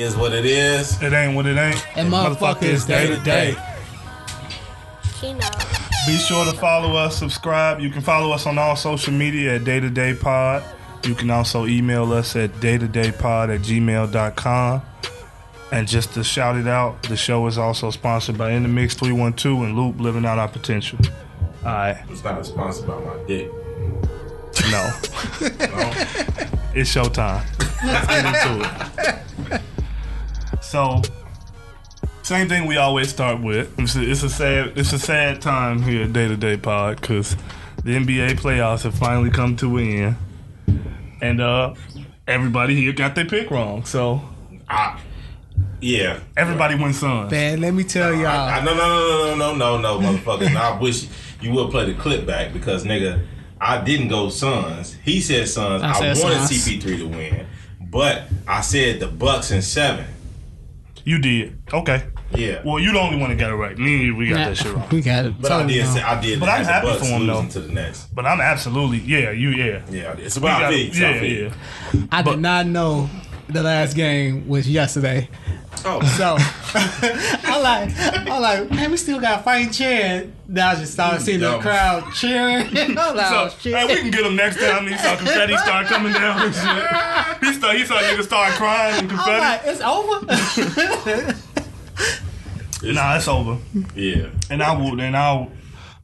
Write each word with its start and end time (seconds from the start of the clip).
Is 0.00 0.16
what 0.16 0.32
it 0.32 0.46
is. 0.46 1.02
It 1.02 1.12
ain't 1.12 1.34
what 1.34 1.44
it 1.44 1.58
ain't. 1.58 1.84
And 1.98 2.08
motherfucker 2.08 2.62
is 2.62 2.84
day 2.84 3.08
to 3.08 3.16
day. 3.24 3.56
Kino. 5.14 5.44
Be 6.06 6.16
sure 6.18 6.44
to 6.44 6.52
follow 6.52 6.94
us, 6.94 7.18
subscribe. 7.18 7.80
You 7.80 7.90
can 7.90 8.02
follow 8.02 8.30
us 8.30 8.46
on 8.46 8.58
all 8.58 8.76
social 8.76 9.12
media 9.12 9.56
at 9.56 9.64
Day 9.64 9.80
to 9.80 9.90
Day 9.90 10.14
Pod. 10.14 10.62
You 11.02 11.16
can 11.16 11.30
also 11.30 11.66
email 11.66 12.12
us 12.12 12.36
at 12.36 12.52
daytodaypod 12.60 13.52
at 13.52 13.60
gmail.com. 13.62 14.82
And 15.72 15.88
just 15.88 16.14
to 16.14 16.22
shout 16.22 16.54
it 16.56 16.68
out, 16.68 17.02
the 17.02 17.16
show 17.16 17.44
is 17.48 17.58
also 17.58 17.90
sponsored 17.90 18.38
by 18.38 18.52
In 18.52 18.62
the 18.62 18.68
Mix 18.68 18.94
312 18.94 19.62
and 19.64 19.76
Loop 19.76 19.98
Living 19.98 20.24
Out 20.24 20.38
Our 20.38 20.46
Potential. 20.46 21.00
All 21.64 21.72
right. 21.72 22.04
It's 22.08 22.22
not 22.22 22.46
sponsored 22.46 22.86
by 22.86 23.00
my 23.00 23.16
dick. 23.26 23.50
No. 24.70 24.92
No? 25.40 25.92
It's 26.72 26.94
showtime. 26.94 27.44
Let's 27.84 28.06
get 28.06 28.24
into 28.26 28.64
it. 28.64 29.18
So, 30.68 31.00
same 32.20 32.46
thing 32.46 32.66
we 32.66 32.76
always 32.76 33.08
start 33.08 33.40
with. 33.40 33.72
It's 33.78 33.96
a, 33.96 34.02
it's 34.02 34.22
a 34.22 34.28
sad, 34.28 34.76
it's 34.76 34.92
a 34.92 34.98
sad 34.98 35.40
time 35.40 35.80
here 35.80 36.02
at 36.02 36.12
Day 36.12 36.28
to 36.28 36.36
Day 36.36 36.58
Pod 36.58 37.00
because 37.00 37.38
the 37.84 37.92
NBA 37.96 38.38
playoffs 38.38 38.82
have 38.82 38.94
finally 38.94 39.30
come 39.30 39.56
to 39.56 39.78
an 39.78 39.88
end, 39.88 40.16
and 41.22 41.40
uh, 41.40 41.74
everybody 42.26 42.74
here 42.74 42.92
got 42.92 43.14
their 43.14 43.24
pick 43.24 43.50
wrong. 43.50 43.86
So 43.86 44.20
I, 44.68 45.00
yeah. 45.80 46.20
everybody 46.36 46.74
went 46.74 46.96
Suns. 46.96 47.30
Man, 47.30 47.62
let 47.62 47.72
me 47.72 47.82
tell 47.82 48.12
y'all. 48.12 48.26
I, 48.26 48.62
no, 48.62 48.74
no, 48.74 49.36
no, 49.36 49.36
no, 49.36 49.54
no, 49.54 49.78
no, 49.78 50.00
no, 50.00 50.06
motherfucker. 50.06 50.54
I 50.54 50.78
wish 50.78 51.08
you 51.40 51.50
would 51.52 51.70
play 51.70 51.90
the 51.90 51.98
clip 51.98 52.26
back 52.26 52.52
because, 52.52 52.84
nigga, 52.84 53.24
I 53.58 53.82
didn't 53.82 54.08
go 54.08 54.28
Suns. 54.28 54.92
He 55.02 55.22
said 55.22 55.48
Suns. 55.48 55.82
I 55.82 55.92
I, 55.92 56.14
said 56.14 56.22
wanted 56.22 56.46
Suns. 56.46 56.68
CP3 56.68 56.98
to 56.98 57.08
win, 57.08 57.46
but 57.80 58.24
I 58.46 58.60
said 58.60 59.00
the 59.00 59.06
Bucks 59.06 59.50
in 59.50 59.62
seven. 59.62 60.04
You 61.08 61.18
did 61.18 61.58
okay. 61.72 62.04
Yeah. 62.34 62.60
Well, 62.66 62.78
you 62.78 62.92
the 62.92 63.00
only 63.00 63.16
one 63.16 63.30
that 63.30 63.36
got 63.38 63.50
it 63.50 63.54
right. 63.54 63.78
Me 63.78 64.10
we 64.10 64.28
got 64.28 64.34
Nah, 64.36 64.48
that 64.48 64.56
shit 64.58 64.72
wrong. 64.74 64.88
we 64.92 65.00
got 65.00 65.24
it. 65.24 65.40
But 65.40 65.50
I 65.52 65.66
did 65.66 65.86
say 65.86 66.02
I 66.02 66.20
did. 66.20 66.38
But 66.38 66.50
I'm 66.50 66.64
happy 66.66 66.98
for 66.98 67.04
him, 67.06 67.26
though. 67.26 67.46
to 67.48 67.60
the 67.60 67.72
next. 67.72 68.14
But 68.14 68.26
I'm 68.26 68.40
absolutely 68.42 68.98
yeah. 68.98 69.30
You 69.30 69.48
yeah. 69.50 69.82
Yeah, 69.90 70.12
it's 70.18 70.36
about 70.36 70.60
got- 70.60 70.70
me. 70.72 70.88
It's 70.88 70.98
yeah, 70.98 71.20
yeah. 71.22 71.54
I 72.12 72.20
But- 72.22 72.32
did 72.32 72.40
not 72.40 72.66
know 72.66 73.08
the 73.48 73.62
last 73.62 73.94
game 73.96 74.46
was 74.46 74.68
yesterday. 74.68 75.30
Oh, 75.84 76.00
So 76.16 76.36
I'm 77.48 77.62
like, 77.62 77.90
I'm 78.30 78.40
like, 78.42 78.70
man, 78.70 78.90
we 78.90 78.96
still 78.96 79.20
got 79.20 79.40
a 79.40 79.42
fighting 79.42 79.70
chance. 79.72 80.32
Now 80.48 80.70
I 80.70 80.74
just 80.76 80.92
started 80.92 81.20
seeing 81.22 81.40
the 81.40 81.58
crowd 81.58 82.12
cheering. 82.14 82.66
I'm 82.78 82.94
like, 82.94 83.30
oh, 83.30 83.48
So, 83.48 83.56
shit. 83.58 83.74
hey, 83.76 83.86
we 83.86 83.96
can 84.00 84.10
get 84.10 84.24
him 84.26 84.36
next 84.36 84.58
time. 84.60 84.86
He 84.86 84.96
saw 84.96 85.16
confetti 85.16 85.56
start 85.58 85.86
coming 85.86 86.12
down 86.12 86.42
and 86.42 86.54
shit. 86.54 87.44
He 87.48 87.52
saw, 87.60 87.72
he 87.72 87.84
saw 87.84 87.94
niggas 87.98 88.24
start 88.24 88.52
crying 88.54 88.98
and 89.04 89.12
I'm 89.12 89.16
confetti. 89.18 89.40
like, 89.40 89.60
it's 89.64 89.80
over. 89.80 90.26
nah, 92.92 93.16
it's 93.16 93.28
over. 93.28 93.58
yeah. 93.94 94.28
And 94.50 94.62
I 94.62 94.76
will, 94.76 95.00
and 95.00 95.16
I'll, 95.16 95.50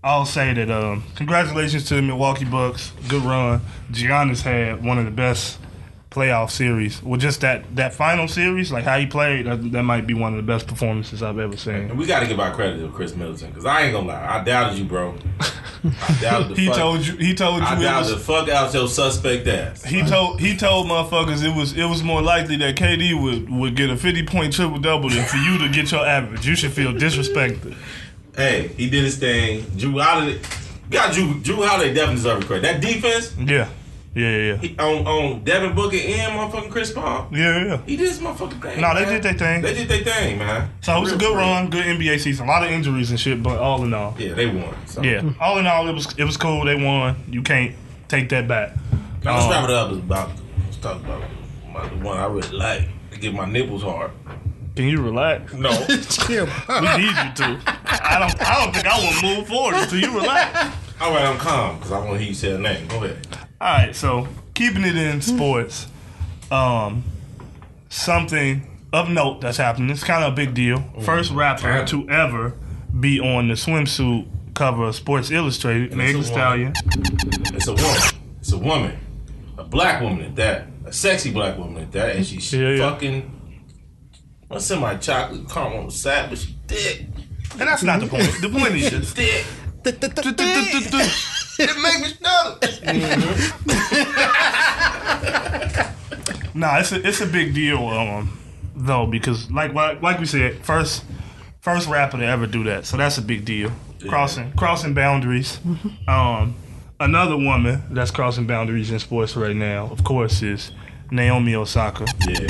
I'll 0.03 0.27
say 0.27 0.53
that. 0.55 0.70
Um, 0.70 1.05
congratulations 1.16 1.84
to 1.88 1.94
the 1.97 2.03
Milwaukee 2.03 2.44
Bucks. 2.44 2.92
Good 3.09 3.22
run. 3.22 3.61
Giannis 3.91 4.42
had 4.42 4.84
one 4.84 4.98
of 4.98 5.05
the 5.06 5.11
best 5.11 5.59
playoff 6.15 6.51
series. 6.51 7.03
Well, 7.03 7.19
just 7.19 7.41
that 7.41 7.65
that 7.77 7.93
final 7.93 8.29
series, 8.29 8.70
like 8.70 8.84
how 8.84 8.98
he 8.98 9.07
played, 9.07 9.47
that, 9.47 9.73
that 9.73 9.83
might 9.83 10.07
be 10.07 10.15
one 10.15 10.33
of 10.33 10.37
the 10.37 10.43
best 10.45 10.67
performances 10.69 11.23
I've 11.23 11.39
ever 11.39 11.56
seen. 11.56 11.75
And 11.91 11.98
we 11.98 12.06
got 12.06 12.21
to 12.21 12.27
give 12.27 12.39
our 12.39 12.55
credit 12.55 12.79
to 12.79 12.89
Khris 12.89 13.17
Middleton 13.17 13.48
because 13.51 13.65
I 13.67 13.83
ain't 13.83 13.93
gonna 13.93 14.06
lie, 14.09 14.39
I 14.41 14.45
doubted 14.45 14.79
you, 14.79 14.84
bro. 14.84 15.17
I 15.84 16.19
doubted 16.23 16.56
the 16.56 16.61
He 16.61 16.67
fuck. 16.69 16.77
told 16.77 17.06
you. 17.06 17.17
He 17.17 17.34
told 17.34 17.61
you. 17.61 17.67
I 17.67 17.77
it 17.79 17.83
doubted 17.83 18.15
the 18.15 18.19
fuck 18.21 18.48
out 18.48 18.73
your 18.73 18.89
suspect 18.89 19.47
ass. 19.48 19.84
he 19.84 20.03
told 20.03 20.41
he 20.41 20.56
told 20.56 20.87
motherfuckers 20.87 21.45
it 21.45 21.55
was 21.55 21.77
it 21.77 21.84
was 21.84 22.03
more 22.03 22.23
likely 22.23 22.56
that 22.59 22.77
KD 22.77 23.21
would 23.21 23.51
would 23.51 23.75
get 23.77 23.91
a 23.91 23.97
fifty 23.97 24.25
point 24.25 24.53
triple 24.55 24.78
double 24.78 25.11
than 25.11 25.25
for 25.27 25.37
you 25.37 25.59
to 25.59 25.69
get 25.69 25.91
your 25.91 26.06
average. 26.06 26.47
You 26.47 26.55
should 26.55 26.73
feel 26.73 26.93
disrespected. 26.93 27.77
Hey, 28.37 28.69
he 28.77 28.89
did 28.89 29.05
his 29.05 29.17
thing. 29.19 29.62
Jrue 29.77 30.03
Holiday, 30.03 30.41
got 30.91 31.12
Jrue. 31.12 31.43
Jrue 31.43 31.67
Holiday 31.67 31.93
definitely 31.93 32.17
deserves 32.17 32.47
credit. 32.47 32.62
That 32.62 32.81
defense 32.81 33.34
Yeah, 33.38 33.69
yeah, 34.14 34.30
yeah, 34.30 34.36
yeah. 34.52 34.56
he, 34.58 34.76
on 34.78 35.06
on 35.06 35.44
Devin 35.44 35.75
Booker 35.75 35.97
and 35.97 36.38
motherfucking 36.38 36.70
Chris 36.70 36.92
Paul. 36.92 37.28
Yeah, 37.32 37.64
yeah. 37.64 37.76
He 37.86 37.97
did 37.97 38.08
his 38.08 38.19
motherfucking 38.20 38.62
thing. 38.62 38.80
No, 38.80 38.94
they 38.94 39.02
man. 39.04 39.12
did 39.12 39.22
their 39.22 39.34
thing. 39.34 39.62
They 39.62 39.75
did 39.75 39.88
their 39.88 40.04
thing, 40.04 40.38
man. 40.38 40.70
So 40.82 40.97
it 40.97 41.00
was 41.00 41.12
a 41.12 41.16
good 41.16 41.32
for 41.32 41.38
run, 41.38 41.70
good 41.70 41.84
NBA 41.84 42.20
season. 42.20 42.47
A 42.47 42.50
lot 42.50 42.62
of 42.64 42.70
injuries 42.70 43.10
and 43.10 43.19
shit, 43.19 43.42
but 43.42 43.58
all 43.58 43.82
in 43.84 43.92
all, 43.94 44.14
Yeah, 44.19 44.34
they 44.34 44.47
won. 44.47 44.75
So. 44.86 45.02
yeah. 45.02 45.22
All 45.41 45.58
in 45.58 45.66
all, 45.66 45.88
it 45.88 45.92
was 45.92 46.12
it 46.16 46.25
was 46.25 46.36
cool. 46.36 46.64
They 46.64 46.76
won. 46.76 47.16
You 47.28 47.42
can't 47.42 47.75
take 48.08 48.28
that 48.28 48.47
back. 48.47 48.72
Now 49.25 49.34
let's 49.34 49.44
Um, 49.47 49.50
wrap 49.50 49.64
it 49.64 49.70
up. 49.70 49.91
It's 49.91 49.98
about 50.00 50.31
let's 50.64 50.76
talk 50.78 50.96
about 51.00 51.22
my, 51.72 51.88
the 51.88 51.96
one 51.96 52.16
I 52.19 52.26
really 52.26 52.48
like. 52.56 52.88
To 53.10 53.19
get 53.19 53.34
my 53.34 53.46
nipples 53.46 53.82
hard. 53.82 54.10
Can 54.76 54.88
you 54.88 55.00
relax? 55.02 55.52
No. 55.54 55.70
Chill. 56.26 56.46
We 56.69 56.81
need 56.98 57.14
you 57.14 57.32
to. 57.36 57.60
I 57.76 58.19
don't. 58.19 58.42
I 58.42 58.64
don't 58.64 58.75
think 58.75 58.86
I 58.86 58.98
will 58.98 59.36
move 59.36 59.46
forward 59.48 59.76
until 59.76 59.98
you 60.00 60.10
relax. 60.19 60.76
All 61.00 61.12
right, 61.12 61.25
I'm 61.25 61.38
calm 61.38 61.76
because 61.76 61.92
I 61.92 61.98
want 61.98 62.12
to 62.12 62.19
hear 62.19 62.28
you 62.28 62.34
say 62.34 62.52
a 62.54 62.58
name. 62.58 62.86
Go 62.88 63.02
ahead. 63.04 63.26
All 63.64 63.70
right. 63.78 63.97
So 63.97 64.28
keeping 64.52 64.84
it 64.84 64.94
in 64.94 65.22
sports, 65.22 65.86
um, 66.50 67.02
something 67.88 68.66
of 68.92 69.08
note 69.08 69.41
that's 69.41 69.56
happening. 69.56 69.88
It's 69.88 70.04
kind 70.04 70.22
of 70.22 70.34
a 70.34 70.36
big 70.36 70.52
deal. 70.52 70.84
First 71.00 71.32
rapper 71.32 71.84
to 71.86 72.08
ever 72.10 72.52
be 73.00 73.19
on 73.19 73.48
the 73.48 73.54
swimsuit 73.54 74.28
cover 74.54 74.84
of 74.84 74.94
Sports 74.94 75.30
Illustrated, 75.30 75.88
And 75.88 75.97
Meg 75.97 76.14
it's 76.14 76.28
Thee. 76.28 76.34
Stallion. 76.34 76.72
It's 77.54 77.66
a 77.66 77.72
woman. 77.72 78.00
It's 78.38 78.52
a 78.52 78.58
woman. 78.58 78.98
A 79.56 79.64
black 79.64 80.02
woman 80.02 80.26
at 80.26 80.36
that. 80.36 80.66
A 80.84 80.92
sexy 80.92 81.32
black 81.32 81.56
woman 81.56 81.84
at 81.84 81.92
that. 81.92 82.16
And 82.16 82.26
she's 82.26 82.52
Yeah, 82.52 82.69
yeah. 82.69 82.91
fucking. 82.91 83.31
What's 84.48 84.70
in 84.70 84.78
my 84.78 84.96
chocolate 84.96 85.48
caramel 85.48 85.91
sad, 85.91 86.28
but 86.28 86.38
she 86.38 86.54
thick. 86.69 87.06
And 87.52 87.60
that's 87.62 87.82
not 87.82 88.00
the 88.00 88.08
point. 88.08 88.31
The 88.42 88.50
point 88.50 88.75
is 88.75 88.91
just. 88.91 89.16
Thick. 89.16 89.46
it 91.59 91.76
make 91.82 92.00
me 92.00 92.09
stutter. 92.09 92.59
nah, 96.54 96.78
it's 96.78 96.92
a 96.92 97.06
it's 97.06 97.20
a 97.20 97.26
big 97.26 97.54
deal, 97.54 97.87
um, 97.88 98.38
though, 98.75 99.06
because 99.06 99.50
like 99.50 99.72
like 99.75 100.03
like 100.03 100.19
we 100.19 100.26
said, 100.26 100.64
first 100.64 101.04
first 101.60 101.88
rapper 101.88 102.19
to 102.19 102.25
ever 102.25 102.47
do 102.47 102.64
that, 102.64 102.87
so 102.87 102.97
that's 102.97 103.19
a 103.19 103.22
big 103.22 103.44
deal. 103.44 103.70
Crossing 104.09 104.53
crossing 104.53 104.94
boundaries. 104.94 105.60
Um, 106.06 106.54
another 107.00 107.37
woman 107.37 107.82
that's 107.91 108.10
crossing 108.10 108.47
boundaries 108.47 108.91
in 108.91 108.98
sports 108.98 109.37
right 109.37 109.56
now, 109.56 109.87
of 109.87 110.04
course, 110.04 110.43
is 110.43 110.70
Naomi 111.10 111.54
Osaka. 111.54 112.04
Yeah. 112.26 112.47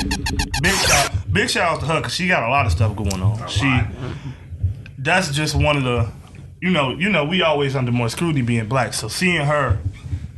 Big 0.63 0.75
shout, 0.75 1.11
big 1.33 1.51
shout 1.51 1.75
out 1.75 1.81
to 1.81 1.87
her 1.87 2.01
because 2.01 2.15
she 2.15 2.29
got 2.29 2.43
a 2.43 2.51
lot 2.51 2.67
of 2.67 2.73
stuff 2.73 2.97
going 2.97 3.23
on. 3.23 3.47
She, 3.49 3.67
lot. 3.67 3.87
that's 4.99 5.31
just 5.33 5.55
one 5.55 5.77
of 5.77 5.85
the, 5.85 6.11
you 6.65 6.71
know, 6.71 6.91
you 6.97 7.11
know, 7.11 7.25
we 7.27 7.43
always 7.43 7.77
under 7.77 7.93
more 7.93 8.09
scrutiny 8.09 8.41
being 8.41 8.67
black. 8.67 8.95
So 8.95 9.09
seeing 9.09 9.45
her, 9.45 9.79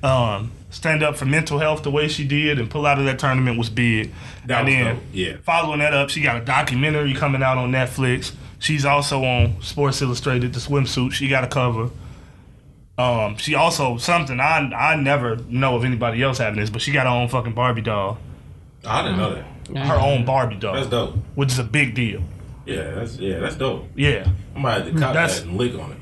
um, 0.03 0.51
stand 0.71 1.03
up 1.05 1.17
for 1.17 1.25
mental 1.25 1.61
health 1.61 1.85
the 1.85 1.91
way 1.91 2.09
she 2.09 2.27
did 2.27 2.59
and 2.59 2.69
pull 2.69 2.85
out 2.85 2.99
of 2.99 3.05
that 3.05 3.21
tournament 3.21 3.57
was 3.59 3.71
big. 3.71 4.13
That 4.47 4.59
and 4.61 4.67
was 4.67 4.75
then 4.75 4.95
dope, 4.97 5.05
yeah. 5.13 5.37
following 5.45 5.79
that 5.79 5.95
up, 5.95 6.11
she 6.11 6.21
got 6.23 6.43
a 6.43 6.45
documentary 6.45 7.15
coming 7.15 7.45
out 7.45 7.59
on 7.59 7.71
Netflix. 7.71 8.35
She's 8.59 8.85
also 8.85 9.23
on 9.23 9.63
Sports 9.63 10.03
Illustrated, 10.03 10.53
the 10.53 10.59
swimsuit. 10.59 11.13
She 11.13 11.29
got 11.29 11.45
a 11.45 11.47
cover. 11.47 11.91
Um, 12.99 13.37
she 13.37 13.55
also 13.55 13.99
something 13.99 14.41
I 14.41 14.59
I 14.75 14.97
never 14.97 15.37
know 15.49 15.77
of 15.77 15.85
anybody 15.85 16.23
else 16.23 16.39
having 16.39 16.59
this, 16.59 16.71
but 16.71 16.81
she 16.83 16.91
got 16.93 17.05
her 17.05 17.13
own 17.13 17.29
fucking 17.29 17.53
Barbie 17.53 17.83
doll, 17.83 18.19
I 18.85 19.03
didn't 19.03 19.19
know 19.19 19.35
that. 19.35 19.87
her 19.87 19.97
own 20.01 20.25
Barbie 20.25 20.57
doll, 20.57 20.75
That's 20.75 20.89
dope. 20.89 21.15
which 21.35 21.53
is 21.53 21.59
a 21.59 21.65
big 21.65 21.95
deal. 21.95 22.23
Yeah, 22.65 22.93
that's 22.93 23.17
yeah, 23.19 23.39
that's 23.39 23.55
dope. 23.57 23.85
Yeah. 23.95 24.27
I 24.55 24.59
might 24.59 24.73
have 24.73 24.85
to 24.87 24.91
cop 24.93 25.13
That's- 25.15 25.41
that 25.41 25.47
and 25.49 25.57
lick 25.59 25.75
on 25.75 25.93
it. 25.93 25.99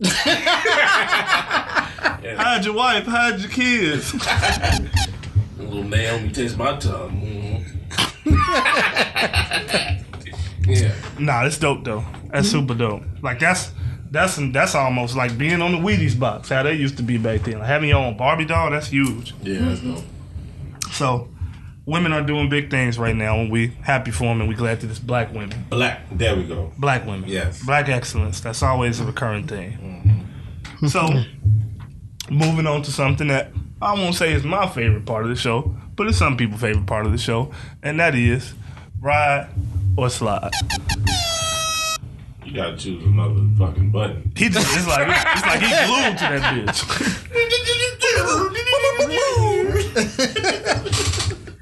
Hide 2.36 2.64
your 2.64 2.74
wife, 2.74 3.04
hide 3.04 3.40
your 3.40 3.50
kids. 3.50 4.14
Little 5.58 5.82
Naomi 5.82 6.30
taste 6.30 6.56
my 6.56 6.76
tongue. 6.76 7.20
Mhm. 7.20 7.64
yeah. 10.66 10.94
nah, 11.18 11.44
it's 11.46 11.58
dope 11.58 11.84
though. 11.84 12.04
That's 12.30 12.48
super 12.48 12.74
dope. 12.74 13.02
Like 13.22 13.40
that's 13.40 13.72
that's 14.10 14.36
that's 14.52 14.74
almost 14.74 15.16
like 15.16 15.36
being 15.36 15.60
on 15.60 15.72
the 15.72 15.78
Wheaties 15.78 16.18
box, 16.18 16.48
how 16.50 16.62
they 16.62 16.74
used 16.74 16.96
to 16.98 17.02
be 17.02 17.18
back 17.18 17.42
then. 17.42 17.58
Like 17.58 17.68
having 17.68 17.88
your 17.88 17.98
own 17.98 18.16
Barbie 18.16 18.44
doll, 18.44 18.70
that's 18.70 18.88
huge. 18.88 19.34
Yeah, 19.42 19.60
that's 19.60 19.80
dope. 19.80 20.04
So 20.92 21.28
women 21.88 22.12
are 22.12 22.22
doing 22.22 22.48
big 22.50 22.70
things 22.70 22.98
right 22.98 23.16
now, 23.16 23.38
and 23.40 23.50
we 23.50 23.68
happy 23.82 24.10
for 24.10 24.24
them, 24.24 24.40
and 24.40 24.48
we 24.48 24.54
glad 24.54 24.78
that 24.82 24.90
it's 24.90 24.98
black 24.98 25.32
women, 25.32 25.64
Black. 25.70 26.02
There 26.12 26.36
we 26.36 26.44
go. 26.44 26.70
black 26.76 27.06
women, 27.06 27.26
Yes. 27.28 27.62
black 27.64 27.88
excellence. 27.88 28.40
That's 28.40 28.62
always 28.62 29.00
a 29.00 29.06
recurring 29.06 29.46
thing. 29.46 30.26
Mm-hmm. 30.80 30.86
So 30.88 31.08
moving 32.30 32.66
on 32.66 32.82
to 32.82 32.92
something 32.92 33.28
that 33.28 33.52
I 33.80 33.94
won't 33.94 34.14
say 34.14 34.34
is 34.34 34.44
my 34.44 34.68
favorite 34.68 35.06
part 35.06 35.22
of 35.24 35.30
the 35.30 35.36
show, 35.36 35.74
but 35.96 36.06
it's 36.06 36.18
some 36.18 36.36
people's 36.36 36.60
favorite 36.60 36.84
part 36.86 37.06
of 37.06 37.12
the 37.12 37.16
show, 37.18 37.50
and 37.82 37.98
that 38.00 38.14
is 38.14 38.52
ride 39.00 39.48
or 39.96 40.10
slide. 40.10 40.50
You 42.44 42.52
gotta 42.54 42.76
choose 42.76 43.02
another 43.02 43.40
fucking 43.58 43.90
button. 43.90 44.30
He 44.36 44.50
just 44.50 44.76
it's 44.76 44.86
like 44.86 45.08
it's 45.08 45.46
like 45.46 45.60
he 45.60 45.68
glued 45.86 46.18
to 46.18 46.24
that 46.38 46.54
bitch. 46.54 46.84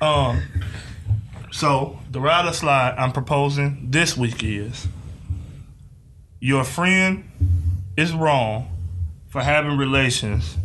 um, 0.00 0.42
So 1.52 1.98
the 2.10 2.20
ride 2.20 2.46
or 2.46 2.52
slide 2.52 2.94
I'm 2.98 3.12
proposing 3.12 3.88
this 3.90 4.16
week 4.16 4.42
is 4.42 4.88
your 6.40 6.64
friend 6.64 7.24
is 7.96 8.12
wrong 8.12 8.68
for 9.28 9.42
having 9.42 9.76
relations 9.78 10.56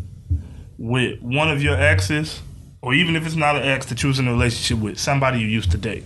with 0.78 1.22
one 1.22 1.50
of 1.50 1.62
your 1.62 1.76
exes, 1.76 2.42
or 2.82 2.94
even 2.94 3.16
if 3.16 3.26
it's 3.26 3.36
not 3.36 3.56
an 3.56 3.64
ex 3.64 3.86
to 3.88 3.96
you're 3.96 4.20
in 4.20 4.28
a 4.28 4.32
relationship 4.32 4.84
with, 4.84 5.00
somebody 5.00 5.40
you 5.40 5.48
used 5.48 5.72
to 5.72 5.78
date. 5.78 6.04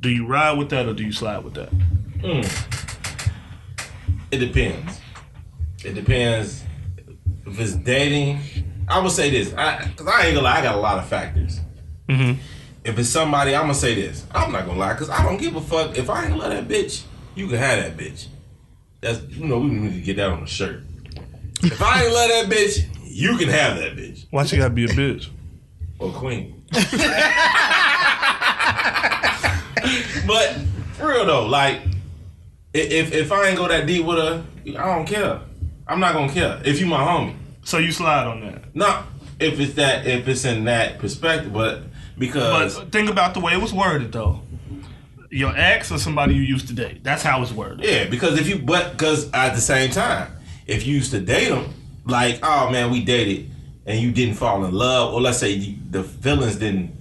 Do 0.00 0.10
you 0.10 0.26
ride 0.26 0.58
with 0.58 0.68
that 0.70 0.86
or 0.86 0.92
do 0.94 1.04
you 1.04 1.12
slide 1.12 1.44
with 1.44 1.54
that? 1.54 1.70
It 4.30 4.38
depends. 4.38 5.00
It 5.84 5.94
depends 5.94 6.64
if 7.46 7.58
it's 7.60 7.74
dating. 7.74 8.40
I 8.88 8.98
would 8.98 9.12
say 9.12 9.30
this, 9.30 9.52
I, 9.54 9.90
cause 9.96 10.06
I 10.06 10.26
ain't 10.26 10.34
gonna 10.34 10.44
lie, 10.46 10.58
I 10.58 10.62
got 10.62 10.74
a 10.74 10.80
lot 10.80 10.98
of 10.98 11.06
factors. 11.06 11.60
Mhm. 12.12 12.36
If 12.84 12.98
it's 12.98 13.08
somebody, 13.08 13.54
I'm 13.54 13.62
gonna 13.62 13.74
say 13.74 13.94
this. 13.94 14.24
I'm 14.34 14.52
not 14.52 14.66
gonna 14.66 14.78
lie, 14.78 14.94
cause 14.94 15.08
I 15.08 15.22
don't 15.24 15.36
give 15.38 15.54
a 15.56 15.60
fuck. 15.60 15.96
If 15.96 16.10
I 16.10 16.26
ain't 16.26 16.36
love 16.36 16.50
that 16.50 16.66
bitch, 16.68 17.02
you 17.34 17.46
can 17.48 17.58
have 17.58 17.78
that 17.82 17.96
bitch. 17.96 18.26
That's 19.00 19.22
you 19.28 19.46
know 19.46 19.58
we 19.58 19.70
need 19.70 19.94
to 19.94 20.00
get 20.00 20.16
that 20.16 20.30
on 20.30 20.42
a 20.42 20.46
shirt. 20.46 20.82
If 21.62 21.80
I 21.80 22.02
ain't 22.04 22.12
love 22.12 22.28
that 22.28 22.46
bitch, 22.46 22.84
you 23.04 23.36
can 23.36 23.48
have 23.48 23.76
that 23.76 23.94
bitch 23.96 24.24
Why 24.30 24.44
she 24.44 24.56
gotta 24.56 24.70
be 24.74 24.84
a 24.84 24.88
bitch? 24.88 25.28
or 25.98 26.10
queen. 26.10 26.64
but 30.26 30.56
for 30.94 31.08
real 31.08 31.24
though, 31.26 31.46
like 31.46 31.82
if 32.74 33.12
if 33.12 33.30
I 33.30 33.48
ain't 33.48 33.58
go 33.58 33.68
that 33.68 33.86
deep 33.86 34.04
with 34.04 34.18
her, 34.18 34.44
I 34.66 34.94
don't 34.94 35.06
care. 35.06 35.40
I'm 35.86 36.00
not 36.00 36.14
gonna 36.14 36.32
care 36.32 36.60
if 36.64 36.80
you 36.80 36.86
my 36.86 36.98
homie. 36.98 37.36
So 37.64 37.78
you 37.78 37.92
slide 37.92 38.26
on 38.26 38.40
that. 38.40 38.74
Not 38.74 39.06
if 39.38 39.60
it's 39.60 39.74
that 39.74 40.06
if 40.06 40.26
it's 40.26 40.44
in 40.44 40.64
that 40.64 40.98
perspective, 40.98 41.52
but 41.52 41.82
because 42.18 42.78
But 42.78 42.92
think 42.92 43.10
about 43.10 43.34
the 43.34 43.40
way 43.40 43.52
it 43.52 43.60
was 43.60 43.72
worded 43.72 44.12
though. 44.12 44.42
Your 45.30 45.56
ex 45.56 45.90
or 45.90 45.98
somebody 45.98 46.34
you 46.34 46.42
used 46.42 46.68
to 46.68 46.74
date. 46.74 47.02
That's 47.02 47.22
how 47.22 47.42
it's 47.42 47.52
worded. 47.52 47.84
yeah, 47.84 48.04
because 48.04 48.38
if 48.38 48.48
you 48.48 48.58
but 48.58 48.92
because 48.92 49.30
at 49.32 49.54
the 49.54 49.60
same 49.60 49.90
time, 49.90 50.30
if 50.66 50.86
you 50.86 50.94
used 50.94 51.10
to 51.12 51.20
date 51.20 51.48
them, 51.48 51.72
like 52.04 52.40
oh 52.42 52.70
man, 52.70 52.90
we 52.90 53.04
dated 53.04 53.50
and 53.86 54.00
you 54.00 54.12
didn't 54.12 54.34
fall 54.34 54.64
in 54.64 54.72
love, 54.72 55.14
or 55.14 55.20
let's 55.20 55.38
say 55.38 55.50
you, 55.50 55.76
the 55.90 56.04
feelings 56.04 56.56
didn't 56.56 56.94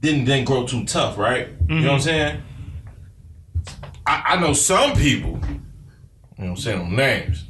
didn't 0.00 0.24
didn't 0.24 0.46
grow 0.46 0.66
too 0.66 0.84
tough, 0.84 1.16
right? 1.18 1.48
You 1.68 1.80
know 1.80 1.92
what 1.92 1.92
I'm 1.92 1.98
mm-hmm. 1.98 2.00
saying? 2.00 2.42
I, 4.06 4.22
I 4.26 4.40
know 4.40 4.52
some 4.52 4.94
people. 4.94 5.38
You 6.38 6.44
know, 6.44 6.50
what 6.50 6.50
I'm 6.50 6.56
saying 6.56 6.78
them 6.78 6.96
names. 6.96 7.44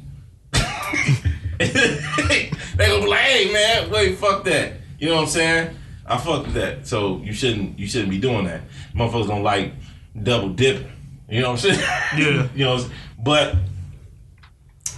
they 1.59 2.51
gonna 2.77 3.01
be 3.01 3.07
like, 3.07 3.19
"Hey 3.19 3.53
man, 3.53 3.89
wait, 3.89 4.17
fuck 4.17 4.43
that." 4.45 4.73
You 4.99 5.09
know 5.09 5.15
what 5.15 5.21
I'm 5.23 5.27
saying? 5.27 5.75
I 6.09 6.17
fuck 6.17 6.45
with 6.45 6.55
that. 6.55 6.87
So 6.87 7.17
you 7.19 7.33
shouldn't 7.33 7.77
you 7.77 7.87
shouldn't 7.87 8.09
be 8.09 8.19
doing 8.19 8.45
that. 8.45 8.61
Motherfuckers 8.95 9.27
don't 9.27 9.43
like 9.43 9.73
double 10.21 10.49
dipping. 10.49 10.91
You 11.29 11.41
know 11.41 11.51
what 11.51 11.63
I'm 11.65 11.75
saying? 11.75 11.79
Yeah. 12.17 12.47
you 12.55 12.65
know, 12.65 12.83
but 13.23 13.55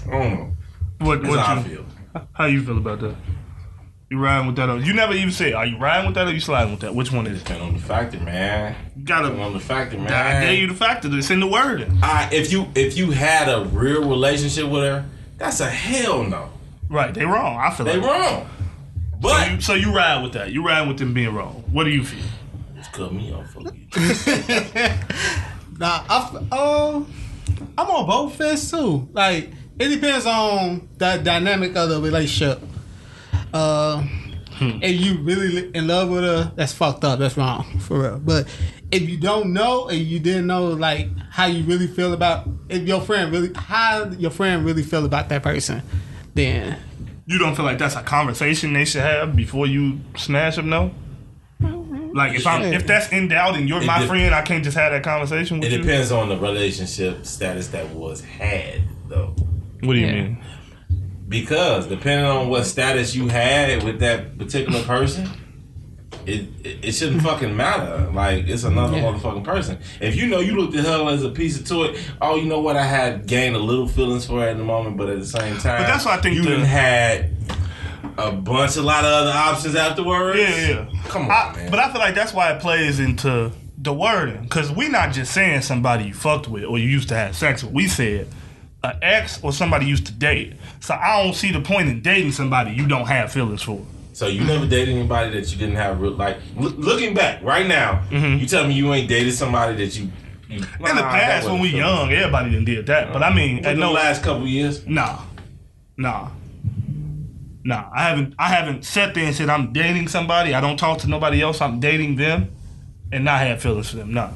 I 0.07 0.11
don't 0.11 0.33
know. 0.33 0.51
What, 0.99 1.23
what 1.23 1.39
how 1.39 1.55
I 1.55 1.57
you, 1.57 1.63
feel. 1.63 1.85
How 2.33 2.45
you 2.45 2.63
feel 2.63 2.77
about 2.77 3.01
that? 3.01 3.15
You 4.09 4.19
riding 4.19 4.47
with 4.47 4.55
that? 4.57 4.69
Or, 4.69 4.77
you 4.77 4.93
never 4.93 5.13
even 5.13 5.31
say, 5.31 5.53
are 5.53 5.65
you 5.65 5.77
riding 5.77 6.05
with 6.07 6.15
that 6.15 6.27
or 6.27 6.31
you 6.33 6.39
sliding 6.41 6.71
with 6.71 6.81
that? 6.81 6.93
Which 6.93 7.11
one 7.11 7.27
is 7.27 7.41
it? 7.41 7.45
Depend 7.45 7.61
on 7.63 7.73
the 7.73 7.79
factor, 7.79 8.19
man. 8.19 8.75
You 8.95 9.03
gotta. 9.03 9.27
Depend 9.27 9.43
on 9.43 9.53
the 9.53 9.59
factor, 9.59 9.97
man. 9.97 10.11
I 10.11 10.45
gave 10.45 10.59
you 10.59 10.67
the 10.67 10.73
factor. 10.73 11.09
It's 11.17 11.29
in 11.29 11.39
the 11.39 11.47
wording. 11.47 11.99
I, 12.03 12.29
if 12.31 12.51
you 12.51 12.67
if 12.75 12.97
you 12.97 13.11
had 13.11 13.47
a 13.47 13.65
real 13.65 14.07
relationship 14.07 14.67
with 14.69 14.83
her, 14.83 15.05
that's 15.37 15.59
a 15.59 15.69
hell 15.69 16.23
no. 16.23 16.49
Right? 16.89 17.13
They 17.13 17.25
wrong. 17.25 17.57
I 17.57 17.71
feel 17.73 17.85
They 17.85 17.97
like. 17.97 18.09
wrong. 18.09 18.49
So 19.21 19.27
But 19.29 19.51
you, 19.51 19.61
so 19.61 19.73
you 19.75 19.93
ride 19.93 20.23
with 20.23 20.33
that. 20.33 20.51
You 20.51 20.65
ride 20.65 20.87
with 20.87 20.97
them 20.97 21.13
being 21.13 21.33
wrong. 21.33 21.63
What 21.71 21.83
do 21.85 21.89
you 21.91 22.03
feel? 22.03 22.23
just 22.75 22.91
cut 22.93 23.13
me 23.13 23.31
off. 23.31 23.51
Fuck 23.53 23.73
you. 23.75 23.87
Nah, 25.77 26.03
I, 26.09 26.29
f- 26.35 26.43
uh, 26.51 26.95
I'm 27.77 27.87
on 27.87 28.05
both 28.07 28.35
fence 28.35 28.69
too. 28.71 29.07
Like 29.13 29.49
it 29.79 29.89
depends 29.89 30.25
on 30.25 30.87
the 30.97 31.17
dynamic 31.23 31.75
of 31.75 31.89
the 31.89 31.99
relationship. 32.01 32.61
Uh, 33.53 34.03
if 34.59 35.01
you 35.01 35.17
really 35.23 35.69
in 35.75 35.87
love 35.87 36.09
with 36.09 36.23
her, 36.23 36.51
that's 36.55 36.73
fucked 36.73 37.03
up. 37.03 37.19
That's 37.19 37.35
wrong 37.37 37.79
for 37.79 37.99
real. 38.01 38.19
But 38.19 38.47
if 38.91 39.07
you 39.09 39.17
don't 39.17 39.53
know 39.53 39.87
and 39.89 39.99
you 39.99 40.19
didn't 40.19 40.47
know 40.47 40.67
like 40.67 41.07
how 41.31 41.45
you 41.45 41.63
really 41.63 41.87
feel 41.87 42.13
about 42.13 42.47
if 42.69 42.83
your 42.87 43.01
friend 43.01 43.31
really 43.31 43.51
how 43.55 44.05
your 44.11 44.31
friend 44.31 44.63
really 44.65 44.83
feel 44.83 45.05
about 45.05 45.29
that 45.29 45.41
person, 45.41 45.81
then 46.35 46.77
You 47.31 47.37
don't 47.37 47.55
feel 47.55 47.63
like 47.65 47.77
that's 47.77 47.95
a 47.95 48.03
conversation 48.03 48.73
they 48.73 48.83
should 48.85 49.01
have 49.03 49.35
before 49.35 49.65
you 49.65 49.99
smash 50.17 50.57
them? 50.57 50.69
No. 50.69 50.91
Mm-hmm. 51.61 52.11
Like 52.15 52.33
if 52.37 52.45
I'm 52.45 52.61
if 52.73 52.85
that's 52.85 53.09
in 53.13 53.29
doubt 53.29 53.55
and 53.55 53.69
you're 53.69 53.81
It 53.81 53.85
my 53.85 53.99
de- 54.01 54.07
friend, 54.07 54.35
I 54.35 54.41
can't 54.41 54.63
just 54.63 54.75
have 54.75 54.91
that 54.91 55.03
conversation 55.03 55.59
with 55.59 55.69
It 55.71 55.77
you. 55.77 55.81
depends 55.81 56.11
on 56.11 56.27
the 56.27 56.37
relationship 56.37 57.25
status 57.25 57.67
that 57.69 57.87
was 57.91 58.21
had, 58.21 58.81
though. 59.07 59.33
What 59.81 59.93
do 59.93 59.99
you 59.99 60.07
Yeah. 60.07 60.13
mean? 60.23 60.37
Because 61.29 61.87
depending 61.87 62.25
on 62.25 62.49
what 62.49 62.65
status 62.65 63.15
you 63.15 63.29
had 63.29 63.83
with 63.83 63.99
that 64.01 64.37
particular 64.37 64.83
person, 64.83 65.29
it 66.27 66.47
it, 66.63 66.85
it 66.85 66.91
shouldn't 66.93 67.21
fucking 67.21 67.55
matter. 67.55 68.09
Like 68.13 68.47
it's 68.47 68.63
another 68.63 68.97
Yeah. 68.97 69.03
motherfucking 69.03 69.43
person. 69.43 69.77
If 69.99 70.15
you 70.15 70.27
know 70.27 70.39
you 70.39 70.55
looked 70.59 70.75
at 70.75 70.85
her 70.85 71.09
as 71.09 71.23
a 71.23 71.29
piece 71.29 71.59
of 71.59 71.67
toy, 71.67 71.95
oh, 72.21 72.35
you 72.35 72.45
know 72.45 72.59
what? 72.59 72.75
I 72.77 72.83
had 72.83 73.27
gained 73.27 73.55
a 73.55 73.59
little 73.59 73.87
feelings 73.87 74.25
for 74.25 74.41
her 74.41 74.47
at 74.49 74.57
the 74.57 74.63
moment, 74.63 74.97
but 74.97 75.09
at 75.09 75.19
the 75.19 75.25
same 75.25 75.57
time, 75.57 75.81
But 75.81 75.87
that's 75.87 76.05
why 76.05 76.15
I 76.17 76.21
think 76.21 76.35
you 76.35 76.43
didn't 76.43 76.65
had 76.65 77.31
a 78.17 78.31
bunch, 78.31 78.75
a 78.77 78.81
lot 78.81 79.05
of 79.05 79.11
other 79.11 79.31
options 79.31 79.75
afterwards. 79.75 80.39
Yeah, 80.39 80.69
yeah. 80.69 80.85
Come 81.07 81.23
on, 81.23 81.31
I- 81.31 81.53
man. 81.55 81.71
But 81.71 81.79
I 81.79 81.91
feel 81.91 82.01
like 82.01 82.15
that's 82.15 82.33
why 82.33 82.51
it 82.51 82.59
plays 82.61 82.99
into 82.99 83.51
the 83.77 83.93
wording. 83.93 84.43
Because 84.43 84.71
we 84.71 84.89
not 84.89 85.11
just 85.13 85.33
saying 85.33 85.61
somebody 85.61 86.05
you 86.05 86.13
fucked 86.13 86.47
with 86.47 86.65
or 86.65 86.77
you 86.77 86.87
used 86.87 87.09
to 87.09 87.15
have 87.15 87.35
sex 87.35 87.63
with. 87.63 87.73
We 87.73 87.87
said 87.87 88.27
an 88.83 88.97
ex 89.01 89.39
or 89.43 89.53
somebody 89.53 89.85
used 89.85 90.05
to 90.07 90.11
date. 90.11 90.53
So 90.81 90.93
I 90.93 91.23
don't 91.23 91.33
see 91.35 91.51
the 91.51 91.61
point 91.61 91.87
in 91.89 92.01
dating 92.01 92.31
somebody 92.31 92.71
you 92.73 92.87
don't 92.87 93.07
have 93.07 93.31
feelings 93.31 93.61
for. 93.61 93.81
So 94.21 94.27
you 94.27 94.43
never 94.43 94.67
dated 94.67 94.95
anybody 94.95 95.31
that 95.31 95.51
you 95.51 95.57
didn't 95.57 95.77
have 95.77 95.99
real 95.99 96.11
like. 96.11 96.37
Loo- 96.55 96.69
looking 96.77 97.15
back 97.15 97.41
right 97.41 97.65
now, 97.65 98.03
you 98.11 98.45
tell 98.45 98.67
me 98.67 98.75
you 98.75 98.93
ain't 98.93 99.09
dated 99.09 99.33
somebody 99.33 99.75
that 99.77 99.97
you. 99.97 100.11
you 100.47 100.59
Mm-hmm. 100.59 100.85
In 100.85 100.95
the 100.95 101.01
past, 101.01 101.49
when 101.49 101.59
we 101.59 101.69
young, 101.69 102.11
everybody 102.11 102.51
done 102.51 102.63
did 102.63 102.85
that. 102.85 103.11
But 103.13 103.23
I 103.23 103.33
mean, 103.33 103.57
in 103.57 103.65
at 103.65 103.73
the 103.73 103.79
no 103.81 103.91
last 103.93 104.21
couple 104.21 104.45
years, 104.45 104.85
Nah, 104.85 105.21
nah, 105.97 106.29
nah. 107.63 107.89
I 107.95 108.03
haven't. 108.03 108.35
I 108.37 108.49
haven't 108.49 108.85
sat 108.85 109.15
there 109.15 109.25
and 109.25 109.35
said 109.35 109.49
I'm 109.49 109.73
dating 109.73 110.07
somebody. 110.07 110.53
I 110.53 110.61
don't 110.61 110.77
talk 110.77 110.99
to 110.99 111.07
nobody 111.09 111.41
else. 111.41 111.59
I'm 111.59 111.79
dating 111.79 112.17
them, 112.17 112.51
and 113.11 113.25
not 113.25 113.39
have 113.39 113.59
feelings 113.59 113.89
for 113.89 113.95
them. 113.97 114.13
Nah, 114.13 114.29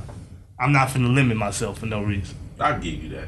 I'm 0.60 0.72
not 0.72 0.88
finna 0.88 1.14
limit 1.14 1.38
myself 1.38 1.78
for 1.78 1.86
no 1.86 2.02
reason. 2.02 2.36
I'll 2.60 2.80
give 2.80 3.04
you 3.04 3.10
that. 3.10 3.28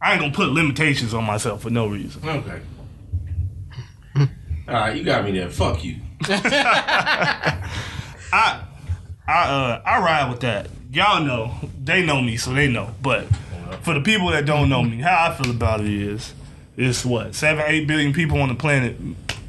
I 0.00 0.12
ain't 0.12 0.20
gonna 0.20 0.32
put 0.32 0.50
limitations 0.50 1.12
on 1.12 1.24
myself 1.24 1.62
for 1.62 1.70
no 1.70 1.88
reason. 1.88 2.22
Okay. 2.24 2.60
All 4.70 4.76
right, 4.76 4.96
you 4.96 5.02
got 5.02 5.24
me 5.24 5.32
there. 5.32 5.50
Fuck 5.50 5.84
you. 5.84 5.96
I, 6.22 7.64
I, 9.26 9.42
uh, 9.42 9.82
I 9.84 9.98
ride 10.00 10.30
with 10.30 10.40
that. 10.42 10.68
Y'all 10.92 11.24
know, 11.24 11.54
they 11.82 12.06
know 12.06 12.22
me, 12.22 12.36
so 12.36 12.52
they 12.52 12.68
know. 12.68 12.94
But 13.02 13.26
for 13.82 13.94
the 13.94 14.00
people 14.00 14.28
that 14.28 14.46
don't 14.46 14.68
know 14.68 14.84
me, 14.84 14.98
how 15.00 15.28
I 15.28 15.34
feel 15.34 15.50
about 15.50 15.80
it 15.80 15.88
is, 15.88 16.34
it's 16.76 17.04
what 17.04 17.34
seven, 17.34 17.64
eight 17.66 17.88
billion 17.88 18.12
people 18.12 18.40
on 18.40 18.48
the 18.48 18.54
planet. 18.54 18.96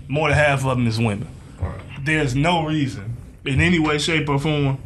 More 0.08 0.30
than 0.30 0.38
half 0.40 0.66
of 0.66 0.76
them 0.76 0.88
is 0.88 0.98
women. 0.98 1.28
There's 2.04 2.34
no 2.34 2.66
reason, 2.66 3.16
in 3.46 3.62
any 3.62 3.78
way, 3.78 4.00
shape, 4.00 4.28
or 4.28 4.40
form, 4.40 4.80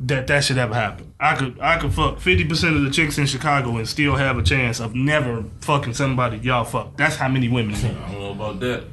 that 0.00 0.28
that 0.28 0.44
should 0.44 0.56
ever 0.56 0.72
happen. 0.72 1.12
I 1.20 1.36
could, 1.36 1.60
I 1.60 1.78
could 1.78 1.92
fuck 1.92 2.20
fifty 2.20 2.46
percent 2.46 2.74
of 2.74 2.84
the 2.84 2.90
chicks 2.90 3.18
in 3.18 3.26
Chicago 3.26 3.76
and 3.76 3.86
still 3.86 4.16
have 4.16 4.38
a 4.38 4.42
chance 4.42 4.80
of 4.80 4.94
never 4.94 5.44
fucking 5.60 5.92
somebody 5.92 6.38
y'all 6.38 6.64
fuck. 6.64 6.96
That's 6.96 7.16
how 7.16 7.28
many 7.28 7.48
women. 7.48 7.74
I 7.74 8.12
don't 8.12 8.12
know 8.12 8.30
about 8.30 8.60
that. 8.60 8.84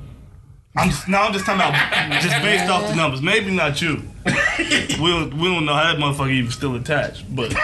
I'm 0.78 0.90
just, 0.90 1.08
no, 1.08 1.18
I'm 1.22 1.34
just 1.34 1.46
talking 1.46 1.62
about 1.62 2.22
just 2.22 2.42
based 2.44 2.70
off 2.70 2.88
the 2.90 2.96
numbers. 2.96 3.22
Maybe 3.22 3.52
not 3.52 3.82
you. 3.82 4.02
we 4.28 5.10
don't, 5.10 5.34
we 5.38 5.48
don't 5.48 5.66
know 5.66 5.74
how 5.74 5.84
that 5.94 5.98
motherfucker 5.98 6.32
even 6.32 6.52
still 6.52 6.76
attached, 6.76 7.24
but 7.36 7.50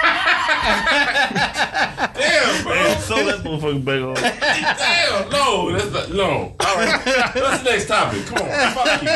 Damn, 2.14 2.64
bro. 2.64 2.74
man, 2.74 3.00
so 3.02 3.16
that 3.26 3.40
motherfucker 3.44 3.84
back 3.84 4.02
on. 4.02 4.16
Damn, 4.16 5.30
no, 5.30 5.72
that's 5.72 5.92
not, 5.92 6.10
no. 6.16 6.56
All 6.60 6.76
right, 6.76 7.06
what's 7.36 7.64
the 7.64 7.70
next 7.70 7.88
topic? 7.88 8.26
Come 8.26 8.38
on, 8.40 8.74
fuck 8.74 9.02
you. 9.04 9.10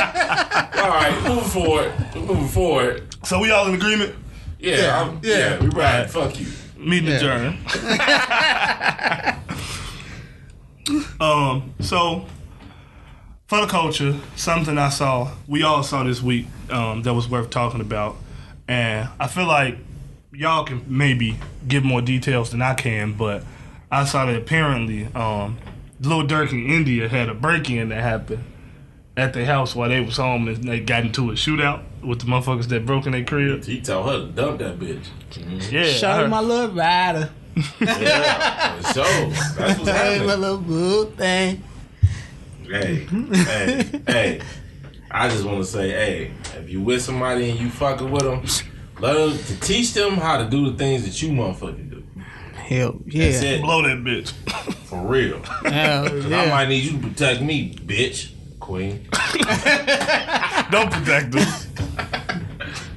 All 0.81 0.89
right, 0.89 1.23
moving 1.27 1.49
forward. 1.49 1.91
Moving 2.15 2.47
forward. 2.49 3.03
So 3.25 3.39
we 3.39 3.51
all 3.51 3.67
in 3.67 3.75
agreement? 3.75 4.15
Yeah, 4.59 4.77
Yeah, 4.77 5.01
I'm, 5.01 5.19
yeah, 5.23 5.37
yeah. 5.37 5.59
we 5.61 5.67
right. 5.69 6.09
Fuck 6.09 6.39
you. 6.39 6.47
Meeting 6.77 7.09
Yeah. 7.09 7.15
adjourned. 7.17 7.57
um. 11.21 11.73
So 11.79 12.25
for 13.47 13.61
the 13.61 13.67
culture, 13.67 14.15
something 14.35 14.77
I 14.77 14.89
saw, 14.89 15.31
we 15.47 15.63
all 15.63 15.83
saw 15.83 16.03
this 16.03 16.21
week, 16.21 16.47
um, 16.69 17.03
that 17.03 17.13
was 17.13 17.29
worth 17.29 17.49
talking 17.49 17.81
about, 17.81 18.17
and 18.67 19.07
I 19.19 19.27
feel 19.27 19.47
like 19.47 19.77
y'all 20.33 20.65
can 20.65 20.83
maybe 20.87 21.37
give 21.67 21.83
more 21.83 22.01
details 22.01 22.51
than 22.51 22.61
I 22.61 22.73
can, 22.73 23.13
but 23.13 23.43
I 23.91 24.03
saw 24.05 24.25
that 24.25 24.35
apparently, 24.35 25.05
um, 25.15 25.57
Lil 26.01 26.23
Durk 26.27 26.51
in 26.51 26.67
India 26.69 27.07
had 27.07 27.29
a 27.29 27.33
break-in 27.33 27.89
that 27.89 28.01
happened 28.01 28.43
at 29.15 29.33
their 29.33 29.45
house 29.45 29.73
while 29.75 29.89
they 29.89 30.01
was 30.01 30.17
home, 30.17 30.47
and 30.47 30.63
they 30.67 30.79
got 30.79 31.03
into 31.05 31.31
a 31.31 31.33
shootout 31.33 31.81
with 32.03 32.19
the 32.19 32.25
motherfuckers 32.25 32.67
that 32.67 32.85
broke 32.85 33.05
in 33.07 33.13
their 33.13 33.23
crib. 33.23 33.63
He 33.63 33.81
told 33.81 34.07
her 34.11 34.19
to 34.19 34.27
dump 34.27 34.59
that 34.59 34.77
bitch. 34.77 35.05
Mhm. 35.31 35.71
Yeah, 35.71 35.81
I 35.81 35.85
Show 35.85 36.11
heard- 36.11 36.29
my 36.29 36.41
little 36.41 36.75
rider. 36.75 37.29
Yeah, 37.79 38.79
for 38.81 38.93
sure. 38.93 39.29
That's 39.57 39.79
what's 39.79 39.89
Hey, 39.89 40.19
my 40.23 40.35
little 40.35 40.59
good 40.59 41.17
thing. 41.17 41.63
Hey, 42.69 42.95
hey, 43.05 44.01
hey. 44.07 44.41
I 45.09 45.29
just 45.29 45.45
want 45.45 45.59
to 45.59 45.65
say, 45.65 45.89
hey, 45.89 46.31
if 46.59 46.69
you 46.69 46.81
with 46.81 47.01
somebody 47.01 47.49
and 47.49 47.59
you 47.59 47.69
fucking 47.69 48.11
with 48.11 48.23
them, 48.23 48.43
let 48.99 49.13
them 49.13 49.37
to 49.37 49.59
teach 49.61 49.93
them 49.93 50.15
how 50.15 50.37
to 50.37 50.49
do 50.49 50.69
the 50.71 50.77
things 50.77 51.03
that 51.05 51.21
you 51.21 51.29
motherfucking 51.29 51.89
do. 51.89 52.03
Hell 52.55 52.99
That's 53.05 53.41
yeah. 53.41 53.49
it. 53.51 53.61
blow 53.61 53.81
that 53.83 53.97
bitch. 53.99 54.31
For 54.87 54.99
real. 55.05 55.41
Hell 55.63 56.09
'Cause 56.09 56.25
I 56.31 56.45
might 56.49 56.67
need 56.67 56.83
you 56.83 56.91
to 56.99 57.07
protect 57.07 57.41
me, 57.41 57.73
bitch. 57.73 58.31
Queen. 58.59 59.07
Don't 60.71 60.91
protect 60.91 61.31
them. 61.31 61.47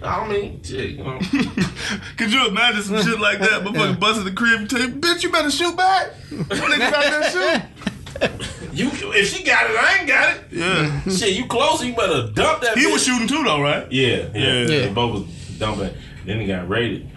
I 0.02 0.26
mean, 0.26 0.60
shit, 0.64 0.90
you 0.92 1.04
know. 1.04 1.18
Could 2.16 2.32
you 2.32 2.48
imagine 2.48 2.82
some 2.82 3.02
shit 3.02 3.20
like 3.20 3.38
that? 3.38 3.62
Motherfucker 3.62 4.00
busting 4.00 4.24
the 4.24 4.32
crib 4.32 4.60
and 4.60 4.70
tell 4.70 4.80
you, 4.80 4.88
bitch, 4.88 5.22
you 5.22 5.30
better 5.30 5.50
shoot 5.50 5.76
back. 5.76 6.10
Niggas 6.30 6.92
out 6.92 7.30
there 7.30 7.30
shoot. 7.30 8.42
You, 8.72 8.90
if 8.92 9.28
she 9.34 9.42
got 9.44 9.68
it, 9.70 9.76
I 9.76 9.98
ain't 9.98 10.08
got 10.08 10.36
it. 10.36 10.44
Yeah. 10.52 11.00
Shit, 11.10 11.34
you 11.36 11.46
closer, 11.46 11.84
you 11.86 11.94
better 11.94 12.30
dump 12.32 12.62
that. 12.62 12.76
He 12.78 12.86
bitch. 12.86 12.92
was 12.92 13.04
shooting 13.04 13.26
too, 13.28 13.42
though, 13.44 13.60
right? 13.62 13.90
Yeah, 13.90 14.28
yeah, 14.34 14.52
Yeah. 14.60 14.64
They 14.66 14.92
both 14.92 15.12
was 15.26 15.58
dumping. 15.58 15.92
Then 16.24 16.40
he 16.40 16.46
got 16.46 16.68
raided. 16.68 17.10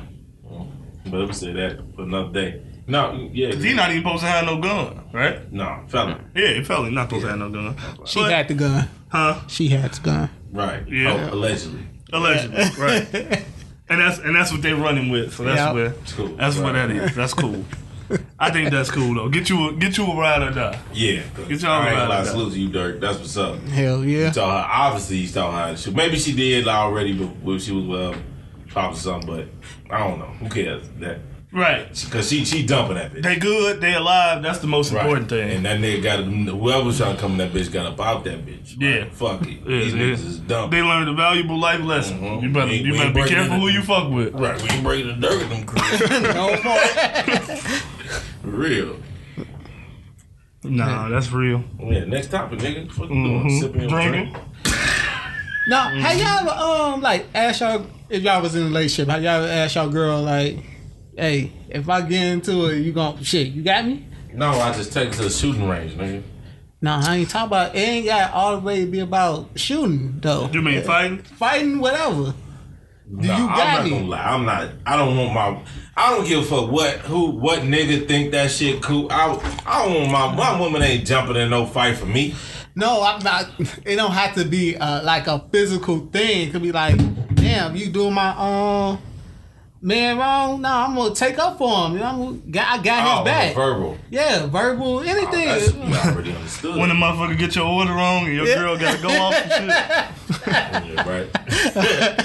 But 1.05 1.27
we 1.27 1.33
say 1.33 1.51
that 1.53 1.79
for 1.95 2.03
another 2.03 2.31
day. 2.31 2.61
No, 2.87 3.29
yeah, 3.31 3.53
He 3.53 3.73
not 3.73 3.91
even 3.91 4.03
supposed 4.03 4.23
to 4.23 4.27
have 4.29 4.45
no 4.45 4.59
gun, 4.59 5.03
right? 5.13 5.51
no, 5.53 5.83
fella, 5.87 6.19
Yeah, 6.35 6.53
he 6.53 6.63
felt 6.63 6.91
not 6.91 7.09
supposed 7.09 7.23
to 7.25 7.29
have 7.29 7.39
no 7.39 7.49
gun. 7.49 7.75
She 8.05 8.19
But- 8.19 8.31
had 8.31 8.47
the 8.47 8.53
gun. 8.55 8.89
huh? 9.09 9.39
She 9.47 9.69
had 9.69 9.93
the 9.93 10.01
gun. 10.01 10.29
right? 10.51 10.87
Yeah. 10.89 11.29
Oh, 11.31 11.35
allegedly. 11.35 11.81
Allegedly, 12.11 12.63
right? 12.77 13.43
And 13.89 13.99
that's 13.99 14.17
and 14.19 14.33
that's 14.33 14.51
what 14.51 14.61
they're 14.61 14.77
running 14.77 15.09
with. 15.09 15.35
So 15.35 15.43
that's 15.43 15.57
Yeah. 15.57 15.71
where 15.73 15.93
Cool. 16.15 16.29
that's 16.37 16.57
what 16.57 16.71
that 16.73 16.89
is. 16.89 17.13
That's 17.15 17.33
cool. 17.33 17.63
I 18.39 18.51
think 18.51 18.71
that's 18.71 18.91
cool 18.91 19.13
though. 19.15 19.29
Get 19.29 19.49
you 19.49 19.69
a 19.69 19.73
get 19.73 19.97
you 19.97 20.05
a 20.05 20.15
ride 20.15 20.41
or 20.43 20.51
die. 20.51 20.79
Yeah, 20.93 21.21
Get 21.47 21.61
y'all 21.61 21.71
I 21.71 21.77
ain't 21.77 21.85
right 21.87 21.95
gonna 21.95 22.09
lie, 22.09 22.19
out. 22.19 22.25
salute 22.27 22.53
to 22.53 22.59
you, 22.59 22.69
Durk. 22.69 22.99
That's 22.99 23.17
what's 23.17 23.37
up. 23.37 23.59
Hell 23.69 24.03
yeah. 24.03 24.27
You 24.27 24.31
taught 24.33 24.65
her. 24.67 24.71
Obviously, 24.83 25.17
you 25.17 25.29
taught 25.29 25.51
her. 25.53 25.67
how 25.69 25.73
to. 25.75 25.91
Maybe 25.91 26.17
she 26.17 26.33
did 26.33 26.67
already, 26.67 27.13
but 27.13 27.27
when 27.41 27.59
she 27.59 27.71
was 27.71 27.85
well, 27.85 28.15
probably 28.67 28.97
something. 28.99 29.27
But 29.29 29.47
I 29.95 29.99
don't 30.07 30.19
know. 30.19 30.25
Who 30.25 30.49
cares? 30.49 30.83
That 30.99 31.19
Right. 31.55 31.87
because 32.05 32.27
she 32.29 32.45
she 32.45 32.65
dumping 32.65 32.95
that 32.95 33.13
bitch. 33.13 33.21
They 33.21 33.35
good. 33.35 33.79
They 33.79 33.93
alive. 33.93 34.41
That's 34.41 34.57
the 34.57 34.65
most 34.65 34.91
Right. 34.91 35.01
important 35.03 35.29
thing. 35.29 35.51
And 35.51 35.65
that 35.67 35.79
nigga 35.79 36.01
got 36.01 36.23
whoever 36.23 36.83
was 36.85 36.97
trying 36.97 37.15
to 37.15 37.21
come 37.21 37.33
in 37.33 37.37
that 37.37 37.53
bitch 37.53 37.71
got 37.71 37.85
up 37.85 37.99
out 38.01 38.23
that 38.23 38.43
bitch. 38.43 38.75
Yeah. 38.79 39.01
Like, 39.01 39.13
fuck 39.13 39.41
it. 39.43 39.59
Yeah, 39.63 39.77
These 39.79 39.93
yeah. 39.93 40.01
niggas 40.01 40.25
is 40.25 40.39
dumb. 40.39 40.71
They 40.71 40.81
learned 40.81 41.09
a 41.09 41.13
valuable 41.13 41.59
life 41.59 41.81
lesson. 41.83 42.19
Mhm. 42.21 42.41
You 42.41 42.49
better 42.49 42.65
We 42.71 42.77
you 42.77 42.91
we 42.93 42.97
better 42.97 43.13
be 43.13 43.23
careful 43.25 43.59
who 43.59 43.67
you 43.67 43.83
fuck 43.83 44.09
with. 44.09 44.33
right, 44.33 44.59
we 44.63 44.69
ain't 44.69 44.83
breaking 44.83 45.07
the 45.09 45.13
dirt 45.27 45.39
with 45.39 45.49
them 45.49 45.63
crews. 45.63 46.09
No 46.33 46.47
more. 46.63 47.92
For 48.53 48.59
real. 48.59 48.95
Nah, 50.63 51.09
that's 51.09 51.31
real. 51.31 51.63
Yeah, 51.79 52.05
next 52.05 52.27
topic, 52.29 52.59
nigga. 52.59 52.87
Fuck 52.91 53.09
you 53.09 53.15
Mhm. 53.15 53.41
doing? 53.41 53.59
Sipping 53.61 53.81
your 53.81 53.89
Drinking. 53.89 54.31
drink. 54.31 54.37
Now, 55.67 55.89
have 55.99 56.19
y'all 56.19 56.49
ever 56.49 56.93
um 56.93 57.01
like 57.01 57.25
ask 57.33 57.61
y'all 57.61 57.87
if 58.09 58.21
y'all 58.21 58.43
was 58.43 58.55
in 58.55 58.61
a 58.61 58.65
relationship, 58.65 59.09
How 59.09 59.17
y'all 59.17 59.43
ever 59.43 59.47
asked 59.47 59.73
y'all 59.75 59.89
girl 59.89 60.21
like, 60.21 60.59
hey, 61.17 61.51
if 61.67 61.89
I 61.89 62.01
get 62.01 62.21
into 62.27 62.65
it, 62.67 62.81
you 62.81 62.91
gon' 62.93 63.23
shit, 63.23 63.47
you 63.47 63.63
got 63.63 63.87
me? 63.87 64.05
No, 64.35 64.51
I 64.51 64.71
just 64.71 64.93
take 64.93 65.07
it 65.09 65.13
to 65.13 65.23
the 65.23 65.29
shooting 65.31 65.67
range, 65.67 65.93
nigga. 65.93 66.21
No, 66.79 66.99
I 67.03 67.15
ain't 67.15 67.29
talking 67.31 67.47
about 67.47 67.75
it 67.75 67.79
ain't 67.79 68.05
got 68.05 68.33
all 68.33 68.51
the 68.55 68.59
way 68.61 68.85
to 68.85 68.91
be 68.91 68.99
about 68.99 69.49
shooting 69.55 70.19
though. 70.21 70.47
You 70.53 70.61
mean 70.61 70.83
fighting? 70.83 71.23
Fighting, 71.23 71.79
whatever. 71.79 72.35
No, 73.09 73.23
you 73.23 73.47
I'm 73.47 73.57
got 73.57 73.73
not 73.79 73.83
me. 73.85 73.89
gonna 73.89 74.05
lie. 74.05 74.23
I'm 74.23 74.45
not. 74.45 74.69
I 74.85 74.95
don't 74.95 75.17
want 75.17 75.33
my. 75.33 75.59
I 75.95 76.15
don't 76.15 76.27
give 76.27 76.39
a 76.39 76.43
fuck 76.43 76.71
what 76.71 76.97
who 76.99 77.31
what 77.31 77.59
nigga 77.59 78.07
think 78.07 78.31
that 78.31 78.49
shit 78.49 78.81
cool. 78.81 79.07
I 79.11 79.31
I 79.65 79.85
don't 79.85 80.11
want 80.11 80.11
my 80.11 80.35
my 80.35 80.59
woman 80.59 80.81
ain't 80.81 81.05
jumping 81.05 81.35
in 81.35 81.51
no 81.51 81.67
fight 81.67 81.97
for 81.97 82.07
me. 82.07 82.35
No, 82.75 83.03
I'm 83.03 83.23
not. 83.23 83.51
It 83.85 83.97
don't 83.97 84.11
have 84.11 84.33
to 84.35 84.45
be 84.45 84.75
uh, 84.75 85.03
like 85.03 85.27
a 85.27 85.45
physical 85.51 86.07
thing. 86.07 86.47
It 86.47 86.51
could 86.51 86.63
be 86.63 86.71
like, 86.71 86.97
damn, 87.35 87.75
you 87.75 87.89
doing 87.89 88.13
my 88.13 88.29
um 88.29 88.99
man 89.83 90.17
wrong. 90.17 90.61
No, 90.61 90.69
I'm 90.69 90.95
gonna 90.95 91.13
take 91.13 91.37
up 91.37 91.57
for 91.59 91.85
him. 91.87 91.93
You 91.93 91.99
know, 91.99 92.05
I'm 92.05 92.51
gonna, 92.51 92.67
I 92.67 92.77
got 92.81 93.03
his 93.03 93.19
Oh, 93.19 93.23
back. 93.25 93.53
verbal. 93.55 93.97
Yeah, 94.09 94.47
verbal, 94.47 94.97
Oh, 94.97 94.99
anything. 95.01 95.45
that's, 95.45 95.73
already 96.07 96.33
understood. 96.33 96.75
When 96.77 96.89
the 96.89 96.95
motherfucker 96.95 97.37
get 97.37 97.55
your 97.55 97.65
order 97.65 97.93
wrong 97.93 98.25
and 98.25 98.33
your 98.33 98.47
Yeah. 98.47 98.55
girl 98.55 98.77
gotta 98.77 99.01
go 99.01 99.09
off 99.09 99.35
and 99.35 99.51
shit. 99.51 100.95
Yeah, 100.95 101.09
right, 101.09 101.31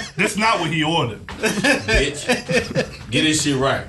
That's 0.17 0.37
not 0.37 0.59
what 0.59 0.71
he 0.71 0.83
ordered. 0.83 1.25
bitch. 1.27 3.11
Get 3.11 3.25
his 3.25 3.41
shit 3.43 3.55
right. 3.57 3.85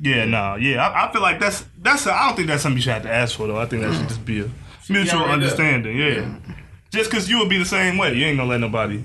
Yeah, 0.00 0.24
nah, 0.24 0.56
yeah. 0.56 0.86
I, 0.86 1.08
I 1.08 1.12
feel 1.12 1.22
like 1.22 1.38
that's 1.38 1.64
that's. 1.80 2.06
I 2.08 2.26
don't 2.26 2.34
think 2.36 2.48
that's 2.48 2.62
something 2.62 2.76
you 2.78 2.82
should 2.82 2.92
have 2.92 3.02
to 3.04 3.10
ask 3.12 3.36
for 3.36 3.46
though. 3.46 3.56
I 3.58 3.66
think 3.66 3.82
that 3.82 3.94
should 3.96 4.08
just 4.08 4.24
be 4.24 4.40
a 4.40 4.50
mutual 4.88 5.20
right 5.20 5.26
there. 5.26 5.32
understanding. 5.34 5.96
Yeah. 5.96 6.34
Just 6.90 7.08
because 7.10 7.30
you 7.30 7.38
would 7.38 7.48
be 7.48 7.56
the 7.58 7.64
same 7.64 7.96
way, 7.98 8.12
you 8.14 8.24
ain't 8.26 8.36
gonna 8.36 8.50
let 8.50 8.60
nobody 8.60 9.02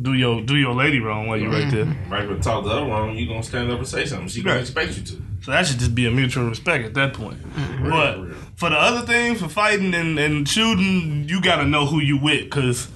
do 0.00 0.12
your 0.14 0.40
do 0.42 0.56
your 0.56 0.74
lady 0.74 1.00
wrong 1.00 1.26
while 1.26 1.36
you're 1.36 1.50
right 1.50 1.64
mm-hmm. 1.72 1.92
there. 2.10 2.20
Right, 2.20 2.28
but 2.28 2.42
talk 2.42 2.64
to 2.64 2.70
other 2.70 2.86
wrong. 2.86 3.16
You 3.16 3.26
gonna 3.26 3.42
stand 3.42 3.70
up 3.70 3.78
and 3.78 3.88
say 3.88 4.04
something. 4.06 4.28
She 4.28 4.42
gonna 4.42 4.56
Right. 4.56 4.60
expect 4.62 4.96
you 4.96 5.02
to. 5.04 5.22
So 5.42 5.50
that 5.52 5.66
should 5.66 5.78
just 5.78 5.94
be 5.94 6.06
a 6.06 6.10
mutual 6.10 6.48
respect 6.48 6.84
at 6.84 6.94
that 6.94 7.14
point. 7.14 7.38
Mm-hmm. 7.54 7.90
But 7.90 8.20
real. 8.20 8.34
for 8.56 8.68
the 8.70 8.76
other 8.76 9.06
things, 9.06 9.40
for 9.40 9.48
fighting 9.48 9.94
and, 9.94 10.18
and 10.18 10.46
shooting, 10.48 11.28
you 11.28 11.40
gotta 11.40 11.64
know 11.66 11.86
who 11.86 12.00
you 12.00 12.18
with 12.18 12.44
because 12.44 12.88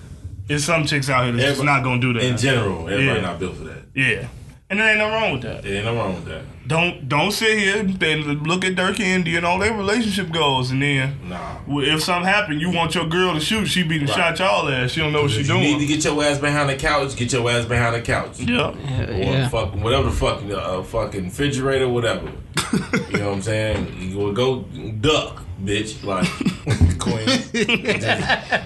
there's 0.46 0.64
some 0.64 0.84
chicks 0.86 1.08
out 1.08 1.24
here 1.24 1.32
that's 1.32 1.42
just 1.42 1.60
Everybody- 1.60 1.78
not 1.78 1.84
gonna 1.84 2.00
do 2.00 2.12
that. 2.14 2.22
In 2.22 2.36
general, 2.36 2.88
everybody 2.88 3.20
Yeah. 3.20 3.26
not 3.26 3.38
built 3.38 3.56
for 3.56 3.64
that. 3.64 3.82
yeah, 3.94 4.28
and 4.70 4.78
there 4.78 4.88
ain't 4.90 4.98
no 4.98 5.08
wrong 5.08 5.32
with 5.32 5.42
that. 5.42 5.62
There 5.62 5.74
ain't 5.76 5.84
no 5.86 5.94
wrong 5.96 6.14
with 6.14 6.26
that. 6.26 6.42
Don't 6.66 7.08
don't 7.10 7.30
sit 7.30 7.58
here 7.58 7.80
and 7.80 8.46
look 8.46 8.64
at 8.64 8.74
Durk 8.74 8.98
Andy 8.98 9.36
and 9.36 9.44
all 9.44 9.58
their 9.58 9.74
relationship 9.74 10.30
goals, 10.32 10.70
and 10.70 10.80
then 10.80 11.14
Nah. 11.28 11.56
well, 11.66 11.84
if 11.84 12.02
something 12.02 12.26
happen, 12.26 12.58
you 12.58 12.70
want 12.70 12.94
your 12.94 13.06
girl 13.06 13.34
to 13.34 13.40
shoot, 13.40 13.66
she 13.66 13.82
be 13.82 13.98
the 13.98 14.06
Right. 14.06 14.14
shot 14.16 14.38
y'all 14.38 14.68
ass. 14.70 14.92
She 14.92 15.00
don't 15.00 15.12
know 15.12 15.22
what 15.22 15.30
she 15.32 15.40
If 15.40 15.48
you 15.48 15.52
doing. 15.54 15.62
need 15.64 15.78
to 15.80 15.86
get 15.86 16.02
your 16.04 16.24
ass 16.24 16.38
behind 16.38 16.70
the 16.70 16.76
couch, 16.76 17.16
get 17.16 17.30
your 17.32 17.50
ass 17.50 17.66
behind 17.66 17.94
the 17.94 18.00
couch. 18.00 18.40
yeah, 18.40 18.68
Or 18.68 19.12
Yeah. 19.12 19.48
fucking 19.50 19.82
whatever 19.82 20.04
the 20.04 20.16
fuck, 20.16 20.42
uh, 20.50 20.82
fucking 20.82 21.24
refrigerator, 21.24 21.86
whatever. 21.88 22.28
you 22.72 23.18
know 23.18 23.26
what 23.28 23.34
I'm 23.36 23.42
saying? 23.42 23.96
You 24.00 24.16
will 24.16 24.32
go 24.32 24.60
duck, 25.02 25.42
bitch, 25.62 26.02
like 26.02 26.26
queen. 26.98 27.26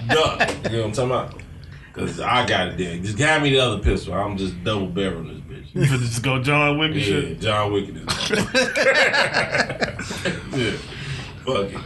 Duck. 0.07 0.49
You 0.65 0.77
know 0.77 0.77
what 0.77 0.85
I'm 0.85 0.91
talking 0.93 1.11
about? 1.11 1.41
Cause 1.93 2.19
I 2.21 2.45
got 2.45 2.69
it 2.69 2.77
there. 2.77 2.97
Just 2.97 3.19
hand 3.19 3.43
me 3.43 3.49
the 3.49 3.59
other 3.59 3.79
pistol. 3.79 4.13
I'm 4.13 4.37
just 4.37 4.63
double 4.63 4.87
barreling 4.87 5.27
this 5.27 5.38
bitch. 5.38 5.38
You 5.73 5.81
finna 5.81 5.99
just 5.99 6.23
go 6.23 6.41
John 6.41 6.77
Wick 6.79 6.91
and 6.91 6.99
Yeah, 6.99 7.05
shit. 7.05 7.39
John 7.41 7.71
Wick 7.71 7.89
is. 7.89 7.95
yeah. 10.55 10.77
Fuck 11.45 11.71
it. 11.71 11.79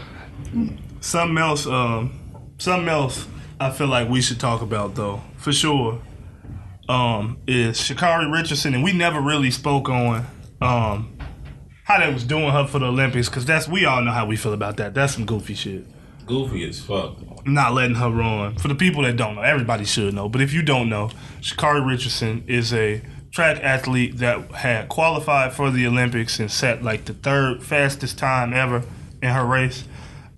Something 1.01 1.37
else, 1.37 1.65
um, 1.67 2.19
something 2.57 2.87
else 2.87 3.27
I 3.59 3.71
feel 3.71 3.87
like 3.87 4.09
we 4.09 4.21
should 4.21 4.39
talk 4.39 4.61
about 4.61 4.95
though, 4.95 5.21
for 5.37 5.51
sure, 5.51 6.01
um, 6.87 7.37
is 7.47 7.77
Sha'Carri 7.77 8.31
Richardson, 8.31 8.73
and 8.73 8.83
we 8.83 8.93
never 8.93 9.19
really 9.21 9.51
spoke 9.51 9.89
on 9.89 10.25
um 10.61 11.17
how 11.83 11.99
they 11.99 12.13
was 12.13 12.23
doing 12.23 12.49
her 12.49 12.65
for 12.65 12.79
the 12.79 12.85
Olympics, 12.85 13.27
cause 13.27 13.45
that's 13.45 13.67
we 13.67 13.85
all 13.85 14.01
know 14.01 14.11
how 14.11 14.25
we 14.25 14.37
feel 14.37 14.53
about 14.53 14.77
that. 14.77 14.93
That's 14.93 15.13
some 15.13 15.25
goofy 15.25 15.53
shit. 15.55 15.85
Goofy 16.25 16.67
as 16.69 16.79
fuck. 16.79 17.17
Not 17.45 17.73
letting 17.73 17.95
her 17.97 18.09
run. 18.09 18.55
For 18.55 18.69
the 18.69 18.75
people 18.75 19.03
that 19.03 19.17
don't 19.17 19.35
know, 19.35 19.41
everybody 19.41 19.83
should 19.83 20.13
know. 20.13 20.29
But 20.29 20.39
if 20.39 20.53
you 20.53 20.61
don't 20.61 20.87
know, 20.87 21.09
Sha'Carri 21.41 21.85
Richardson 21.85 22.45
is 22.47 22.73
a 22.73 23.01
track 23.33 23.59
athlete 23.63 24.19
that 24.19 24.49
had 24.51 24.87
qualified 24.87 25.51
for 25.53 25.71
the 25.71 25.85
Olympics 25.87 26.39
and 26.39 26.49
set 26.51 26.83
like 26.83 27.05
the 27.05 27.13
third 27.13 27.63
fastest 27.63 28.17
time 28.17 28.53
ever 28.53 28.83
in 29.21 29.29
her 29.29 29.43
race. 29.43 29.83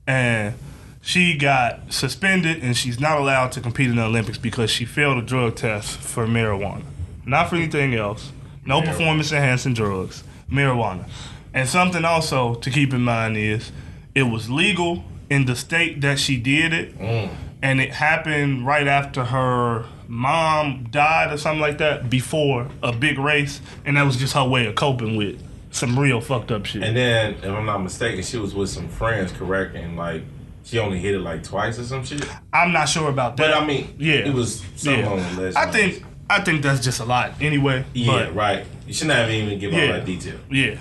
And 0.07 0.55
she 1.01 1.37
got 1.37 1.91
suspended 1.93 2.63
and 2.63 2.75
she's 2.75 2.99
not 2.99 3.19
allowed 3.19 3.51
to 3.51 3.61
compete 3.61 3.89
in 3.89 3.97
the 3.97 4.03
Olympics 4.05 4.37
because 4.37 4.71
she 4.71 4.85
failed 4.85 5.17
a 5.17 5.21
drug 5.21 5.55
test 5.57 5.97
for 5.97 6.25
marijuana. 6.25 6.83
Not 7.25 7.49
for 7.49 7.57
anything 7.57 7.93
else. 7.95 8.31
No 8.65 8.79
Marijuana. 8.81 8.85
performance 8.85 9.31
enhancing 9.33 9.73
drugs. 9.73 10.23
Marijuana. 10.49 11.05
And 11.53 11.67
something 11.67 12.05
also 12.05 12.55
to 12.55 12.69
keep 12.69 12.93
in 12.93 13.01
mind 13.01 13.35
is 13.37 13.71
it 14.15 14.23
was 14.23 14.49
legal 14.49 15.03
in 15.29 15.45
the 15.45 15.55
state 15.55 15.99
that 16.01 16.17
she 16.19 16.37
did 16.37 16.71
it 16.71 16.97
Mm. 16.97 17.29
and 17.61 17.81
it 17.81 17.91
happened 17.91 18.65
right 18.65 18.87
after 18.87 19.25
her 19.25 19.85
mom 20.07 20.87
died 20.91 21.31
or 21.31 21.37
something 21.37 21.61
like 21.61 21.77
that 21.79 22.09
before 22.09 22.67
a 22.83 22.91
big 22.91 23.17
race 23.19 23.61
and 23.85 23.97
that 23.97 24.03
was 24.03 24.17
just 24.17 24.33
her 24.33 24.43
way 24.47 24.65
of 24.65 24.75
coping 24.75 25.15
with 25.15 25.41
some 25.71 25.97
real 25.99 26.21
fucked 26.21 26.51
up 26.51 26.65
shit 26.65 26.83
And 26.83 26.95
then, 26.95 27.33
if 27.33 27.45
I'm 27.45 27.65
not 27.65 27.79
mistaken, 27.79 28.23
she 28.23 28.37
was 28.37 28.55
with 28.55 28.69
some 28.69 28.87
friends, 28.87 29.31
correct? 29.33 29.75
And 29.75 29.97
like, 29.97 30.21
she 30.63 30.79
only 30.79 30.99
hit 30.99 31.15
it 31.15 31.19
like 31.19 31.43
twice 31.43 31.77
or 31.77 31.83
some 31.83 32.03
shit. 32.05 32.25
i'm 32.53 32.71
not 32.71 32.85
sure 32.89 33.09
about 33.09 33.37
that 33.37 33.51
But 33.51 33.61
I 33.61 33.65
mean, 33.65 33.93
yeah 33.99 34.15
it 34.27 34.33
was 34.33 34.61
something 34.75 35.03
yeah. 35.03 35.11
on 35.11 35.35
the 35.35 35.41
list. 35.41 35.57
i 35.57 35.69
think 35.71 36.03
i 36.29 36.41
think 36.41 36.63
that's 36.63 36.83
just 36.83 36.99
a 37.01 37.05
lot 37.05 37.33
anyway 37.41 37.83
Yeah, 37.93 38.25
but, 38.25 38.35
right. 38.35 38.65
You 38.87 38.93
shouldn't 38.93 39.15
have 39.17 39.29
even 39.29 39.59
give 39.59 39.73
all 39.73 39.79
that 39.79 40.05
detail. 40.05 40.39
yeah 40.49 40.79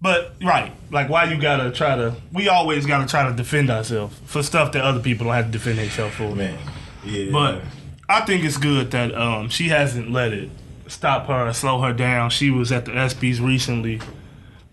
but 0.00 0.34
right 0.42 0.72
like 0.90 1.08
why 1.08 1.24
you 1.24 1.40
gotta 1.40 1.70
try 1.70 1.96
to 1.96 2.14
we 2.32 2.48
always 2.48 2.84
gotta 2.86 3.06
try 3.06 3.28
to 3.28 3.34
defend 3.34 3.70
ourselves 3.70 4.16
for 4.26 4.42
stuff 4.42 4.72
that 4.72 4.82
other 4.84 5.00
people 5.00 5.24
don't 5.26 5.34
have 5.34 5.46
to 5.46 5.52
defend 5.52 5.78
themselves 5.78 6.14
for 6.14 6.34
Man. 6.34 6.58
Yeah. 7.04 7.30
But 7.32 7.62
I 8.08 8.20
think 8.24 8.44
it's 8.44 8.56
good 8.56 8.90
that 8.92 9.14
um, 9.14 9.48
she 9.48 9.68
hasn't 9.68 10.10
let 10.10 10.32
it 10.32 10.50
stop 10.86 11.26
her 11.26 11.48
or 11.48 11.52
slow 11.52 11.80
her 11.82 11.92
down. 11.92 12.30
She 12.30 12.50
was 12.50 12.70
at 12.70 12.84
the 12.84 12.92
ESPYS 12.92 13.44
recently. 13.44 14.00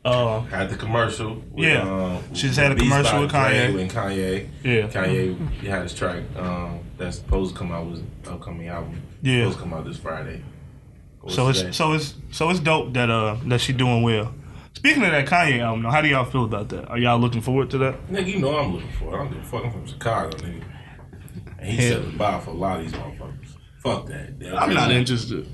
Uh, 0.06 0.42
Had 0.42 0.70
the 0.70 0.76
commercial. 0.76 1.36
With, 1.52 1.66
Yeah. 1.66 1.82
um, 1.82 2.24
She 2.36 2.48
just 2.48 2.60
had 2.60 2.74
a 2.74 2.76
commercial 2.76 3.22
with 3.22 3.32
Kanye. 3.32 3.80
And 3.80 3.90
Kanye. 3.90 4.48
Yeah. 4.64 4.88
Kanye 4.88 5.50
he 5.62 5.68
had 5.68 5.84
his 5.84 5.94
track 5.96 6.24
um, 6.36 6.80
that's 6.98 7.18
supposed 7.18 7.54
to 7.54 7.58
come 7.60 7.72
out 7.72 7.88
with 7.88 8.04
upcoming 8.28 8.68
album. 8.68 9.02
Yeah. 9.22 9.44
Supposed 9.44 9.58
to 9.58 9.64
come 9.64 9.74
out 9.74 9.86
this 9.86 9.98
Friday. 9.98 10.44
So 11.30 11.52
today. 11.54 11.70
it's 11.70 11.78
so 11.78 11.94
it's 11.94 12.16
so 12.32 12.50
it's 12.50 12.60
dope 12.60 12.92
that 12.96 13.10
uh 13.10 13.38
that 13.46 13.62
she 13.62 13.72
doing 13.72 14.04
well. 14.04 14.34
Speaking 14.74 15.04
of 15.04 15.12
that 15.12 15.26
Kanye 15.26 15.60
album, 15.62 15.86
how 15.86 16.02
do 16.02 16.10
y'all 16.10 16.26
feel 16.26 16.44
about 16.44 16.68
that? 16.70 16.90
Are 16.90 16.98
y'all 16.98 17.18
looking 17.18 17.40
forward 17.40 17.70
to 17.70 17.78
that? 17.78 18.08
Nigga, 18.12 18.28
you 18.28 18.40
know 18.40 18.58
I'm 18.58 18.74
looking 18.74 18.92
for 18.92 19.06
it. 19.06 19.16
I 19.16 19.18
don't 19.20 19.30
give 19.32 19.40
a 19.42 19.46
fuck. 19.46 19.64
I'm 19.64 19.72
from 19.72 19.86
Chicago, 19.88 20.36
nigga. 20.40 20.64
And 21.64 21.72
he 21.72 21.82
Yeah. 21.84 21.94
set 21.96 22.06
the 22.12 22.18
bar 22.18 22.42
for 22.42 22.52
a 22.52 22.54
lot 22.54 22.80
of 22.80 22.86
these 22.86 22.94
motherfuckers. 22.94 23.48
Fuck 23.82 24.08
that. 24.08 24.40
They're 24.40 24.56
I'm 24.56 24.74
not 24.74 24.88
really- 24.88 25.00
interested. 25.00 25.48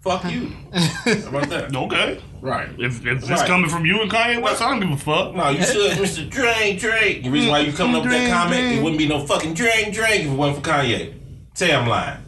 Fuck 0.00 0.24
you. 0.32 0.50
How 0.72 1.28
about 1.28 1.48
that? 1.50 1.76
Okay, 1.76 2.20
Right. 2.40 2.68
if, 2.78 3.06
if 3.06 3.18
it's 3.20 3.28
Right. 3.30 3.46
coming 3.46 3.70
from 3.70 3.84
you 3.86 4.02
and 4.02 4.10
Kanye 4.10 4.42
West, 4.42 4.60
I 4.60 4.70
don't 4.70 4.80
give 4.80 4.90
a 4.90 4.96
fuck. 4.96 5.34
No, 5.36 5.48
you 5.50 5.62
should, 5.62 5.92
Mr. 5.92 6.28
Drake, 6.28 6.80
Drake. 6.80 7.22
The 7.22 7.30
reason 7.30 7.50
why 7.50 7.60
you 7.60 7.72
coming 7.72 7.94
up 7.96 8.02
with 8.02 8.10
that 8.12 8.18
Drake, 8.18 8.32
comment, 8.32 8.60
Drake. 8.62 8.78
it 8.78 8.82
wouldn't 8.82 8.98
be 8.98 9.06
no 9.06 9.24
fucking 9.24 9.54
Drake, 9.54 9.92
Drake 9.92 10.22
if 10.22 10.26
it 10.26 10.30
wasn't 10.30 10.64
for 10.64 10.70
Kanye. 10.72 11.14
Say 11.54 11.72
I'm 11.72 11.86
lying. 11.88 12.18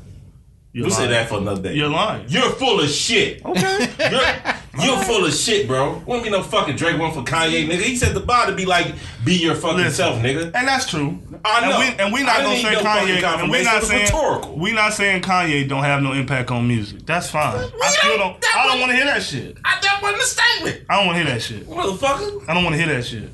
You're 0.73 0.87
We'll 0.87 0.95
say 0.95 1.03
lying. 1.03 1.11
that 1.13 1.29
for 1.29 1.39
another 1.39 1.63
day. 1.63 1.75
You're 1.75 1.89
lying. 1.89 2.25
You're 2.29 2.51
full 2.51 2.81
of 2.81 2.89
shit. 2.89 3.45
Okay. 3.45 3.89
You're, 4.11 4.54
you're 4.83 4.99
full 5.05 5.25
of 5.25 5.33
shit, 5.35 5.67
bro. 5.67 6.03
Wouldn't 6.07 6.25
be 6.25 6.31
no 6.31 6.43
fucking 6.43 6.77
Drake 6.77 6.99
one 6.99 7.13
for 7.13 7.23
Kanye, 7.23 7.67
nigga. 7.69 7.81
He 7.83 7.97
said 7.97 8.15
the 8.15 8.21
bar 8.21 8.47
to 8.47 8.55
be 8.55 8.65
like, 8.67 8.95
be 9.25 9.35
your 9.35 9.55
fucking 9.55 9.79
Listen. 9.79 9.93
self, 9.93 10.19
nigga. 10.23 10.45
And 10.55 10.67
that's 10.69 10.89
true. 10.89 11.19
I 11.45 11.69
know. 11.69 11.81
And 11.81 11.97
we, 11.99 12.05
and 12.05 12.13
we 12.15 12.23
not 12.23 12.43
gonna 12.43 12.57
say 12.57 12.73
no 12.73 12.81
Kanye. 12.81 13.23
And 13.43 13.51
we're 13.51 13.65
not 13.65 13.83
saying 13.83 14.03
rhetorical. 14.07 14.57
we 14.59 14.73
not 14.73 14.93
saying 14.95 15.23
Kanye 15.23 15.69
don't 15.69 15.85
have 15.85 16.03
no 16.03 16.13
impact 16.13 16.51
on 16.51 16.67
music. 16.67 17.07
That's 17.07 17.31
fine. 17.31 17.55
I 17.57 17.89
still 17.91 18.19
don't. 18.19 18.41
that 18.41 18.55
I 18.57 18.63
don't 18.67 18.67
wasn't- 18.67 18.81
want 18.81 18.91
to 18.91 18.97
hear 18.97 19.07
that 19.07 19.23
shit. 19.23 19.59
I, 19.65 19.79
that 19.81 20.01
wasn't 20.03 20.23
a 20.23 20.27
statement, 20.27 20.87
I 20.89 20.97
don't 20.97 21.07
want 21.07 21.19
to 21.19 21.25
hear 21.25 21.33
that 21.35 21.43
shit. 21.43 21.67
motherfucker. 21.69 22.49
I 22.49 22.55
don't 22.55 22.65
want 22.65 22.75
to 22.77 22.83
hear 22.83 22.95
that 22.95 23.05
shit. 23.05 23.31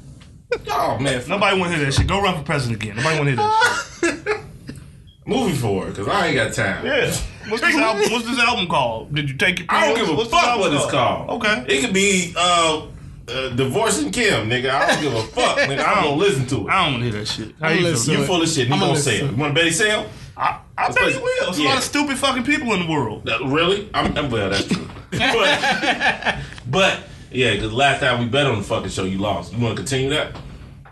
Oh 0.69 0.99
man, 0.99 1.23
Nobody 1.29 1.59
want 1.61 1.71
to 1.73 1.77
hear 1.79 1.87
that 1.87 1.93
shit. 1.93 2.07
Go 2.09 2.21
run 2.21 2.37
for 2.37 2.43
president 2.43 2.83
again. 2.83 2.97
Nobody 2.97 3.17
want 3.19 3.29
to 3.29 3.37
hear 3.37 3.37
that 3.37 4.25
shit. 4.27 4.41
movie 5.27 5.55
for 5.57 5.87
it 5.87 5.91
because 5.91 6.09
I 6.09 6.27
ain't 6.27 6.35
got 6.35 6.53
time. 6.53 6.85
Yeah. 6.85 7.15
What's 7.51 7.63
this 7.63 7.77
album? 7.77 8.13
What's 8.13 8.27
this 8.27 8.39
album 8.39 8.67
called? 8.69 9.15
Did 9.15 9.29
you 9.31 9.37
take 9.37 9.59
your? 9.61 9.67
I 9.69 9.87
don't 9.89 9.97
give 9.97 10.09
a 10.09 10.15
What's 10.15 10.31
fuck 10.31 10.59
what 10.59 10.73
it's 10.73 10.91
called. 10.91 11.31
Okay. 11.43 11.65
It 11.69 11.81
could 11.83 11.93
be 11.95 12.33
uh, 12.37 12.87
uh, 13.29 13.49
divorcing 13.51 14.11
Kim, 14.11 14.49
nigga. 14.49 14.71
I 14.71 14.87
don't 14.87 15.03
give 15.03 15.15
a 15.15 15.23
fuck, 15.35 15.59
nigga. 15.59 15.85
I'm 15.87 16.05
gonna 16.05 16.17
listen 16.17 16.47
to 16.49 16.67
it. 16.67 16.71
I 16.71 16.85
don't 16.85 16.93
want 16.95 17.05
to 17.05 17.11
hear 17.11 17.21
that 17.21 17.27
shit. 17.29 17.55
How 17.61 17.69
you 17.71 17.83
listening. 17.83 18.17
feel? 18.17 18.21
You 18.23 18.27
full 18.27 18.43
of 18.43 18.49
shit. 18.49 18.69
You 18.69 18.75
I'ma 18.75 18.85
gonna 18.85 18.93
listen. 18.95 19.19
sell? 19.19 19.31
You 19.31 19.37
want 19.37 19.55
Betty 19.55 19.71
sell? 19.71 20.07
I, 20.37 20.61
I 20.79 20.89
bet 20.89 20.97
Let's 21.03 21.15
he 21.15 21.21
play- 21.21 21.23
will. 21.23 21.45
There's 21.47 21.59
a 21.59 21.63
lot 21.65 21.77
of 21.79 21.83
stupid 21.85 22.17
fucking 22.19 22.45
people 22.45 22.73
in 22.73 22.87
the 22.87 22.91
world. 22.91 23.29
Uh, 23.29 23.47
Really? 23.47 23.91
I'm, 23.93 24.17
I'm 24.17 24.31
well. 24.31 24.49
That's 24.51 24.67
true. 24.67 24.89
but, 25.11 26.39
but 26.69 27.01
yeah, 27.31 27.53
because 27.55 27.73
last 27.73 28.01
time 28.01 28.21
we 28.21 28.27
bet 28.27 28.47
on 28.47 28.59
the 28.59 28.65
fucking 28.65 28.89
show, 28.91 29.05
you 29.05 29.19
lost. 29.19 29.53
You 29.53 29.59
want 29.63 29.77
to 29.77 29.83
continue 29.83 30.09
that? 30.11 30.35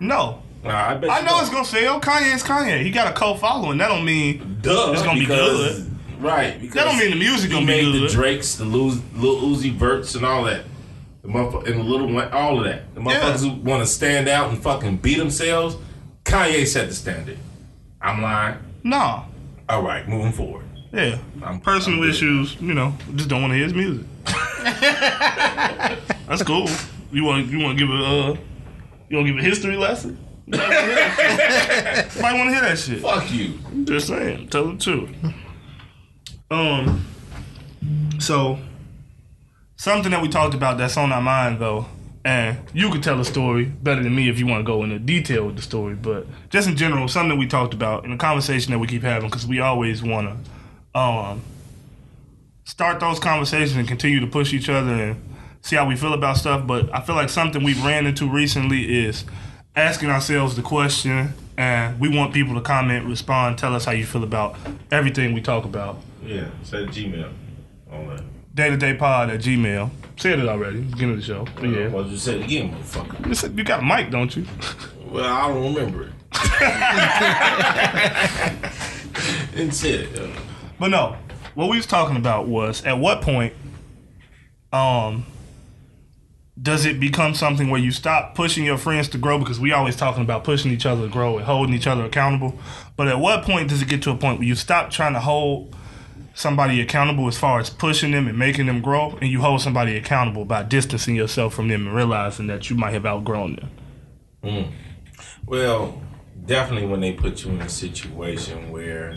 No. 0.00 0.42
Nah, 0.64 0.90
I 0.90 0.94
bet. 0.96 1.08
I 1.10 1.18
you 1.20 1.24
know 1.24 1.30
don't. 1.30 1.40
it's 1.42 1.50
gonna 1.50 1.64
sell. 1.64 2.00
Kanye's 2.00 2.42
Kanye. 2.42 2.82
He 2.82 2.90
got 2.90 3.10
a 3.10 3.14
cult 3.14 3.40
following. 3.40 3.78
That 3.78 3.88
don't 3.88 4.04
mean 4.04 4.58
Duh, 4.60 4.90
It's 4.92 5.02
gonna 5.02 5.18
be 5.20 5.26
good. 5.26 5.90
Right. 6.18 6.60
Because 6.60 6.74
that 6.74 6.84
don't 6.84 6.98
mean 6.98 7.10
the 7.10 7.16
music 7.16 7.50
gonna 7.50 7.62
be 7.66 7.72
made 7.72 7.84
good. 7.92 8.02
the 8.10 8.12
Drakes, 8.12 8.54
the 8.56 8.64
Lil, 8.64 8.98
Lil 9.14 9.36
Uzi 9.56 9.72
Verts, 9.72 10.14
and 10.14 10.24
all 10.24 10.44
that. 10.44 10.64
The 11.22 11.28
motherfucker, 11.28 11.66
and 11.70 11.80
the 11.80 11.84
little 11.84 12.12
one, 12.12 12.28
all 12.32 12.58
of 12.58 12.64
that. 12.64 12.94
The 12.94 13.00
motherfuckers 13.00 13.40
who 13.48 13.60
want 13.62 13.82
to 13.82 13.86
stand 13.86 14.28
out 14.28 14.50
and 14.50 14.62
fucking 14.62 14.96
beat 14.98 15.18
themselves. 15.18 15.76
Kanye 16.24 16.66
set 16.66 16.88
the 16.88 16.94
standard. 16.94 17.38
I'm 18.00 18.22
lying. 18.22 18.58
Nah. 18.84 19.24
All 19.68 19.82
right, 19.82 20.08
moving 20.08 20.32
forward. 20.32 20.64
Yeah. 20.92 21.18
I'm- 21.42 21.60
Personal 21.60 22.02
I'm 22.02 22.10
issues, 22.10 22.56
you 22.60 22.74
know, 22.74 22.94
just 23.14 23.28
don't 23.28 23.40
want 23.42 23.52
to 23.52 23.56
hear 23.56 23.64
his 23.64 23.74
music. 23.74 24.06
That's 26.28 26.42
cool. 26.42 26.68
You 27.12 27.24
want 27.24 27.46
you 27.48 27.58
want 27.58 27.78
to 27.78 27.84
give 27.86 27.92
a 27.94 28.02
uh, 28.04 28.36
you 29.08 29.16
want 29.16 29.26
to 29.26 29.32
give 29.32 29.38
a 29.38 29.42
history 29.42 29.76
lesson? 29.76 30.18
Might 30.46 30.58
want 30.60 32.48
to 32.48 32.52
hear 32.52 32.60
that 32.62 32.78
shit. 32.78 33.00
Fuck 33.00 33.30
you. 33.30 33.58
Just 33.84 34.08
saying. 34.08 34.48
Tell 34.48 34.72
the 34.72 34.78
truth. 34.78 35.10
Um. 36.50 37.04
So, 38.18 38.58
something 39.76 40.10
that 40.10 40.20
we 40.20 40.28
talked 40.28 40.54
about 40.54 40.78
that's 40.78 40.96
on 40.96 41.12
our 41.12 41.20
mind 41.20 41.60
though, 41.60 41.86
and 42.24 42.58
you 42.74 42.90
could 42.90 43.02
tell 43.02 43.20
a 43.20 43.24
story 43.24 43.64
better 43.64 44.02
than 44.02 44.14
me 44.14 44.28
if 44.28 44.38
you 44.38 44.46
want 44.46 44.60
to 44.60 44.64
go 44.64 44.82
into 44.82 44.98
detail 44.98 45.46
with 45.46 45.56
the 45.56 45.62
story, 45.62 45.94
but 45.94 46.26
just 46.50 46.68
in 46.68 46.76
general, 46.76 47.06
something 47.08 47.38
we 47.38 47.46
talked 47.46 47.74
about 47.74 48.04
in 48.04 48.10
the 48.10 48.16
conversation 48.16 48.72
that 48.72 48.78
we 48.78 48.86
keep 48.86 49.02
having 49.02 49.28
because 49.30 49.46
we 49.46 49.60
always 49.60 50.02
want 50.02 50.44
to, 50.94 50.98
um, 50.98 51.40
start 52.64 53.00
those 53.00 53.18
conversations 53.18 53.76
and 53.76 53.86
continue 53.86 54.20
to 54.20 54.26
push 54.26 54.52
each 54.52 54.68
other 54.68 54.92
and 54.92 55.22
see 55.62 55.76
how 55.76 55.86
we 55.86 55.96
feel 55.96 56.12
about 56.12 56.36
stuff. 56.36 56.66
But 56.66 56.94
I 56.94 57.00
feel 57.00 57.14
like 57.14 57.28
something 57.30 57.62
we've 57.62 57.82
ran 57.84 58.04
into 58.04 58.28
recently 58.28 58.98
is 59.06 59.24
asking 59.76 60.10
ourselves 60.10 60.56
the 60.56 60.62
question, 60.62 61.32
and 61.56 61.98
we 62.00 62.08
want 62.08 62.34
people 62.34 62.54
to 62.54 62.60
comment, 62.60 63.06
respond, 63.06 63.58
tell 63.58 63.74
us 63.74 63.84
how 63.84 63.92
you 63.92 64.04
feel 64.04 64.24
about 64.24 64.56
everything 64.90 65.32
we 65.32 65.40
talk 65.40 65.64
about. 65.64 65.98
Yeah, 66.28 66.48
say 66.62 66.84
Gmail. 66.84 67.32
All 67.90 68.06
that. 68.08 68.22
Day 68.54 68.68
to 68.68 68.76
day 68.76 68.92
pod 68.94 69.30
at 69.30 69.40
Gmail. 69.40 69.88
Said 70.16 70.38
it 70.40 70.46
already, 70.48 70.82
beginning 70.82 71.14
of 71.14 71.20
the 71.20 71.24
show. 71.24 71.46
But 71.56 71.70
yeah. 71.70 71.88
Well, 71.88 72.04
just 72.04 72.24
say 72.26 72.38
it 72.38 72.44
again, 72.44 72.74
motherfucker. 72.74 73.26
You 73.26 73.34
said- 73.34 73.56
You 73.56 73.64
got 73.64 73.80
a 73.80 73.84
mic, 73.84 74.10
don't 74.10 74.36
you? 74.36 74.44
Well, 75.06 75.24
I 75.24 75.48
don't 75.48 75.74
remember 75.74 76.02
it. 76.02 76.12
said 79.72 80.00
it. 80.00 80.30
But 80.78 80.88
no, 80.90 81.16
what 81.54 81.70
we 81.70 81.78
was 81.78 81.86
talking 81.86 82.16
about 82.16 82.46
was 82.46 82.84
at 82.84 82.98
what 82.98 83.22
point 83.22 83.54
um 84.70 85.24
does 86.60 86.84
it 86.84 87.00
become 87.00 87.32
something 87.34 87.70
where 87.70 87.80
you 87.80 87.90
stop 87.90 88.34
pushing 88.34 88.66
your 88.66 88.76
friends 88.76 89.08
to 89.08 89.16
grow 89.16 89.38
because 89.38 89.58
we 89.58 89.72
always 89.72 89.96
talking 89.96 90.22
about 90.22 90.44
pushing 90.44 90.70
each 90.72 90.84
other 90.84 91.02
to 91.06 91.08
grow 91.08 91.38
and 91.38 91.46
holding 91.46 91.74
each 91.74 91.86
other 91.86 92.04
accountable. 92.04 92.58
But 92.96 93.08
at 93.08 93.18
what 93.18 93.44
point 93.44 93.70
does 93.70 93.80
it 93.80 93.88
get 93.88 94.02
to 94.02 94.10
a 94.10 94.16
point 94.16 94.40
where 94.40 94.48
you 94.48 94.56
stop 94.56 94.90
trying 94.90 95.14
to 95.14 95.20
hold 95.20 95.74
somebody 96.38 96.80
accountable 96.80 97.26
as 97.26 97.36
far 97.36 97.58
as 97.58 97.68
pushing 97.68 98.12
them 98.12 98.28
and 98.28 98.38
making 98.38 98.66
them 98.66 98.80
grow 98.80 99.18
and 99.20 99.28
you 99.28 99.40
hold 99.40 99.60
somebody 99.60 99.96
accountable 99.96 100.44
by 100.44 100.62
distancing 100.62 101.16
yourself 101.16 101.52
from 101.52 101.66
them 101.66 101.88
and 101.88 101.96
realizing 101.96 102.46
that 102.46 102.70
you 102.70 102.76
might 102.76 102.92
have 102.92 103.04
outgrown 103.04 103.56
them? 103.56 103.70
Mm. 104.44 104.72
Well, 105.46 106.00
definitely 106.46 106.86
when 106.86 107.00
they 107.00 107.12
put 107.12 107.44
you 107.44 107.50
in 107.50 107.60
a 107.60 107.68
situation 107.68 108.70
where 108.70 109.16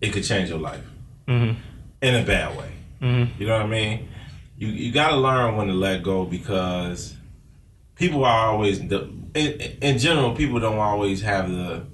it 0.00 0.12
could 0.12 0.24
change 0.24 0.48
your 0.48 0.58
life 0.58 0.84
mm-hmm. 1.28 1.60
in 2.02 2.14
a 2.16 2.24
bad 2.24 2.58
way. 2.58 2.72
Mm-hmm. 3.00 3.40
You 3.40 3.46
know 3.46 3.58
what 3.58 3.62
I 3.62 3.68
mean? 3.68 4.08
You 4.56 4.68
you 4.68 4.92
got 4.92 5.10
to 5.10 5.16
learn 5.16 5.54
when 5.54 5.68
to 5.68 5.74
let 5.74 6.02
go 6.02 6.24
because 6.24 7.14
people 7.94 8.24
are 8.24 8.48
always 8.48 8.80
in, 8.80 8.90
in 9.32 9.98
general. 9.98 10.34
People 10.34 10.58
don't 10.58 10.78
always 10.78 11.22
have 11.22 11.48
the 11.48 11.86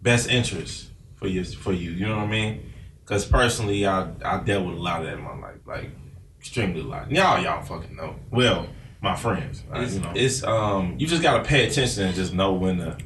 best 0.00 0.28
interest 0.28 0.90
for 1.16 1.26
you 1.26 1.42
for 1.42 1.72
you. 1.72 1.90
You 1.90 2.06
know 2.06 2.18
what 2.18 2.26
I 2.26 2.30
mean? 2.30 2.69
Because 3.10 3.26
personally, 3.26 3.84
I 3.84 4.08
I 4.24 4.38
dealt 4.38 4.66
with 4.66 4.76
a 4.76 4.80
lot 4.80 5.00
of 5.00 5.06
that 5.06 5.18
in 5.18 5.24
my 5.24 5.36
life, 5.36 5.56
like 5.66 5.90
extremely 6.38 6.80
a 6.80 6.84
lot. 6.84 7.10
Y'all 7.10 7.42
y'all 7.42 7.60
fucking 7.60 7.96
know. 7.96 8.14
Well, 8.30 8.68
my 9.02 9.16
friends, 9.16 9.64
right, 9.68 9.82
It's, 9.82 9.94
you 9.94 10.00
know, 10.00 10.12
it's 10.14 10.44
um 10.44 10.94
you 10.96 11.08
just 11.08 11.20
gotta 11.20 11.42
pay 11.42 11.66
attention 11.66 12.04
and 12.04 12.14
just 12.14 12.32
know 12.32 12.52
when 12.52 12.78
to 12.78 12.96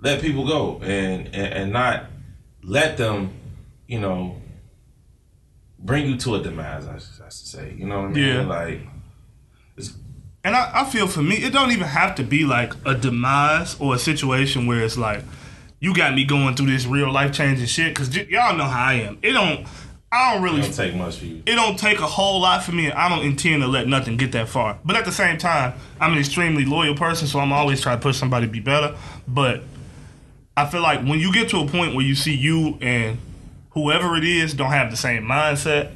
let 0.00 0.20
people 0.20 0.48
go 0.48 0.80
and 0.82 1.26
and, 1.28 1.54
and 1.54 1.72
not 1.72 2.06
let 2.64 2.96
them, 2.96 3.32
you 3.86 4.00
know, 4.00 4.42
bring 5.78 6.06
you 6.06 6.16
to 6.16 6.34
a 6.34 6.42
demise. 6.42 6.88
I 6.88 6.98
should, 6.98 7.22
I 7.22 7.28
should 7.28 7.46
say, 7.46 7.76
you 7.78 7.86
know 7.86 8.00
what 8.00 8.10
I 8.10 8.12
mean? 8.12 8.24
Yeah. 8.24 8.42
Like, 8.42 8.80
And 10.42 10.56
I, 10.56 10.72
I 10.74 10.84
feel 10.90 11.06
for 11.06 11.22
me, 11.22 11.36
it 11.36 11.52
don't 11.52 11.70
even 11.70 11.86
have 11.86 12.16
to 12.16 12.24
be 12.24 12.44
like 12.44 12.72
a 12.84 12.96
demise 12.96 13.78
or 13.78 13.94
a 13.94 13.98
situation 13.98 14.66
where 14.66 14.82
it's 14.82 14.98
like, 14.98 15.22
you 15.80 15.94
got 15.94 16.14
me 16.14 16.24
going 16.24 16.54
through 16.54 16.66
this 16.66 16.86
real 16.86 17.10
life 17.10 17.32
changing 17.32 17.66
shit. 17.66 17.96
Cause 17.96 18.14
y- 18.14 18.26
y'all 18.28 18.56
know 18.56 18.64
how 18.64 18.84
I 18.84 18.92
am. 18.94 19.18
It 19.22 19.32
don't, 19.32 19.66
I 20.12 20.34
don't 20.34 20.42
really. 20.42 20.60
it 20.60 20.64
don't 20.64 20.74
take 20.74 20.94
much 20.94 21.16
for 21.16 21.24
you. 21.24 21.42
it 21.46 21.54
don't 21.54 21.78
take 21.78 21.98
a 22.00 22.06
whole 22.06 22.40
lot 22.40 22.62
for 22.62 22.72
me. 22.72 22.86
and 22.86 22.94
I 22.94 23.08
don't 23.08 23.24
intend 23.24 23.62
to 23.62 23.68
let 23.68 23.88
nothing 23.88 24.16
get 24.16 24.32
that 24.32 24.48
far. 24.48 24.78
But 24.84 24.96
at 24.96 25.04
the 25.04 25.12
same 25.12 25.38
time, 25.38 25.74
I'm 25.98 26.12
an 26.12 26.18
extremely 26.18 26.64
loyal 26.64 26.94
person, 26.94 27.26
so 27.26 27.40
I'm 27.40 27.52
always 27.52 27.80
trying 27.80 27.98
to 27.98 28.02
push 28.02 28.16
somebody 28.18 28.46
to 28.46 28.52
be 28.52 28.60
better. 28.60 28.94
But 29.26 29.62
I 30.56 30.66
feel 30.66 30.82
like 30.82 31.00
when 31.00 31.18
you 31.18 31.32
get 31.32 31.48
to 31.50 31.58
a 31.60 31.66
point 31.66 31.94
where 31.94 32.04
you 32.04 32.14
see 32.14 32.34
you 32.34 32.76
and 32.82 33.18
whoever 33.70 34.16
it 34.16 34.24
is 34.24 34.52
don't 34.52 34.72
have 34.72 34.90
the 34.90 34.96
same 34.96 35.22
mindset, 35.22 35.92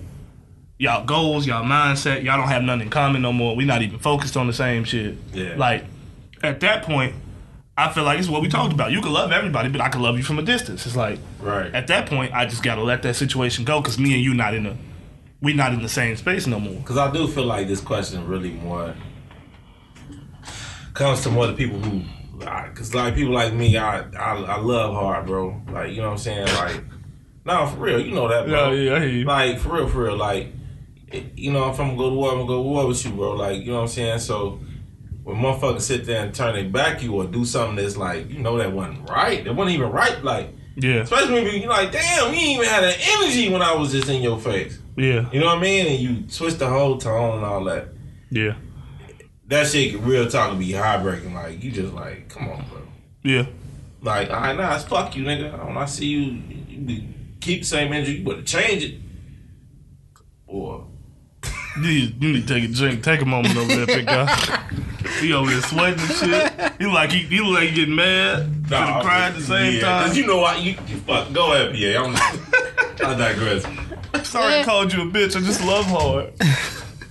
y'all 0.79 1.05
goals, 1.05 1.47
y'all 1.47 1.65
mindset, 1.65 2.23
y'all 2.23 2.39
don't 2.39 2.49
have 2.49 2.63
nothing 2.63 2.83
in 2.83 2.91
common 2.91 3.21
no 3.21 3.33
more. 3.33 3.55
we 3.55 3.65
not 3.65 3.83
even 3.83 3.99
focused 3.99 4.37
on 4.37 4.47
the 4.47 4.53
same 4.53 4.85
shit. 4.85 5.17
Yeah. 5.33 5.57
Like, 5.57 5.85
at 6.43 6.61
that 6.61 6.85
point, 6.85 7.15
I 7.77 7.93
feel 7.93 8.05
like 8.05 8.19
it's 8.21 8.29
what 8.29 8.41
we 8.41 8.49
talked 8.49 8.73
about. 8.73 8.93
You 8.93 9.01
can 9.01 9.13
love 9.13 9.33
everybody, 9.33 9.69
but 9.69 9.81
I 9.81 9.89
can 9.89 10.01
love 10.01 10.17
you 10.17 10.23
from 10.23 10.39
a 10.39 10.43
distance. 10.43 10.87
It's 10.87 10.95
like, 10.97 11.19
Right. 11.41 11.75
at 11.75 11.89
that 11.89 12.07
point, 12.09 12.33
I 12.33 12.47
just 12.47 12.63
gotta 12.63 12.83
let 12.83 13.03
that 13.03 13.17
situation 13.17 13.65
go 13.65 13.81
because 13.81 13.99
me 13.99 14.15
and 14.15 14.23
you 14.23 14.33
not 14.33 14.55
in 14.55 14.67
a, 14.67 14.77
we 15.41 15.55
not 15.55 15.73
in 15.75 15.83
the 15.83 15.89
same 15.89 16.15
space 16.17 16.47
no 16.47 16.61
more. 16.61 16.75
Because 16.75 16.97
I 16.99 17.11
do 17.13 17.27
feel 17.27 17.45
like 17.47 17.67
this 17.67 17.81
question 17.81 18.27
really 18.29 18.53
more 18.53 18.95
comes 20.95 21.23
to 21.23 21.31
more 21.31 21.47
the 21.49 21.53
people 21.55 21.79
who, 21.81 22.03
because 22.39 22.95
like 22.95 23.15
people 23.17 23.35
like 23.35 23.53
me, 23.53 23.77
I, 23.77 24.01
I 24.17 24.35
I 24.37 24.61
love 24.61 24.95
hard, 24.95 25.27
bro. 25.27 25.61
Like 25.73 25.91
you 25.91 25.97
know 25.99 26.05
what 26.05 26.13
I'm 26.13 26.19
saying. 26.19 26.47
Like 26.47 26.85
No, 27.45 27.67
for 27.67 27.77
real. 27.79 28.01
You 28.01 28.13
know 28.13 28.29
that, 28.29 28.47
bro. 28.47 28.71
yeah, 28.73 28.95
I 28.95 29.01
hear 29.01 29.09
you. 29.09 29.25
Like 29.25 29.59
for 29.59 29.75
real, 29.75 29.89
for 29.89 30.05
real. 30.05 30.17
Like 30.17 30.49
you 31.37 31.53
know, 31.53 31.71
if 31.71 31.79
I'm 31.81 31.89
gonna 31.89 31.99
go 31.99 32.11
to 32.11 32.17
war, 32.17 32.31
I'm 32.31 32.37
gonna 32.39 32.47
go 32.49 32.63
to 32.63 32.69
war 32.69 32.87
with 32.87 33.05
you, 33.05 33.13
bro. 33.13 33.33
Like 33.33 33.61
you 33.61 33.69
know 33.69 33.75
what 33.77 33.81
I'm 33.83 33.89
saying. 33.89 34.19
So 34.21 34.61
when 35.25 35.37
motherfuckers 35.37 35.81
sit 35.83 36.05
there 36.07 36.25
and 36.25 36.35
turn 36.35 36.55
their 36.55 36.69
back 36.69 37.03
you 37.03 37.15
or 37.15 37.25
do 37.25 37.45
something 37.45 37.77
that's 37.77 37.97
like 37.97 38.31
you 38.31 38.39
know 38.39 38.57
that 38.59 38.73
wasn't 38.73 39.09
right, 39.11 39.43
that 39.45 39.55
wasn't 39.55 39.75
even 39.75 39.91
right. 39.91 40.23
Like 40.23 40.51
Yeah, 40.77 41.01
especially 41.01 41.43
when 41.43 41.61
you 41.63 41.69
like, 41.69 41.91
damn, 41.93 42.33
you 42.33 42.39
ain't 42.41 42.59
even 42.61 42.69
had 42.69 42.85
an 42.85 42.95
energy 43.01 43.49
when 43.51 43.63
I 43.63 43.75
was 43.75 43.91
just 43.93 44.09
in 44.09 44.23
your 44.23 44.39
face. 44.39 44.79
yeah, 44.97 45.31
You 45.33 45.41
know 45.41 45.47
what 45.47 45.59
I 45.59 45.61
mean? 45.63 45.87
And 45.87 45.99
you 45.99 46.29
switch 46.29 46.55
the 46.55 46.69
whole 46.69 46.99
tone 46.99 47.37
and 47.39 47.45
all 47.45 47.65
that. 47.65 47.89
yeah, 48.31 48.55
That 49.49 49.67
shit, 49.67 49.99
real 50.01 50.29
talk, 50.29 50.51
can 50.51 50.59
be 50.59 50.73
heartbreaking. 50.73 51.33
Like 51.35 51.63
you 51.63 51.71
just 51.73 51.95
like, 51.95 52.29
come 52.29 52.49
on, 52.51 52.65
bro. 52.71 52.83
yeah. 53.23 53.47
Like, 54.03 54.29
all 54.29 54.37
right, 54.41 54.55
nah, 54.55 54.75
it's 54.77 54.85
fuck 54.85 55.17
you, 55.17 55.25
nigga. 55.25 55.65
When 55.67 55.79
I 55.79 55.87
see 55.87 56.07
you, 56.07 56.43
you 56.69 57.03
keep 57.41 57.61
the 57.61 57.67
same 57.67 57.91
energy, 57.91 58.17
you 58.17 58.25
better 58.25 58.43
change 58.43 58.85
it. 58.85 59.01
Or 60.47 60.87
You 61.77 61.83
need, 61.83 62.23
you 62.23 62.33
need 62.33 62.47
to 62.47 62.55
take 62.55 62.65
a 62.65 62.73
drink. 62.73 63.03
Take 63.03 63.21
a 63.21 63.25
moment 63.25 63.57
over 63.57 63.75
there, 63.75 63.87
big 63.87 64.07
guy. 64.07 64.27
he 65.21 65.33
over 65.33 65.51
there 65.51 65.61
sweating 65.63 66.01
and 66.01 66.11
shit. 66.11 66.73
He 66.79 66.87
like 66.87 67.11
he, 67.11 67.21
he 67.21 67.41
like 67.41 67.71
he 67.71 67.75
getting 67.75 67.95
mad. 67.95 68.71
Nah, 68.71 69.03
cry 69.03 69.29
at 69.29 69.35
the 69.35 69.41
same 69.41 69.75
yeah, 69.75 69.81
time. 69.81 70.07
Cause 70.07 70.17
you 70.17 70.27
know 70.27 70.39
what? 70.39 70.63
You, 70.63 70.73
you 70.87 70.97
fuck. 70.99 71.33
Go 71.33 71.53
ahead, 71.53 71.75
PA. 71.75 72.05
I'm, 72.05 72.15
I 73.11 73.15
digress. 73.19 73.65
Sorry 74.29 74.61
I 74.61 74.65
called 74.65 74.93
you 74.93 75.03
a 75.03 75.07
bitch. 75.07 75.37
I 75.37 75.41
just 75.41 75.65
love 75.65 75.87
hard. 75.87 76.33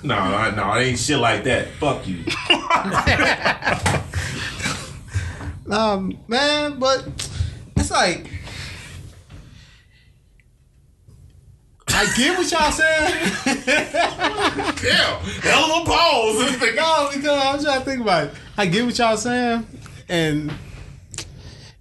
No, 0.03 0.15
no, 0.29 0.51
no, 0.51 0.73
it 0.73 0.83
ain't 0.83 0.99
shit 0.99 1.17
like 1.17 1.43
that. 1.45 1.67
Fuck 1.79 2.05
you. 2.07 2.23
Um, 5.69 6.19
man, 6.27 6.77
but 6.77 7.07
it's 7.77 7.89
like 7.89 8.29
I 11.95 12.11
get 12.17 12.37
what 12.37 12.51
y'all 12.51 12.71
saying. 12.71 13.31
Damn, 14.81 15.21
hell 15.41 15.71
of 15.71 15.83
a 15.83 15.85
pause. 15.85 16.59
no, 16.75 17.09
because 17.13 17.25
I'm 17.27 17.63
trying 17.63 17.79
to 17.79 17.85
think 17.85 18.01
about 18.01 18.27
it. 18.27 18.33
I 18.57 18.65
get 18.65 18.85
what 18.85 18.97
y'all 18.97 19.15
saying, 19.15 19.65
and 20.09 20.51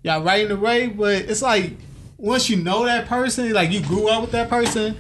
y'all 0.03 0.22
right 0.22 0.42
in 0.42 0.48
the 0.48 0.57
way, 0.57 0.88
but 0.88 1.14
it's 1.14 1.42
like 1.42 1.72
once 2.18 2.48
you 2.48 2.57
know 2.57 2.85
that 2.85 3.09
person, 3.09 3.53
like 3.53 3.70
you 3.70 3.81
grew 3.83 4.09
up 4.09 4.20
with 4.20 4.33
that 4.33 4.48
person, 4.48 4.96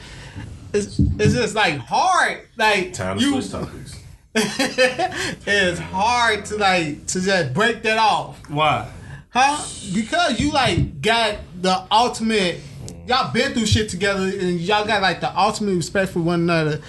it's 0.72 0.98
it's 0.98 1.34
just 1.34 1.54
like 1.54 1.76
hard. 1.78 2.48
Like 2.56 2.92
Time 2.92 3.18
to 3.18 3.24
you, 3.24 3.42
switch 3.42 3.50
topics. 3.50 4.00
it's 4.34 5.78
hard 5.78 6.46
to 6.46 6.56
like 6.56 7.06
to 7.08 7.20
just 7.20 7.52
break 7.52 7.82
that 7.82 7.98
off. 7.98 8.48
Why? 8.48 8.90
Huh? 9.30 9.62
Because 9.94 10.40
you 10.40 10.52
like 10.52 11.00
got 11.00 11.36
the 11.60 11.86
ultimate. 11.90 12.60
Y'all 13.06 13.32
been 13.32 13.52
through 13.52 13.66
shit 13.66 13.88
together, 13.88 14.22
and 14.24 14.60
y'all 14.60 14.86
got 14.86 15.02
like 15.02 15.20
the 15.20 15.36
ultimate 15.38 15.74
respect 15.74 16.12
for 16.12 16.20
one 16.20 16.40
another. 16.40 16.80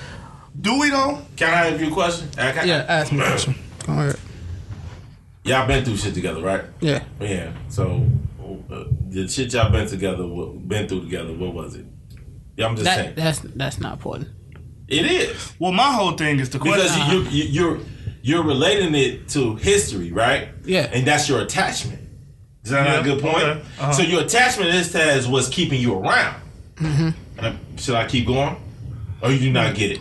Do 0.59 0.79
we 0.79 0.89
though? 0.91 1.19
Can 1.35 1.49
I 1.53 1.71
ask 1.71 1.81
you 1.81 1.87
a 1.89 1.91
question? 1.91 2.29
I 2.37 2.51
can- 2.51 2.67
Yeah, 2.67 2.85
ask 2.87 3.11
me 3.11 3.19
a 3.19 3.23
question. 3.23 3.55
Go 3.85 3.93
ahead. 3.93 4.19
Y'all 5.43 5.67
been 5.67 5.83
through 5.83 5.97
shit 5.97 6.13
together, 6.13 6.41
right? 6.41 6.63
Yeah. 6.79 7.03
Yeah. 7.19 7.51
So 7.69 8.05
uh, 8.71 8.83
the 9.09 9.27
shit 9.27 9.51
y'all 9.53 9.71
been 9.71 9.87
together, 9.87 10.23
been 10.25 10.87
through 10.87 11.01
together. 11.01 11.33
What 11.33 11.53
was 11.53 11.75
it? 11.75 11.85
Yeah, 12.55 12.67
I'm 12.67 12.75
just 12.75 12.85
That 12.85 12.95
saying. 12.97 13.13
that's 13.15 13.39
that's 13.39 13.79
not 13.79 13.93
important. 13.93 14.29
It 14.87 15.05
is 15.05 15.53
Well, 15.59 15.71
my 15.71 15.91
whole 15.91 16.11
thing 16.11 16.39
is 16.39 16.49
the 16.51 16.59
because 16.59 16.91
question. 16.95 17.11
you, 17.11 17.29
you, 17.31 17.43
you're 17.45 17.79
you're 18.21 18.43
relating 18.43 18.93
it 18.95 19.27
to 19.29 19.55
history, 19.55 20.11
right? 20.11 20.49
Yeah. 20.63 20.89
And 20.93 21.05
that's 21.07 21.27
your 21.27 21.41
attachment. 21.41 21.99
Is 22.63 22.71
that 22.71 22.85
not 22.87 22.99
a 23.01 23.03
good 23.03 23.21
point? 23.21 23.37
okay. 23.43 23.59
Uh-huh. 23.79 23.91
So 23.91 24.03
your 24.03 24.21
attachment 24.23 24.71
to 24.71 24.77
this 24.77 24.89
is 24.89 24.95
as 24.95 25.27
what's 25.27 25.49
keeping 25.49 25.81
you 25.81 25.97
around. 25.97 26.41
Mm-hmm. 26.75 27.09
And 27.37 27.45
I- 27.47 27.57
should 27.77 27.95
I 27.95 28.07
keep 28.07 28.27
going, 28.27 28.55
or 29.21 29.31
you 29.31 29.39
do 29.39 29.51
not 29.51 29.75
get 29.75 29.91
it? 29.91 29.99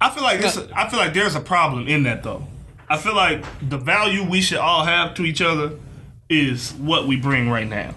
I 0.00 0.10
feel 0.10 0.22
like 0.24 0.40
this. 0.40 0.58
I 0.74 0.88
feel 0.88 0.98
like 0.98 1.14
there's 1.14 1.36
a 1.36 1.40
problem 1.40 1.86
in 1.86 2.02
that 2.04 2.22
though. 2.24 2.46
I 2.88 2.96
feel 2.98 3.14
like 3.14 3.44
the 3.68 3.78
value 3.78 4.28
we 4.28 4.40
should 4.40 4.58
all 4.58 4.84
have 4.84 5.14
to 5.14 5.22
each 5.24 5.40
other 5.40 5.72
is 6.28 6.72
what 6.74 7.06
we 7.06 7.16
bring 7.16 7.48
right 7.48 7.68
now. 7.68 7.94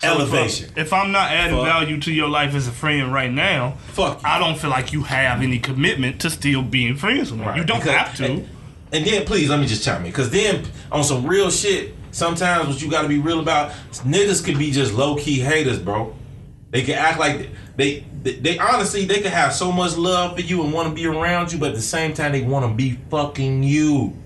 So 0.00 0.08
if 0.08 0.32
I- 0.32 0.36
Elevation. 0.38 0.72
If, 0.76 0.92
I'm 0.92 1.12
not 1.12 1.30
adding 1.30 1.56
Fuck. 1.56 1.66
value 1.66 2.00
to 2.00 2.12
your 2.12 2.28
life 2.28 2.54
as 2.54 2.66
a 2.66 2.72
friend 2.72 3.12
right 3.12 3.30
now, 3.30 3.72
Fuck 3.88 4.22
you. 4.22 4.28
I 4.28 4.38
don't 4.38 4.58
feel 4.58 4.70
like 4.70 4.92
you 4.92 5.02
have 5.02 5.42
any 5.42 5.58
commitment 5.60 6.20
to 6.22 6.30
still 6.30 6.62
being 6.62 6.96
friends 6.96 7.30
with 7.30 7.40
me. 7.40 7.46
Right, 7.46 7.58
You 7.58 7.64
don't 7.64 7.78
because- 7.80 7.94
have 7.96 8.16
to. 8.16 8.24
And, 8.24 8.48
and 8.92 9.06
then 9.06 9.24
please 9.26 9.48
let 9.50 9.60
me 9.60 9.66
just 9.66 9.84
chime 9.84 10.04
in, 10.04 10.10
because 10.10 10.30
then 10.30 10.64
on 10.90 11.04
some 11.04 11.24
real 11.26 11.50
shit, 11.50 11.94
sometimes 12.12 12.68
what 12.68 12.80
you 12.80 12.90
got 12.90 13.02
to 13.02 13.08
be 13.08 13.18
real 13.18 13.40
about, 13.40 13.72
niggas 13.90 14.44
could 14.44 14.58
be 14.58 14.70
just 14.70 14.94
low 14.94 15.16
key 15.16 15.40
haters, 15.40 15.78
bro. 15.78 16.14
They 16.70 16.82
can 16.82 16.94
act 16.94 17.18
like 17.18 17.50
they, 17.76 18.04
they, 18.22 18.34
they 18.36 18.58
honestly 18.58 19.04
they 19.04 19.20
could 19.20 19.32
have 19.32 19.52
so 19.52 19.70
much 19.72 19.96
love 19.96 20.36
for 20.36 20.40
you 20.42 20.62
and 20.62 20.72
want 20.72 20.88
to 20.88 20.94
be 20.94 21.06
around 21.06 21.52
you, 21.52 21.58
but 21.58 21.70
at 21.70 21.74
the 21.74 21.82
same 21.82 22.14
time 22.14 22.32
they 22.32 22.42
want 22.42 22.66
to 22.66 22.74
be 22.74 22.98
fucking 23.10 23.62
you. 23.62 24.16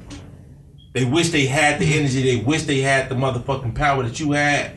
They 0.93 1.05
wish 1.05 1.31
they 1.31 1.47
had 1.47 1.81
the 1.81 1.99
energy. 1.99 2.23
They 2.23 2.43
wish 2.43 2.63
they 2.63 2.81
had 2.81 3.09
the 3.09 3.15
motherfucking 3.15 3.75
power 3.75 4.03
that 4.03 4.21
you 4.21 4.33
had. 4.33 4.77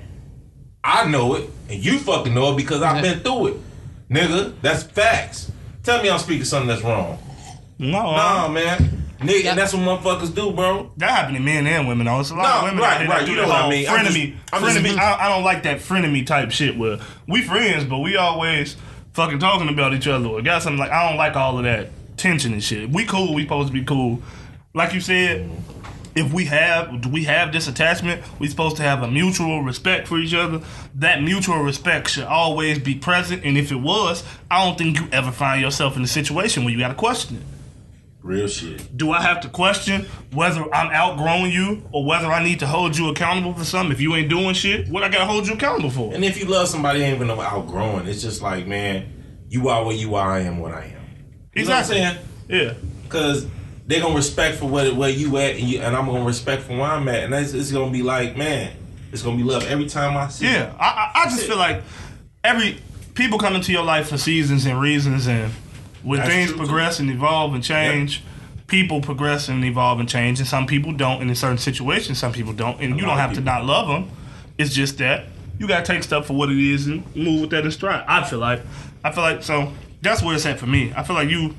I 0.84 1.08
know 1.10 1.36
it, 1.36 1.50
and 1.70 1.84
you 1.84 2.00
fucking 2.00 2.34
know 2.34 2.54
it 2.54 2.58
because 2.58 2.82
I've 2.82 3.02
been 3.02 3.20
through 3.20 3.48
it, 3.48 3.58
nigga. 4.10 4.54
That's 4.62 4.84
facts. 4.84 5.52
Tell 5.84 6.02
me 6.02 6.10
I'm 6.10 6.20
speaking 6.20 6.46
something 6.46 6.68
that's 6.68 6.82
wrong. 6.82 7.20
no, 7.78 8.02
Nah, 8.02 8.48
man. 8.48 8.99
Nigga, 9.20 9.46
and 9.48 9.60
that's 9.60 9.74
what 9.74 9.82
motherfuckers 10.02 10.34
do, 10.34 10.52
bro. 10.54 10.92
that 10.98 11.10
happened 11.10 11.38
to 11.38 11.44
men 11.44 11.68
and 11.68 11.88
women. 11.88 12.06
Though. 12.08 12.20
It's 12.22 12.30
a 12.30 12.36
lot 12.36 12.44
No, 12.44 12.56
of 12.60 12.64
women 12.64 12.80
right, 12.84 12.94
out 12.94 13.02
here 13.02 13.10
right, 13.10 13.20
that 13.20 13.26
do 13.26 13.32
you 13.32 13.36
the 13.38 13.42
know 13.44 13.48
what 13.50 13.58
I 13.58 13.62
whole 13.62 13.70
mean. 13.72 13.88
I'm 13.90 14.06
frenemy. 14.06 14.32
just- 14.32 14.54
I'm 14.54 14.84
just- 14.86 14.98
I, 14.98 15.26
I 15.26 15.30
don't 15.30 15.44
like 15.44 15.64
that 15.64 15.80
frenemy 15.80 16.26
type 16.26 16.52
shit. 16.52 16.78
Where 16.78 17.00
we 17.28 17.42
friends, 17.44 17.84
but 17.84 18.00
we 18.00 18.16
always 18.16 18.78
fucking 19.14 19.40
talking 19.40 19.68
about 19.70 19.94
each 19.94 20.08
other. 20.08 20.28
Or 20.28 20.42
got 20.42 20.64
something 20.64 20.80
like 20.80 20.92
I 20.92 21.10
don't 21.10 21.18
like 21.18 21.36
all 21.36 21.58
of 21.58 21.64
that 21.66 21.90
tension 22.18 22.54
and 22.54 22.64
shit. 22.64 22.90
We 22.90 23.06
cool. 23.06 23.34
We 23.34 23.44
supposed 23.44 23.68
to 23.68 23.74
be 23.74 23.84
cool. 23.84 24.22
Like 24.74 24.94
you 24.94 25.02
said, 25.02 25.50
if 26.16 26.32
we 26.32 26.46
have 26.46 27.06
we 27.08 27.26
have 27.26 27.52
this 27.52 27.68
attachment, 27.68 28.24
we 28.40 28.48
supposed 28.48 28.78
to 28.78 28.84
have 28.84 29.04
a 29.04 29.08
mutual 29.12 29.64
respect 29.64 30.08
for 30.08 30.18
each 30.18 30.34
other. 30.34 30.62
That 30.96 31.22
mutual 31.22 31.60
respect 31.60 32.10
should 32.10 32.24
always 32.24 32.80
be 32.80 32.96
present. 32.96 33.44
And 33.44 33.58
if 33.58 33.72
it 33.74 33.76
was, 33.82 34.24
I 34.50 34.64
don't 34.64 34.78
think 34.78 34.98
you 34.98 35.08
ever 35.12 35.32
find 35.32 35.62
yourself 35.62 35.98
in 35.98 36.04
a 36.04 36.08
situation 36.08 36.64
where 36.64 36.72
you 36.74 36.80
got 36.80 36.88
to 36.88 36.94
question 36.96 37.36
it. 37.38 37.44
Real 38.22 38.48
shit. 38.48 38.98
Do 38.98 39.12
I 39.12 39.22
have 39.22 39.42
to 39.42 39.50
question 39.50 40.06
whether 40.34 40.62
I'm 40.74 40.92
outgrowing 40.92 41.52
you 41.52 41.88
or 41.92 42.06
whether 42.06 42.28
I 42.28 42.44
need 42.44 42.60
to 42.60 42.68
hold 42.68 42.98
you 42.98 43.10
accountable 43.10 43.54
for 43.54 43.64
something? 43.64 43.94
If 43.94 44.02
you 44.02 44.14
ain't 44.16 44.30
doing 44.30 44.54
shit, 44.54 44.90
what 44.90 45.04
I 45.04 45.10
gotta 45.10 45.26
hold 45.26 45.48
you 45.48 45.54
accountable 45.54 45.90
for? 45.90 46.14
And 46.14 46.26
if 46.26 46.38
you 46.38 46.46
love 46.46 46.68
somebody, 46.68 47.02
ain't 47.02 47.16
even 47.16 47.28
no 47.28 47.40
outgrowing. 47.40 48.08
It's 48.08 48.22
just 48.22 48.42
like, 48.42 48.68
man, 48.68 49.46
you 49.48 49.70
are 49.70 49.86
what 49.86 49.96
you 49.96 50.16
are. 50.16 50.32
I 50.32 50.42
am 50.42 50.60
what 50.60 50.74
I 50.74 50.84
am. 50.84 51.02
You 51.56 51.64
know 51.64 51.72
what 51.72 51.78
I'm 51.78 51.86
saying? 51.86 52.18
Yeah. 52.50 52.74
Because 53.04 53.48
they 53.88 54.00
gonna 54.00 54.16
respect 54.16 54.58
for 54.58 54.66
where, 54.66 54.94
where 54.94 55.10
you 55.10 55.38
at, 55.38 55.56
and, 55.56 55.64
you, 55.64 55.80
and 55.80 55.96
I'm 55.96 56.06
gonna 56.06 56.26
respect 56.26 56.64
for 56.64 56.74
where 56.74 56.84
I'm 56.84 57.08
at, 57.08 57.24
and 57.24 57.34
that's, 57.34 57.54
it's 57.54 57.72
gonna 57.72 57.92
be 57.92 58.04
like, 58.04 58.36
man, 58.36 58.74
it's 59.12 59.24
gonna 59.24 59.38
be 59.38 59.44
love 59.44 59.66
every 59.66 59.88
time 59.88 60.16
I 60.18 60.28
see. 60.28 60.46
Yeah. 60.46 60.76
I, 60.78 60.86
I, 61.16 61.22
I 61.22 61.30
just 61.30 61.48
feel 61.48 61.58
like 61.58 61.82
every 62.44 62.80
people 63.16 63.40
come 63.40 63.56
into 63.56 63.72
your 63.72 63.84
life 63.84 64.10
for 64.10 64.18
seasons 64.18 64.66
and 64.66 64.80
reasons, 64.80 65.28
and 65.28 65.52
when 66.04 66.20
That's 66.20 66.30
things 66.30 66.50
true, 66.50 66.58
progress 66.58 67.00
and 67.00 67.10
evolve 67.10 67.54
and 67.54 67.64
change, 67.64 68.24
people 68.68 69.02
progress 69.02 69.50
and 69.50 69.64
evolve 69.64 70.00
and 70.00 70.08
change, 70.08 70.40
and 70.40 70.48
some 70.48 70.66
people 70.66 70.92
don't. 70.94 71.22
And 71.22 71.30
in 71.30 71.36
certain 71.36 71.58
situations, 71.58 72.18
some 72.18 72.32
people 72.32 72.54
don't. 72.54 72.80
And 72.82 73.00
you 73.00 73.06
don't 73.06 73.18
have 73.18 73.34
to 73.34 73.42
not 73.42 73.66
love 73.66 73.88
them. 73.88 74.10
It's 74.58 74.74
just 74.74 74.98
that 75.00 75.26
you 75.58 75.68
gotta 75.68 75.86
take 75.86 76.04
stuff 76.04 76.28
for 76.28 76.34
what 76.34 76.50
it 76.50 76.58
is 76.58 76.88
and 76.88 77.04
move 77.16 77.42
with 77.42 77.50
that 77.52 77.66
in 77.66 77.72
stride. 77.72 78.04
I 78.08 78.24
feel 78.24 78.40
like. 78.40 78.62
I 79.04 79.12
feel 79.12 79.24
like 79.24 79.44
so. 79.44 79.72
That's 80.02 80.22
where 80.22 80.36
it's 80.36 80.46
at 80.46 80.60
for 80.60 80.68
me. 80.68 80.94
I 80.96 81.04
feel 81.04 81.16
like 81.16 81.30
you. 81.30 81.56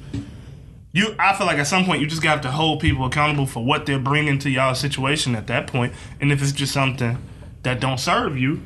You, 0.92 1.14
I 1.20 1.37
feel 1.37 1.46
like 1.46 1.59
at 1.59 1.68
some 1.68 1.85
point 1.85 2.00
you 2.00 2.09
just 2.09 2.22
got 2.22 2.42
to 2.42 2.50
hold 2.50 2.81
people 2.81 3.07
accountable 3.07 3.46
for 3.46 3.64
what 3.64 3.87
they're 3.87 4.00
bringing 4.00 4.40
to 4.40 4.50
y'all 4.50 4.74
situation 4.74 5.37
at 5.37 5.46
that 5.46 5.68
point. 5.68 5.92
and 6.20 6.33
if 6.33 6.42
it's 6.42 6.50
just 6.50 6.72
something 6.72 7.16
that 7.62 7.79
don't 7.79 7.98
serve 8.00 8.37
you, 8.37 8.61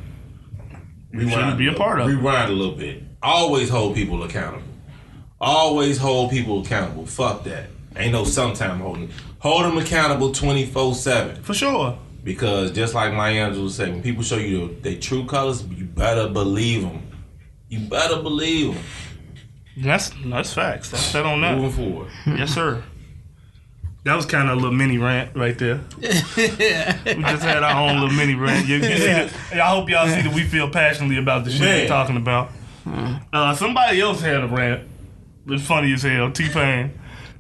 you 1.12 1.28
shouldn't 1.28 1.58
be 1.58 1.68
a 1.68 1.74
part 1.74 2.00
of. 2.00 2.08
it. 2.08 2.14
Rewind 2.14 2.50
a 2.50 2.54
little 2.54 2.76
bit. 2.76 3.02
Always 3.22 3.68
hold 3.68 3.94
people 3.94 4.22
accountable. 4.22 4.66
Always 5.44 5.98
hold 5.98 6.30
people 6.30 6.62
accountable. 6.62 7.04
Fuck 7.06 7.44
that. 7.44 7.66
Ain't 7.96 8.12
no 8.12 8.24
sometime 8.24 8.80
holding. 8.80 9.10
Hold 9.40 9.64
them 9.66 9.76
accountable 9.78 10.32
24 10.32 10.94
7. 10.94 11.42
For 11.42 11.52
sure. 11.54 11.98
Because 12.24 12.70
just 12.72 12.94
like 12.94 13.12
my 13.12 13.28
angel 13.28 13.68
say, 13.68 13.90
when 13.90 14.02
people 14.02 14.22
show 14.22 14.36
you 14.38 14.68
their 14.68 14.92
their 14.92 15.00
true 15.00 15.26
colors, 15.26 15.62
you 15.64 15.84
better 15.84 16.28
believe 16.28 16.82
them. 16.82 17.02
You 17.68 17.80
better 17.80 18.22
believe 18.22 18.74
them. 18.74 18.82
That's 19.76 20.10
that's 20.24 20.54
facts. 20.54 20.90
That's 20.90 21.12
that 21.12 21.26
on 21.26 21.42
that. 21.42 21.58
Moving 21.58 21.92
forward. 21.92 22.10
Yes, 22.26 22.54
sir. 22.54 22.82
That 24.04 24.14
was 24.16 24.26
kind 24.26 24.48
of 24.48 24.54
a 24.58 24.60
little 24.60 24.72
mini 24.72 24.98
rant 24.98 25.34
right 25.36 25.58
there. 25.58 25.80
we 25.98 26.06
just 26.06 27.42
had 27.42 27.62
our 27.62 27.88
own 27.88 28.00
little 28.00 28.16
mini 28.16 28.34
rant. 28.34 28.66
You, 28.68 28.76
you 28.76 28.82
see 28.82 29.06
the- 29.06 29.32
I 29.62 29.68
hope 29.68 29.88
y'all 29.88 30.06
see 30.08 30.20
that 30.22 30.32
we 30.34 30.44
feel 30.44 30.68
passionately 30.70 31.16
about 31.18 31.44
the 31.44 31.50
shit 31.50 31.60
Man. 31.60 31.80
we're 31.82 31.88
talking 31.88 32.16
about. 32.16 32.50
Uh, 33.32 33.54
somebody 33.54 34.00
else 34.00 34.20
had 34.20 34.42
a 34.44 34.46
rant. 34.48 34.88
It's 35.46 35.66
funny 35.66 35.92
as 35.92 36.02
hell. 36.02 36.30
T 36.30 36.48
Pain. 36.48 36.92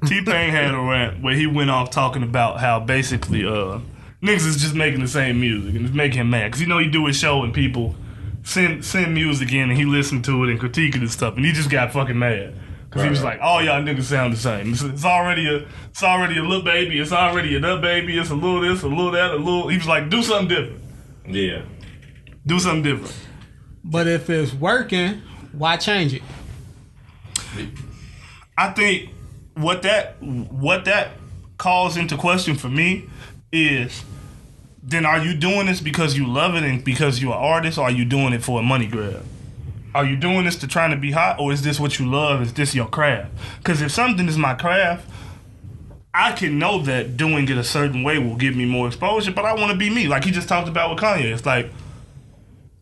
T 0.06 0.22
Pain 0.22 0.50
had 0.50 0.74
a 0.74 0.78
rant 0.78 1.22
where 1.22 1.34
he 1.34 1.46
went 1.46 1.70
off 1.70 1.90
talking 1.90 2.22
about 2.22 2.60
how 2.60 2.78
basically 2.80 3.44
uh, 3.46 3.80
niggas 4.22 4.46
is 4.46 4.56
just 4.60 4.74
making 4.74 5.00
the 5.00 5.08
same 5.08 5.40
music 5.40 5.74
and 5.74 5.86
it's 5.86 5.94
making 5.94 6.20
him 6.20 6.30
mad 6.30 6.46
because 6.48 6.60
you 6.60 6.66
know 6.66 6.78
he 6.78 6.88
do 6.88 7.06
his 7.06 7.16
show 7.16 7.42
and 7.42 7.54
people 7.54 7.94
send 8.42 8.84
send 8.84 9.14
music 9.14 9.52
in 9.52 9.70
and 9.70 9.78
he 9.78 9.84
listened 9.86 10.24
to 10.26 10.44
it 10.44 10.50
and 10.50 10.60
critiqued 10.60 10.96
it 10.96 11.00
and 11.00 11.10
stuff, 11.10 11.36
and 11.36 11.44
he 11.44 11.52
just 11.52 11.70
got 11.70 11.92
fucking 11.92 12.18
mad. 12.18 12.54
Cause 12.90 13.02
he 13.02 13.08
was 13.08 13.22
Right. 13.22 13.40
like, 13.40 13.42
"All 13.42 13.60
y'all 13.60 13.82
niggas 13.82 14.02
sound 14.04 14.34
the 14.34 14.36
same. 14.36 14.72
It's, 14.72 14.82
it's 14.82 15.04
already 15.04 15.48
a, 15.48 15.66
it's 15.88 16.02
already 16.04 16.38
a 16.38 16.42
little 16.42 16.62
baby. 16.64 17.00
It's 17.00 17.10
already 17.10 17.56
a 17.56 17.60
nut 17.60 17.80
baby. 17.80 18.16
It's 18.16 18.30
a 18.30 18.36
little 18.36 18.60
this, 18.60 18.82
a 18.84 18.88
little 18.88 19.10
that, 19.12 19.32
a 19.32 19.36
little." 19.36 19.66
He 19.68 19.78
was 19.78 19.88
like, 19.88 20.10
"Do 20.10 20.22
something 20.22 20.46
different. 20.48 20.80
Yeah. 21.26 21.62
Do 22.46 22.60
something 22.60 22.82
different." 22.84 23.12
But 23.82 24.06
if 24.06 24.30
it's 24.30 24.54
working, 24.54 25.22
why 25.52 25.76
change 25.76 26.14
it? 26.14 26.22
I 28.56 28.70
think 28.70 29.10
what 29.54 29.82
that 29.82 30.20
what 30.22 30.84
that 30.84 31.10
calls 31.58 31.96
into 31.96 32.16
question 32.16 32.56
for 32.56 32.68
me 32.68 33.08
is 33.52 34.04
then 34.82 35.06
are 35.06 35.18
you 35.18 35.34
doing 35.34 35.66
this 35.66 35.80
because 35.80 36.16
you 36.16 36.26
love 36.26 36.54
it 36.54 36.62
and 36.62 36.84
because 36.84 37.22
you're 37.22 37.32
an 37.32 37.38
artist 37.38 37.78
or 37.78 37.84
are 37.84 37.90
you 37.90 38.04
doing 38.04 38.32
it 38.32 38.42
for 38.42 38.60
a 38.60 38.62
money 38.62 38.86
grab? 38.86 39.24
Are 39.94 40.04
you 40.04 40.16
doing 40.16 40.44
this 40.44 40.56
to 40.56 40.66
trying 40.66 40.90
to 40.90 40.96
be 40.96 41.12
hot 41.12 41.38
or 41.38 41.52
is 41.52 41.62
this 41.62 41.80
what 41.80 41.98
you 41.98 42.10
love? 42.10 42.42
Is 42.42 42.52
this 42.52 42.74
your 42.74 42.86
craft? 42.86 43.32
Because 43.58 43.80
if 43.80 43.92
something 43.92 44.28
is 44.28 44.36
my 44.36 44.54
craft, 44.54 45.08
I 46.12 46.32
can 46.32 46.58
know 46.58 46.80
that 46.82 47.16
doing 47.16 47.48
it 47.48 47.56
a 47.56 47.64
certain 47.64 48.02
way 48.02 48.18
will 48.18 48.36
give 48.36 48.56
me 48.56 48.66
more 48.66 48.86
exposure, 48.86 49.32
but 49.32 49.44
I 49.44 49.54
want 49.54 49.72
to 49.72 49.78
be 49.78 49.90
me. 49.90 50.06
Like 50.06 50.24
he 50.24 50.30
just 50.30 50.48
talked 50.48 50.68
about 50.68 50.90
with 50.90 50.98
Kanye. 50.98 51.32
It's 51.32 51.46
like 51.46 51.72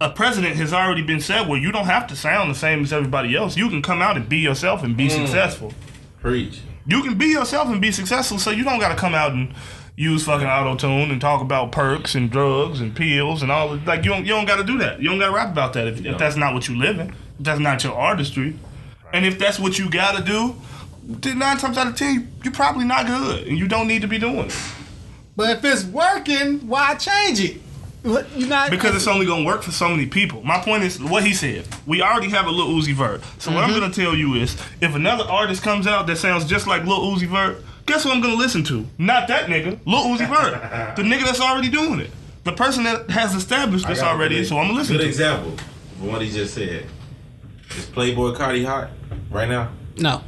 a 0.03 0.11
president 0.11 0.57
has 0.57 0.73
already 0.73 1.03
been 1.03 1.21
said 1.21 1.49
well, 1.49 1.59
you 1.59 1.71
don't 1.71 1.87
have 1.87 2.09
to 2.09 2.17
sound 2.17 2.51
the 2.51 2.55
same 2.55 2.83
as 2.83 2.93
everybody 2.93 3.37
else. 3.37 3.57
You 3.57 3.69
can 3.69 3.83
come 3.83 4.03
out 4.03 4.17
and 4.17 4.29
be 4.29 4.39
yourself 4.39 4.83
and 4.83 4.97
be 4.97 5.07
mm. 5.07 5.13
successful. 5.13 5.73
Preach. 6.21 6.61
You 6.87 7.03
can 7.03 7.17
be 7.17 7.27
yourself 7.27 7.69
and 7.69 7.81
be 7.81 7.93
successful, 7.93 8.39
so 8.39 8.51
you 8.51 8.65
don't 8.65 8.81
got 8.81 8.89
to 8.89 8.97
come 8.97 9.15
out 9.15 9.33
and 9.33 9.55
use 9.95 10.25
fucking 10.25 10.47
auto 10.47 10.75
tune 10.75 11.13
and 11.13 11.21
talk 11.21 11.41
about 11.41 11.71
perks 11.71 12.17
and 12.17 12.31
drugs 12.31 12.81
and 12.81 12.97
pills 12.97 13.43
and 13.43 13.53
all. 13.53 13.77
Like 13.77 14.05
you 14.05 14.11
don't, 14.11 14.25
you 14.25 14.33
don't 14.33 14.47
got 14.47 14.57
to 14.57 14.65
do 14.65 14.79
that. 14.79 15.01
You 15.01 15.09
don't 15.09 15.21
got 15.21 15.29
to 15.29 15.35
rap 15.35 15.53
about 15.53 15.73
that 15.75 15.87
if, 15.87 16.05
if 16.05 16.19
that's 16.19 16.37
not 16.37 16.55
what 16.55 16.67
you 16.67 16.77
live 16.77 16.99
in. 16.99 17.11
If 17.11 17.15
that's 17.39 17.61
not 17.61 17.85
your 17.85 17.95
artistry, 17.95 18.59
and 19.13 19.25
if 19.25 19.39
that's 19.39 19.61
what 19.61 19.79
you 19.79 19.89
got 19.89 20.17
to 20.17 20.25
do, 20.25 20.57
then 21.05 21.39
nine 21.39 21.59
times 21.59 21.79
out 21.79 21.87
of 21.87 21.95
ten, 21.95 22.15
you- 22.15 22.29
you're 22.43 22.53
probably 22.53 22.85
not 22.85 23.07
good, 23.07 23.47
and 23.47 23.57
you 23.57 23.69
don't 23.69 23.87
need 23.87 24.03
to 24.03 24.09
be 24.09 24.19
doing 24.19 24.47
it 24.47 24.59
But 25.37 25.51
if 25.51 25.65
it's 25.65 25.85
working, 25.85 26.67
why 26.67 26.95
change 26.95 27.41
it? 27.41 27.61
What- 28.03 28.27
You 28.37 28.47
not 28.47 28.71
because 28.71 28.95
it's 28.97 29.07
only 29.07 29.27
gonna 29.27 29.45
work 29.45 29.63
for 29.63 29.71
so 29.71 29.89
many 29.89 30.07
people. 30.07 30.43
My 30.43 30.59
point 30.59 30.83
is 30.83 31.01
what 31.01 31.25
he 31.25 31.33
said. 31.35 31.67
We 31.87 32.03
already 32.03 32.29
have 32.31 32.47
a 32.47 32.51
little 32.51 32.73
Uzi 32.73 32.95
Vert. 32.95 33.23
So 33.39 33.53
what 33.53 33.63
I'm 33.63 33.71
mm-hmm. 33.71 33.81
gonna 33.81 33.93
tell 33.95 34.15
you 34.15 34.35
is, 34.35 34.57
if 34.81 34.95
another 34.95 35.25
artist 35.25 35.63
comes 35.63 35.87
out 35.87 36.07
that 36.09 36.17
sounds 36.17 36.45
just 36.45 36.67
like 36.67 36.85
Lil 36.85 37.01
Uzi 37.01 37.27
Vert, 37.29 37.63
guess 37.87 38.05
what 38.05 38.15
I'm 38.15 38.21
gonna 38.21 38.35
listen 38.35 38.65
to? 38.65 38.87
Not 38.99 39.29
that 39.29 39.47
nigga, 39.47 39.79
Lil 39.87 40.05
Uzi 40.17 40.29
Vert, 40.29 40.97
the 40.97 41.03
nigga 41.03 41.25
that's 41.25 41.41
already 41.41 41.69
doing 41.71 42.01
it, 42.01 42.11
the 42.45 42.53
person 42.53 42.83
that 42.85 43.09
has 43.11 43.35
established 43.35 43.87
this 43.87 44.01
I 44.01 44.03
got 44.03 44.11
a 44.11 44.17
already. 44.17 44.37
good- 44.37 44.49
So 44.49 44.59
I'm 44.59 44.67
gonna 44.67 44.79
listen 44.79 44.97
Good 44.97 45.03
to. 45.03 45.07
it. 45.07 45.09
example 45.11 45.53
of 45.53 46.05
what 46.05 46.23
he 46.23 46.31
just 46.31 46.55
said. 46.55 46.87
Is 47.77 47.87
Playboi 47.87 48.37
Carti 48.37 48.65
hot 48.67 48.91
right 49.31 49.49
now? 49.49 49.71
no. 49.97 50.23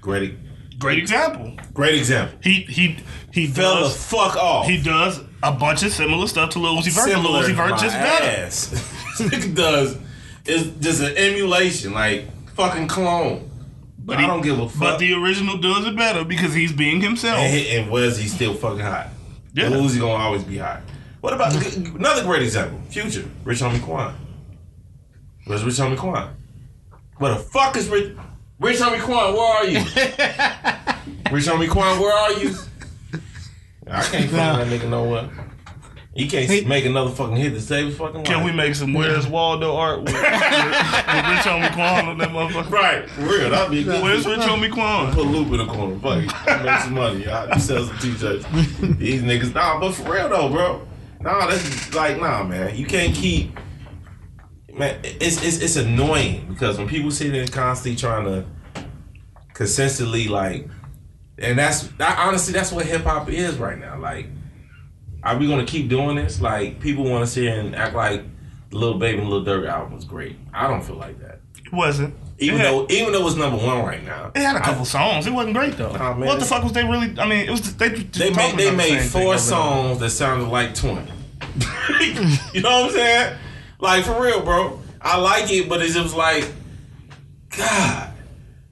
Great, 0.00 0.34
Great 0.78 0.98
example. 0.98 1.52
great 1.74 1.94
example. 1.96 2.38
He 2.42 2.60
he 2.62 2.96
he 3.32 3.48
Fell 3.48 3.82
the 3.84 3.90
fuck 3.90 4.36
off. 4.36 4.66
he 4.66 4.80
does 4.80 5.20
a 5.42 5.52
bunch 5.52 5.82
of 5.82 5.92
similar 5.92 6.26
stuff 6.26 6.50
to 6.50 6.58
Lil 6.58 6.76
Uzi 6.76 6.92
Vert. 6.92 7.12
but 7.12 7.22
Lil 7.22 7.42
Uzi 7.42 7.54
Vert 7.54 7.78
just 7.78 7.96
better. 7.96 9.54
does 9.54 9.98
is 10.46 10.70
just 10.80 11.02
an 11.02 11.16
emulation, 11.16 11.92
like 11.92 12.28
fucking 12.50 12.88
clone. 12.88 13.50
But 13.98 14.18
I 14.18 14.22
he- 14.22 14.26
don't 14.26 14.42
give 14.42 14.58
a 14.58 14.68
fuck. 14.68 14.80
But 14.80 14.98
the 14.98 15.14
original 15.14 15.58
does 15.58 15.86
it 15.86 15.96
better 15.96 16.24
because 16.24 16.54
he's 16.54 16.72
being 16.72 17.00
himself. 17.00 17.38
and, 17.38 17.66
and 17.66 17.90
was 17.90 18.18
he 18.18 18.28
still 18.28 18.54
fucking 18.54 18.80
hot? 18.80 19.08
Yeah. 19.54 19.68
Lil 19.68 19.82
Uzi 19.82 20.00
gonna 20.00 20.22
always 20.22 20.44
be 20.44 20.58
hot. 20.58 20.82
What 21.20 21.32
about 21.32 21.52
mm. 21.52 21.96
another 21.96 22.22
great 22.22 22.42
example? 22.42 22.80
Future, 22.88 23.28
Rich 23.44 23.58
Homie 23.60 23.82
Quan. 23.82 24.14
Where's 25.44 25.64
Rich 25.64 25.74
Homie 25.74 25.96
Quan? 25.96 26.34
Where 27.16 27.34
the 27.34 27.40
fuck 27.40 27.76
is 27.76 27.88
Rich? 27.88 28.16
Rich 28.60 28.78
Homie 28.78 29.00
Quan, 29.00 29.34
where 29.34 29.42
are 29.42 29.64
you? 29.64 29.78
Rich 31.32 31.46
Homie 31.46 31.68
Quan, 31.68 31.98
where 31.98 32.12
are 32.12 32.32
you? 32.32 32.54
I 33.88 34.02
can't 34.02 34.30
find 34.30 34.60
that 34.60 34.66
nigga 34.66 34.88
nowhere. 34.88 35.28
He 36.14 36.26
can't 36.28 36.48
He- 36.50 36.64
make 36.64 36.86
another 36.86 37.10
fucking 37.10 37.36
hit 37.36 37.50
to 37.50 37.60
save 37.60 37.86
his 37.88 37.98
fucking 37.98 38.16
life. 38.16 38.24
Can 38.24 38.42
we 38.42 38.50
make 38.50 38.74
some 38.74 38.94
Where's 38.94 39.26
Waldo 39.26 39.76
art 39.76 40.02
with, 40.02 40.14
with, 40.14 40.22
with 40.22 40.32
Rich 40.32 41.44
Homie 41.44 41.72
Quan 41.74 42.06
on 42.06 42.16
that 42.18 42.30
motherfucker? 42.30 42.70
Right, 42.70 43.10
for 43.10 43.20
real. 43.20 43.50
That'd 43.50 43.70
be 43.70 43.80
a 43.80 43.84
good. 43.84 44.02
Where's 44.02 44.26
Rich 44.26 44.40
Homie 44.40 44.72
Quan? 44.72 45.12
Put 45.12 45.26
a 45.26 45.28
loop 45.28 45.48
in 45.48 45.58
the 45.58 45.66
corner. 45.66 45.98
Fuck 45.98 46.24
it. 46.24 46.64
Make 46.64 46.80
some 46.80 46.94
money. 46.94 47.24
Y'all 47.24 47.58
sell 47.58 47.84
some 47.84 47.98
t-shirts. 47.98 48.46
These 48.98 49.22
niggas. 49.22 49.54
Nah, 49.54 49.78
but 49.78 49.92
for 49.92 50.10
real 50.10 50.30
though, 50.30 50.48
bro. 50.48 50.88
Nah, 51.20 51.46
that's 51.48 51.94
like 51.94 52.18
nah, 52.18 52.42
man. 52.44 52.74
You 52.76 52.86
can't 52.86 53.14
keep. 53.14 53.58
Man, 54.72 54.98
it's 55.04 55.42
it's 55.44 55.58
it's 55.58 55.76
annoying 55.76 56.46
because 56.48 56.78
when 56.78 56.88
people 56.88 57.10
sit 57.10 57.30
there 57.32 57.46
constantly 57.46 57.96
trying 57.98 58.24
to 58.24 58.46
consistently 59.54 60.28
like, 60.28 60.68
and 61.38 61.58
that's 61.58 61.82
that, 61.98 62.18
honestly 62.18 62.52
that's 62.52 62.72
what 62.72 62.86
hip 62.86 63.02
hop 63.04 63.28
is 63.30 63.56
right 63.56 63.78
now. 63.78 63.98
Like, 63.98 64.28
are 65.22 65.36
we 65.36 65.46
gonna 65.48 65.66
keep 65.66 65.88
doing 65.88 66.16
this? 66.16 66.40
Like, 66.40 66.80
people 66.80 67.04
want 67.04 67.24
to 67.24 67.30
sit 67.30 67.44
here 67.44 67.58
and 67.60 67.74
act 67.74 67.94
like 67.94 68.24
the 68.70 68.78
Little 68.78 68.98
Baby 68.98 69.18
and 69.18 69.28
Little 69.30 69.44
Durk 69.44 69.68
album 69.68 69.94
was 69.94 70.04
great. 70.04 70.36
I 70.52 70.66
don't 70.68 70.82
feel 70.82 70.96
like 70.96 71.20
that. 71.20 71.40
It 71.64 71.72
wasn't. 71.72 72.14
Even 72.38 72.60
though 72.60 72.86
even 72.90 73.12
though 73.12 73.26
it's 73.26 73.36
number 73.36 73.56
one 73.56 73.84
right 73.84 74.04
now, 74.04 74.30
it 74.34 74.40
had 74.42 74.56
a 74.56 74.60
couple 74.60 74.84
songs. 74.84 75.26
It 75.26 75.32
wasn't 75.32 75.54
great 75.54 75.76
though. 75.78 75.92
Nah, 75.92 76.12
man, 76.14 76.26
what 76.28 76.38
the 76.38 76.44
fuck 76.44 76.62
was 76.62 76.72
they 76.72 76.84
really? 76.84 77.18
I 77.18 77.26
mean, 77.26 77.46
it 77.46 77.50
was 77.50 77.74
they. 77.76 77.88
Just 77.88 78.12
They 78.18 78.30
made 78.30 78.56
they 78.58 78.70
the 78.70 78.76
made 78.76 79.00
four 79.00 79.20
over 79.22 79.30
and 79.30 79.30
over. 79.30 79.38
songs 79.38 79.98
that 80.00 80.10
sounded 80.10 80.48
like 80.48 80.74
twenty. 80.74 81.10
you 82.52 82.60
know 82.60 82.82
what 82.82 82.84
I'm 82.86 82.90
saying? 82.90 83.38
Like 83.80 84.04
for 84.04 84.20
real, 84.22 84.42
bro. 84.42 84.80
I 85.00 85.18
like 85.18 85.50
it, 85.50 85.68
but 85.68 85.80
it 85.82 85.94
was 85.96 86.14
like, 86.14 86.50
God, 87.56 88.05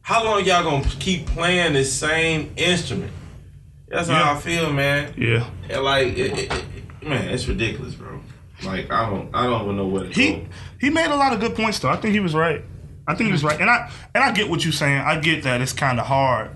how 0.04 0.22
long 0.22 0.44
y'all 0.44 0.62
gonna 0.62 0.84
keep 1.00 1.26
playing 1.26 1.72
this 1.72 1.90
same 1.92 2.52
instrument? 2.56 3.10
That's 3.88 4.08
Yeah. 4.08 4.22
how 4.22 4.34
I 4.34 4.40
feel, 4.40 4.70
man. 4.72 5.14
Yeah. 5.16 5.46
And 5.70 5.82
like, 5.82 6.08
it, 6.08 6.38
it, 6.38 6.52
it, 6.52 7.08
man, 7.08 7.28
it's 7.30 7.48
ridiculous, 7.48 7.94
bro. 7.94 8.20
Like 8.62 8.90
I 8.92 9.08
don't, 9.08 9.34
I 9.34 9.44
don't 9.46 9.62
even 9.64 9.76
know 9.78 9.86
what 9.86 10.12
He 10.14 10.32
go. 10.34 10.46
he 10.78 10.90
made 10.90 11.06
a 11.10 11.16
lot 11.16 11.32
of 11.32 11.40
good 11.40 11.54
points 11.56 11.78
though. 11.78 11.88
I 11.88 11.96
think 11.96 12.12
he 12.12 12.20
was 12.20 12.34
right. 12.34 12.62
I 13.06 13.14
think 13.14 13.26
he 13.28 13.32
was 13.32 13.42
right, 13.44 13.58
and 13.60 13.68
I 13.70 13.90
and 14.14 14.22
I 14.22 14.30
get 14.32 14.48
what 14.50 14.62
you're 14.64 14.72
saying. 14.72 14.98
I 15.00 15.18
get 15.20 15.42
that 15.44 15.60
it's 15.62 15.72
kind 15.72 15.98
of 15.98 16.06
hard 16.06 16.50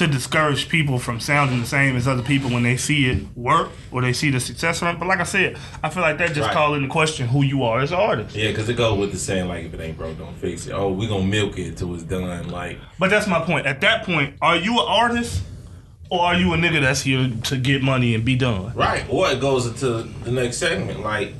to 0.00 0.06
discourage 0.06 0.68
people 0.68 0.98
from 0.98 1.20
sounding 1.20 1.60
the 1.60 1.66
same 1.66 1.94
as 1.96 2.08
other 2.08 2.22
people 2.22 2.50
when 2.50 2.62
they 2.62 2.76
see 2.76 3.06
it 3.08 3.22
work 3.36 3.68
or 3.92 4.00
they 4.02 4.12
see 4.12 4.30
the 4.30 4.40
success 4.40 4.78
from 4.80 4.88
it. 4.88 4.98
But 4.98 5.06
like 5.08 5.20
I 5.20 5.24
said, 5.24 5.56
I 5.82 5.88
feel 5.90 6.02
like 6.02 6.18
that 6.18 6.28
just 6.34 6.46
Right. 6.48 6.52
call 6.52 6.74
into 6.74 6.88
question 6.88 7.28
who 7.28 7.42
you 7.42 7.62
are 7.64 7.80
as 7.80 7.92
an 7.92 7.98
artist. 7.98 8.34
Yeah, 8.34 8.48
because 8.48 8.68
it 8.68 8.76
goes 8.76 8.98
with 8.98 9.12
the 9.12 9.18
saying 9.18 9.46
like, 9.48 9.66
if 9.66 9.74
it 9.74 9.80
ain't 9.80 9.96
broke, 9.98 10.18
don't 10.18 10.36
fix 10.38 10.66
it. 10.66 10.72
Oh, 10.72 10.90
we 10.90 11.06
gonna 11.06 11.24
milk 11.24 11.58
it 11.58 11.76
till 11.76 11.94
it's 11.94 12.02
done. 12.02 12.48
Like, 12.48 12.78
But 12.98 13.10
that's 13.10 13.26
my 13.26 13.40
point. 13.40 13.66
At 13.66 13.80
that 13.82 14.04
point, 14.04 14.34
are 14.42 14.56
you 14.56 14.72
an 14.80 14.86
artist 14.88 15.42
or 16.08 16.20
are 16.24 16.34
you 16.34 16.52
a 16.54 16.56
nigga 16.56 16.80
that's 16.80 17.02
here 17.02 17.30
to 17.44 17.56
get 17.56 17.82
money 17.82 18.14
and 18.14 18.24
be 18.24 18.36
done? 18.36 18.72
Right. 18.74 19.04
Or 19.08 19.30
it 19.30 19.40
goes 19.40 19.66
into 19.66 20.08
the 20.24 20.30
next 20.32 20.56
segment. 20.56 21.00
Like, 21.04 21.34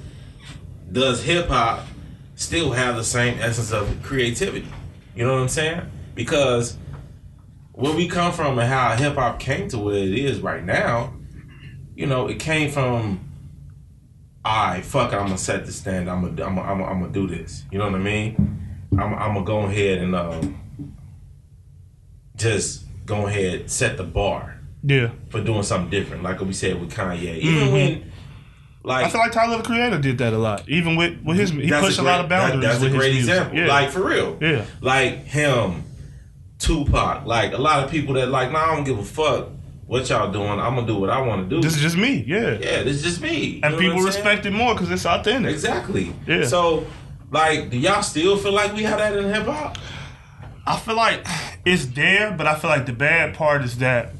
does 0.92 1.22
hip 1.24 1.48
hop 1.48 1.86
still 2.36 2.72
have 2.72 2.96
the 2.96 3.04
same 3.04 3.38
essence 3.40 3.72
of 3.72 4.02
creativity? 4.02 4.68
You 5.16 5.26
know 5.26 5.34
what 5.34 5.42
I'm 5.42 5.48
saying? 5.48 5.80
Because 6.14 6.76
where 7.72 7.94
we 7.94 8.08
come 8.08 8.32
from 8.32 8.58
and 8.58 8.68
how 8.68 8.94
hip 8.96 9.14
hop 9.14 9.38
came 9.40 9.68
to 9.68 9.78
where 9.78 9.94
it 9.96 10.12
is 10.12 10.40
right 10.40 10.64
now, 10.64 11.14
you 11.94 12.06
know, 12.06 12.28
it 12.28 12.38
came 12.38 12.70
from, 12.70 13.20
I 14.44 14.80
fuck 14.82 15.12
it, 15.12 15.16
I'm 15.16 15.26
gonna 15.26 15.38
set 15.38 15.66
the 15.66 15.72
stand. 15.72 16.10
I'm 16.10 16.20
gonna, 16.22 16.46
I'm 16.48 16.54
gonna, 16.56 16.84
I'm 16.84 17.00
gonna, 17.00 17.12
do 17.12 17.26
this. 17.26 17.64
You 17.70 17.78
know 17.78 17.84
what 17.86 17.94
I 17.94 17.98
mean? 17.98 18.78
I'm, 18.92 19.14
I'm 19.14 19.34
gonna 19.34 19.44
go 19.44 19.60
ahead 19.60 19.98
and 19.98 20.14
um, 20.14 20.60
just 22.36 22.84
go 23.06 23.26
ahead 23.26 23.70
set 23.70 23.96
the 23.96 24.04
bar 24.04 24.60
Yeah. 24.82 25.10
for 25.28 25.42
doing 25.42 25.62
something 25.62 25.90
different, 25.90 26.22
like 26.22 26.40
we 26.40 26.52
said 26.52 26.80
with 26.80 26.92
Kanye. 26.92 27.36
Even 27.38 27.68
Mhm. 27.68 27.72
when, 27.72 28.12
like, 28.82 29.06
I 29.06 29.10
feel 29.10 29.20
like 29.20 29.32
Tyler 29.32 29.58
the 29.58 29.62
Creator 29.62 29.98
did 29.98 30.18
that 30.18 30.32
a 30.32 30.38
lot. 30.38 30.66
Even 30.68 30.96
with, 30.96 31.20
with 31.22 31.36
his 31.38 31.50
he 31.50 31.68
pushed 31.70 31.98
a, 31.98 32.02
great- 32.02 32.10
lot 32.10 32.20
of 32.20 32.28
boundaries. 32.28 32.62
that- 32.62 32.80
that's 32.80 32.82
a 32.84 32.96
great 32.96 33.16
example. 33.16 33.58
Yeah. 33.58 33.66
Like 33.66 33.90
for 33.90 34.02
real, 34.06 34.38
Yeah. 34.40 34.64
Like 34.80 35.24
him, 35.24 35.84
Tupac. 36.60 37.26
Like 37.26 37.52
a 37.52 37.58
lot 37.58 37.82
of 37.84 37.90
people 37.90 38.14
that 38.14 38.28
like, 38.28 38.52
nah, 38.52 38.70
I 38.70 38.74
don't 38.76 38.84
give 38.84 38.98
a 38.98 39.04
fuck 39.04 39.48
what 39.86 40.08
y'all 40.08 40.30
doing. 40.30 40.60
I'm 40.60 40.76
gonna 40.76 40.86
do 40.86 40.94
what 40.96 41.10
I 41.10 41.20
want 41.20 41.48
to 41.50 41.56
do. 41.56 41.60
this 41.60 41.74
is 41.74 41.82
just 41.82 41.96
me. 41.96 42.24
Yeah. 42.26 42.52
yeah, 42.60 42.82
this 42.84 42.96
is 42.98 43.02
just 43.02 43.20
me. 43.20 43.36
You 43.36 43.60
And 43.64 43.74
know 43.74 43.80
people 43.80 44.00
respect 44.02 44.46
it 44.46 44.52
more 44.52 44.74
because 44.74 44.90
it's 44.90 45.04
authentic. 45.04 45.50
Exactly. 45.52 46.14
Yeah. 46.28 46.44
So, 46.44 46.86
like, 47.32 47.70
do 47.70 47.78
y'all 47.78 48.02
still 48.02 48.36
feel 48.36 48.52
like 48.52 48.72
we 48.74 48.84
have 48.84 48.98
that 48.98 49.16
in 49.16 49.24
hip 49.32 49.46
hop? 49.46 49.78
I 50.66 50.76
feel 50.78 50.94
like 50.94 51.26
it's 51.64 51.86
there, 51.86 52.30
but 52.30 52.46
I 52.46 52.54
feel 52.54 52.70
like 52.70 52.86
the 52.86 52.92
bad 52.92 53.34
part 53.34 53.64
is 53.64 53.78
that 53.78 54.12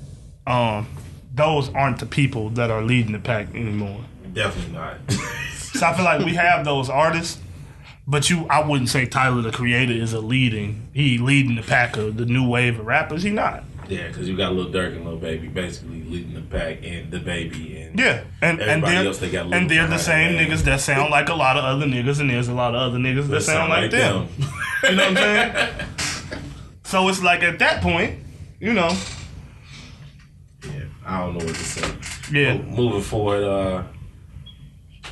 um, 0.47 0.89
those 1.33 1.69
aren't 1.69 2.01
the 2.01 2.07
people 2.07 2.51
that 2.51 2.71
are 2.71 2.83
leading 2.83 3.13
the 3.13 3.21
pack 3.21 3.55
anymore. 3.55 4.01
Definitely 4.33 4.73
not. 4.73 4.97
So 5.73 5.87
I 5.87 5.95
feel 5.95 6.05
like 6.05 6.25
we 6.27 6.35
have 6.35 6.65
those 6.65 6.91
artists, 6.91 7.39
but 8.11 8.29
you, 8.29 8.47
I 8.51 8.67
wouldn't 8.67 8.89
say 8.89 9.07
Tyler 9.07 9.41
the 9.41 9.53
Creator 9.53 9.93
is 9.93 10.13
a 10.13 10.21
leading. 10.21 10.89
He 10.93 11.17
leading 11.19 11.55
the 11.55 11.63
pack 11.63 11.97
of 11.97 12.17
the 12.17 12.27
new 12.27 12.47
wave 12.49 12.81
of 12.81 12.87
rappers. 12.87 13.23
He 13.23 13.31
not. 13.31 13.63
Yeah, 13.89 14.07
because 14.09 14.29
you 14.29 14.37
got 14.37 14.53
little 14.53 14.71
Durk 14.73 14.95
and 14.95 15.05
little 15.05 15.19
baby 15.19 15.49
basically 15.49 16.03
leading 16.05 16.35
the 16.35 16.43
pack 16.43 16.79
and 16.85 17.11
the 17.11 17.19
baby 17.19 17.81
and 17.81 17.99
Yeah, 17.99 18.23
and 18.41 18.61
and 18.61 18.85
they're 18.85 19.05
else, 19.05 19.19
they 19.19 19.31
got 19.31 19.53
and 19.53 19.69
they're 19.69 19.87
the 19.89 19.99
same 19.99 20.39
niggas 20.39 20.63
that 20.63 20.81
sound 20.81 21.11
like 21.11 21.29
a 21.29 21.35
lot 21.35 21.57
of 21.57 21.65
other 21.65 21.87
niggas, 21.87 22.21
and 22.21 22.31
there's 22.31 22.47
a 22.49 22.55
lot 22.55 22.75
of 22.75 22.81
other 22.83 22.99
niggas 22.99 23.27
that 23.29 23.43
sound 23.43 23.71
like 23.71 23.91
them. 23.91 24.29
You 24.83 24.97
know 24.97 25.11
what 25.13 25.19
I'm 25.19 25.53
saying? 25.53 25.87
so 26.85 27.09
it's 27.09 27.23
like 27.23 27.43
at 27.43 27.59
that 27.59 27.83
point, 27.83 28.19
you 28.61 28.73
know, 28.73 28.97
yeah, 30.65 30.85
I 31.05 31.21
don't 31.21 31.37
know 31.37 31.45
what 31.45 31.55
to 31.55 31.65
say. 31.65 31.95
yeah, 32.33 32.55
Mo- 32.57 32.63
moving 32.77 33.03
forward, 33.03 33.43
uh, 33.45 33.83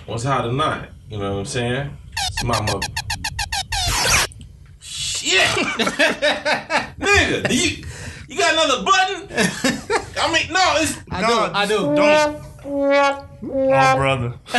what's 0.07 0.25
hot 0.25 0.47
or 0.47 0.53
not? 0.53 0.89
You 1.11 1.19
know 1.19 1.33
what 1.35 1.41
I'm 1.41 1.47
saying? 1.47 1.97
It's 2.41 2.45
my 2.45 2.61
mother. 2.61 2.87
Shit, 4.81 5.41
nigga, 7.01 7.49
do 7.49 7.55
you 7.57 7.85
you 8.29 8.39
got 8.39 8.53
another 8.53 8.85
button? 8.85 9.29
I 10.21 10.33
mean, 10.33 10.53
no, 10.53 10.75
it's 10.77 10.97
I 11.11 11.21
No, 11.23 11.27
do. 11.49 11.53
I 11.55 11.67
do. 11.67 11.95
don't. 11.97 12.45
Oh, 12.65 13.97
brother, 13.97 14.35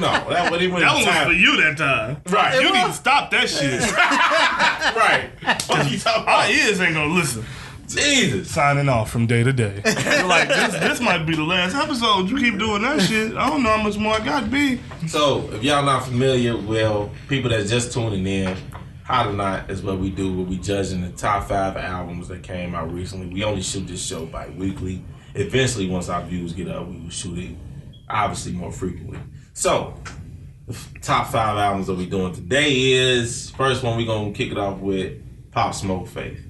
no. 0.00 0.10
That 0.30 0.48
what 0.50 0.60
he 0.60 0.68
went 0.68 0.80
that 0.84 0.94
was 0.96 1.04
time. 1.04 1.26
for 1.26 1.32
you 1.34 1.56
that 1.60 1.76
time. 1.76 2.16
Right, 2.30 2.54
You 2.62 2.72
need 2.72 2.86
to 2.86 2.92
stop 2.94 3.30
that 3.32 3.48
shit. 3.50 3.80
right. 4.96 5.30
What 5.68 5.90
you 5.90 5.98
talking 5.98 6.24
Our 6.26 6.48
ears 6.50 6.80
ain't 6.80 6.94
gonna 6.94 7.12
listen. 7.12 7.44
Jesus. 7.94 8.50
Signing 8.50 8.88
off 8.88 9.10
from 9.10 9.26
day 9.26 9.42
to 9.42 9.52
day. 9.52 9.82
Like 10.30 10.48
this. 10.48 10.72
This 10.74 11.00
might 11.00 11.24
be 11.26 11.34
the 11.34 11.42
last 11.42 11.74
episode. 11.74 12.28
You 12.30 12.36
keep 12.38 12.58
doing 12.58 12.82
that 12.82 13.00
shit. 13.02 13.34
I 13.36 13.48
don't 13.48 13.62
know 13.62 13.76
how 13.76 13.82
much 13.82 13.96
more 13.98 14.14
I 14.14 14.20
got 14.24 14.44
to 14.44 14.50
be. 14.50 14.80
So, 15.08 15.50
if 15.52 15.62
y'all 15.64 15.84
not 15.84 16.04
familiar, 16.04 16.56
well, 16.56 17.10
people 17.28 17.50
that's 17.50 17.68
just 17.68 17.92
tuning 17.92 18.24
in, 18.26 18.56
Hot 19.04 19.26
or 19.26 19.32
Not 19.32 19.68
is 19.70 19.82
what 19.82 19.98
we 19.98 20.10
do, 20.10 20.32
where 20.36 20.46
we 20.46 20.58
judging 20.58 21.00
the 21.02 21.10
top 21.10 21.48
five 21.48 21.76
albums 21.76 22.28
that 22.28 22.42
came 22.44 22.74
out 22.76 22.92
recently. 22.92 23.26
We 23.26 23.42
only 23.42 23.62
shoot 23.62 23.86
this 23.88 24.04
show 24.04 24.24
bi-weekly. 24.26 25.02
Eventually, 25.34 25.88
once 25.88 26.08
our 26.08 26.22
views 26.22 26.52
get 26.52 26.68
up, 26.68 26.86
we 26.86 27.00
will 27.00 27.10
shoot 27.10 27.38
it, 27.38 27.56
obviously, 28.08 28.52
more 28.52 28.70
frequently. 28.70 29.18
So, 29.52 29.94
the 30.68 30.74
f- 30.74 30.92
top 31.02 31.28
five 31.32 31.56
albums 31.56 31.88
that 31.88 31.94
we 31.94 32.06
doing 32.06 32.32
today 32.34 32.92
is, 32.92 33.50
first 33.50 33.82
one 33.82 33.96
we're 33.96 34.06
going 34.06 34.32
to 34.32 34.36
kick 34.38 34.52
it 34.52 34.58
off 34.58 34.78
with 34.78 35.20
Pop 35.50 35.74
Smoke 35.74 36.06
Faith. 36.06 36.40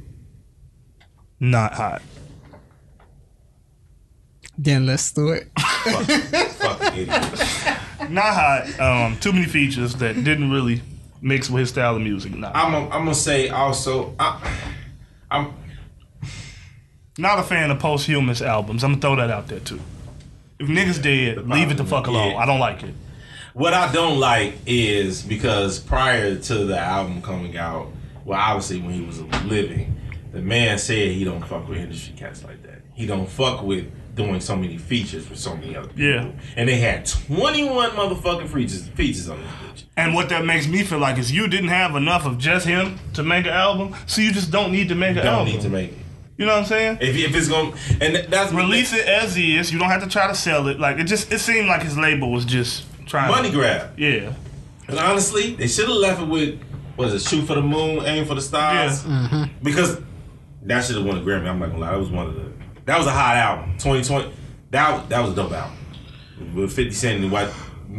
Not 1.41 1.73
hot. 1.73 2.03
Then 4.59 4.85
let's 4.85 5.11
do 5.13 5.31
it. 5.31 5.49
Fuck, 5.59 6.05
fucking 6.05 6.99
idiot. 6.99 7.09
Not 8.11 8.35
hot. 8.35 8.81
Um, 8.81 9.17
too 9.19 9.33
many 9.33 9.47
features 9.47 9.95
that 9.97 10.23
didn't 10.23 10.51
really 10.51 10.83
mix 11.23 11.49
with 11.49 11.61
his 11.61 11.69
style 11.71 11.97
of 11.97 12.03
music. 12.03 12.35
Nah. 12.35 12.51
I'm 12.55 12.73
gonna 12.73 12.85
I'm 12.87 13.05
gonna 13.05 13.15
say 13.15 13.49
also, 13.49 14.15
I, 14.19 14.59
I'm 15.31 15.55
Not 17.17 17.39
a 17.39 17.43
fan 17.43 17.71
of 17.71 17.79
posthumous 17.79 18.43
albums. 18.43 18.85
I'm 18.85 18.93
gonna 18.93 19.01
throw 19.01 19.17
that 19.17 19.31
out 19.31 19.49
there 19.49 19.61
too. 19.61 19.81
If 20.59 20.69
niggas 20.69 21.03
dead, 21.03 21.49
leave 21.49 21.71
it 21.71 21.79
the 21.79 21.85
fuck 21.87 22.07
alone. 22.07 22.33
Yeah. 22.33 22.39
I 22.39 22.47
don't 22.47 22.61
like 22.61 22.83
it. 22.83 22.95
What 23.55 23.73
I 23.73 23.91
don't 23.93 24.19
like 24.21 24.55
is 24.67 25.23
because 25.23 25.81
prior 25.81 26.37
to 26.37 26.55
the 26.67 26.79
album 26.79 27.23
coming 27.23 27.57
out, 27.57 27.89
well, 28.27 28.39
obviously 28.39 28.81
when 28.81 28.93
he 28.93 29.01
was 29.01 29.21
living, 29.45 29.97
the 30.33 30.41
man 30.41 30.79
said 30.79 31.13
he 31.13 31.25
don't 31.25 31.45
fuck 31.45 31.69
with 31.69 31.79
industry 31.79 32.15
cats 32.17 32.45
like 32.45 32.63
that. 32.63 32.83
He 32.95 33.07
don't 33.07 33.29
fuck 33.29 33.63
with 33.63 33.91
doing 34.15 34.41
so 34.41 34.57
many 34.57 34.77
features 34.77 35.29
with 35.31 35.39
so 35.39 35.57
many 35.57 35.77
other 35.77 35.89
people. 35.89 36.05
Yeah. 36.05 36.31
And 36.57 36.69
they 36.69 36.77
had 36.77 37.07
21 37.07 37.91
motherfucking 37.91 38.49
features 38.49 38.87
features 38.89 39.29
on 39.29 39.41
this 39.41 39.51
bitch. 39.51 39.85
And 39.97 40.15
what 40.15 40.29
that 40.29 40.45
makes 40.45 40.67
me 40.67 40.83
feel 40.83 40.99
like 40.99 41.19
is 41.19 41.33
you 41.33 41.49
didn't 41.49 41.69
have 41.69 41.95
enough 41.95 42.27
of 42.27 42.39
just 42.39 42.67
him 42.67 42.99
to 43.15 43.23
make 43.23 43.47
an 43.47 43.53
album, 43.53 43.95
so 44.07 44.21
you 44.21 44.33
just 44.33 44.51
don't 44.51 44.73
need 44.73 44.89
to 44.89 44.95
make 44.95 45.17
an 45.17 45.25
Don't 45.25 45.27
album. 45.27 45.53
need 45.55 45.61
to 45.63 45.69
make 45.69 45.93
it. 45.93 45.99
You 46.37 46.47
know 46.47 46.53
what 46.53 46.61
I'm 46.61 46.67
saying? 46.67 46.99
If, 47.03 47.17
if 47.17 47.37
it's 47.37 47.49
going 47.49 47.73
to 47.73 47.79
and 48.01 48.33
that's 48.33 48.51
Release 48.53 48.95
it 48.95 49.07
as 49.07 49.37
is. 49.37 49.71
You 49.73 49.79
don't 49.79 49.91
have 49.91 50.03
to 50.03 50.09
try 50.09 50.27
to 50.27 50.35
sell 50.35 50.69
it. 50.69 50.81
Like 50.81 50.99
it 50.99 51.05
just 51.05 51.31
it 51.31 51.39
seemed 51.39 51.69
like 51.69 51.83
his 51.83 51.99
label 51.99 52.33
was 52.33 52.47
just 52.47 52.85
trying 53.07 53.31
money 53.31 53.51
to, 53.51 53.55
grab. 53.57 53.99
Yeah. 53.99 54.33
And 54.89 54.99
honestly, 54.99 55.55
they 55.55 55.69
should 55.69 55.89
have 55.89 55.97
left 55.99 56.23
it 56.23 56.29
with 56.29 56.59
was 56.97 57.15
it 57.15 57.23
shoot 57.29 57.47
for 57.47 57.55
the 57.55 57.63
moon, 57.63 58.05
aim 58.07 58.25
for 58.25 58.35
the 58.35 58.41
stars. 58.41 59.05
Yeah. 59.05 59.11
Mm-hmm. 59.11 59.65
Because 59.65 60.01
that 60.63 60.85
should 60.85 60.97
have 60.97 61.05
won 61.05 61.19
a 61.19 61.21
Grammy. 61.21 61.49
I'm 61.49 61.59
not 61.59 61.71
gonna 61.71 61.81
lie. 61.81 61.91
That 61.93 61.99
was 61.99 62.11
one 62.11 62.27
of 62.27 62.35
the. 62.35 62.53
That 62.85 62.99
was 62.99 63.07
a 63.07 63.13
hot 63.13 63.37
album. 63.37 63.73
2020. 63.79 64.33
That 64.71 65.09
that 65.09 65.21
was 65.21 65.33
a 65.33 65.35
dope 65.35 65.53
album. 65.53 65.77
With 66.55 66.73
50 66.73 66.93
Cent 66.93 67.23
and 67.23 67.33
what 67.33 67.53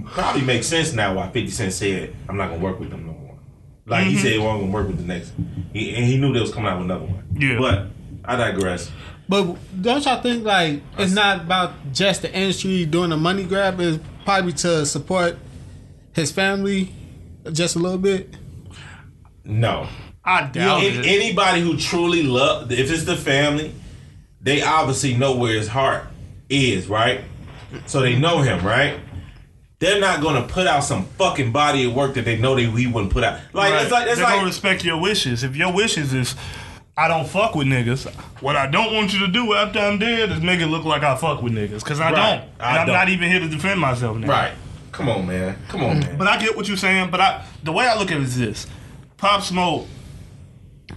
probably 0.05 0.41
makes 0.41 0.67
sense 0.67 0.93
now 0.93 1.13
why 1.13 1.29
50 1.29 1.49
Cent 1.51 1.73
said 1.73 2.15
I'm 2.29 2.37
not 2.37 2.49
gonna 2.49 2.63
work 2.63 2.79
with 2.79 2.89
them 2.89 3.05
no 3.05 3.13
more. 3.13 3.37
Like 3.85 4.05
he 4.05 4.13
mm-hmm. 4.13 4.21
said 4.21 4.31
he 4.31 4.39
wasn't 4.39 4.61
gonna 4.61 4.71
work 4.71 4.87
with 4.87 4.97
the 4.97 5.03
next. 5.03 5.33
He, 5.73 5.95
and 5.95 6.05
he 6.05 6.17
knew 6.17 6.33
they 6.33 6.39
was 6.39 6.53
coming 6.53 6.69
out 6.69 6.77
with 6.77 6.85
another 6.85 7.05
one. 7.05 7.27
Yeah. 7.37 7.57
But 7.59 7.87
I 8.25 8.35
digress. 8.35 8.91
But 9.27 9.55
don't 9.81 10.03
y'all 10.05 10.21
think 10.21 10.43
like 10.43 10.81
it's 10.97 11.13
not 11.13 11.41
about 11.41 11.93
just 11.93 12.21
the 12.21 12.33
industry 12.33 12.85
doing 12.85 13.11
a 13.11 13.17
money 13.17 13.43
grab? 13.43 13.79
It's 13.79 14.03
probably 14.25 14.53
to 14.53 14.85
support 14.85 15.37
his 16.13 16.31
family 16.31 16.93
just 17.51 17.75
a 17.75 17.79
little 17.79 17.97
bit. 17.97 18.35
No. 19.43 19.87
I 20.23 20.43
doubt 20.43 20.83
it. 20.83 21.05
anybody 21.05 21.61
who 21.61 21.77
truly 21.77 22.23
love, 22.23 22.71
if 22.71 22.91
it's 22.91 23.05
the 23.05 23.15
family, 23.15 23.73
they 24.39 24.61
obviously 24.61 25.15
know 25.15 25.35
where 25.35 25.53
his 25.53 25.67
heart 25.67 26.05
is, 26.49 26.87
right? 26.87 27.21
So 27.87 28.01
they 28.01 28.17
know 28.17 28.41
him, 28.41 28.65
right? 28.65 28.99
They're 29.79 29.99
not 29.99 30.21
gonna 30.21 30.43
put 30.43 30.67
out 30.67 30.83
some 30.83 31.05
fucking 31.17 31.51
body 31.51 31.85
of 31.85 31.95
work 31.95 32.13
that 32.13 32.25
they 32.25 32.37
know 32.37 32.53
they 32.55 32.65
he 32.65 32.85
wouldn't 32.85 33.11
put 33.11 33.23
out. 33.23 33.39
Like 33.53 33.73
Right. 33.73 33.81
it's 33.83 33.91
like 33.91 34.07
it's 34.07 34.17
they 34.17 34.21
don't 34.21 34.37
like 34.37 34.45
respect 34.45 34.85
your 34.85 34.99
wishes. 35.01 35.43
If 35.43 35.55
your 35.55 35.73
wishes 35.73 36.13
is 36.13 36.35
I 36.95 37.07
don't 37.07 37.27
fuck 37.27 37.55
with 37.55 37.65
niggas, 37.67 38.13
what 38.41 38.55
I 38.55 38.67
don't 38.67 38.93
want 38.93 39.11
you 39.13 39.19
to 39.25 39.27
do 39.27 39.53
after 39.55 39.79
I'm 39.79 39.97
dead 39.97 40.31
is 40.31 40.39
make 40.41 40.59
it 40.59 40.67
look 40.67 40.83
like 40.85 41.01
I 41.01 41.15
fuck 41.15 41.41
with 41.41 41.53
niggas. 41.53 41.83
Cause 41.83 41.99
I 41.99 42.11
Right. 42.11 42.15
don't. 42.15 42.41
And 42.43 42.51
I 42.59 42.77
I'm 42.81 42.85
don't. 42.87 42.95
not 42.95 43.09
even 43.09 43.31
here 43.31 43.39
to 43.39 43.47
defend 43.47 43.79
myself 43.79 44.17
now. 44.17 44.27
right. 44.27 44.51
Come 44.91 45.07
on, 45.09 45.25
man. 45.25 45.55
Come 45.69 45.83
on, 45.85 45.99
man. 46.01 46.15
But 46.17 46.27
I 46.27 46.37
get 46.37 46.55
what 46.55 46.67
you're 46.67 46.77
saying. 46.77 47.09
But 47.09 47.21
I, 47.21 47.43
the 47.63 47.71
way 47.71 47.87
I 47.87 47.97
look 47.97 48.11
at 48.11 48.17
it 48.17 48.23
is 48.23 48.37
this: 48.37 48.67
Pop 49.17 49.41
Smoke 49.41 49.87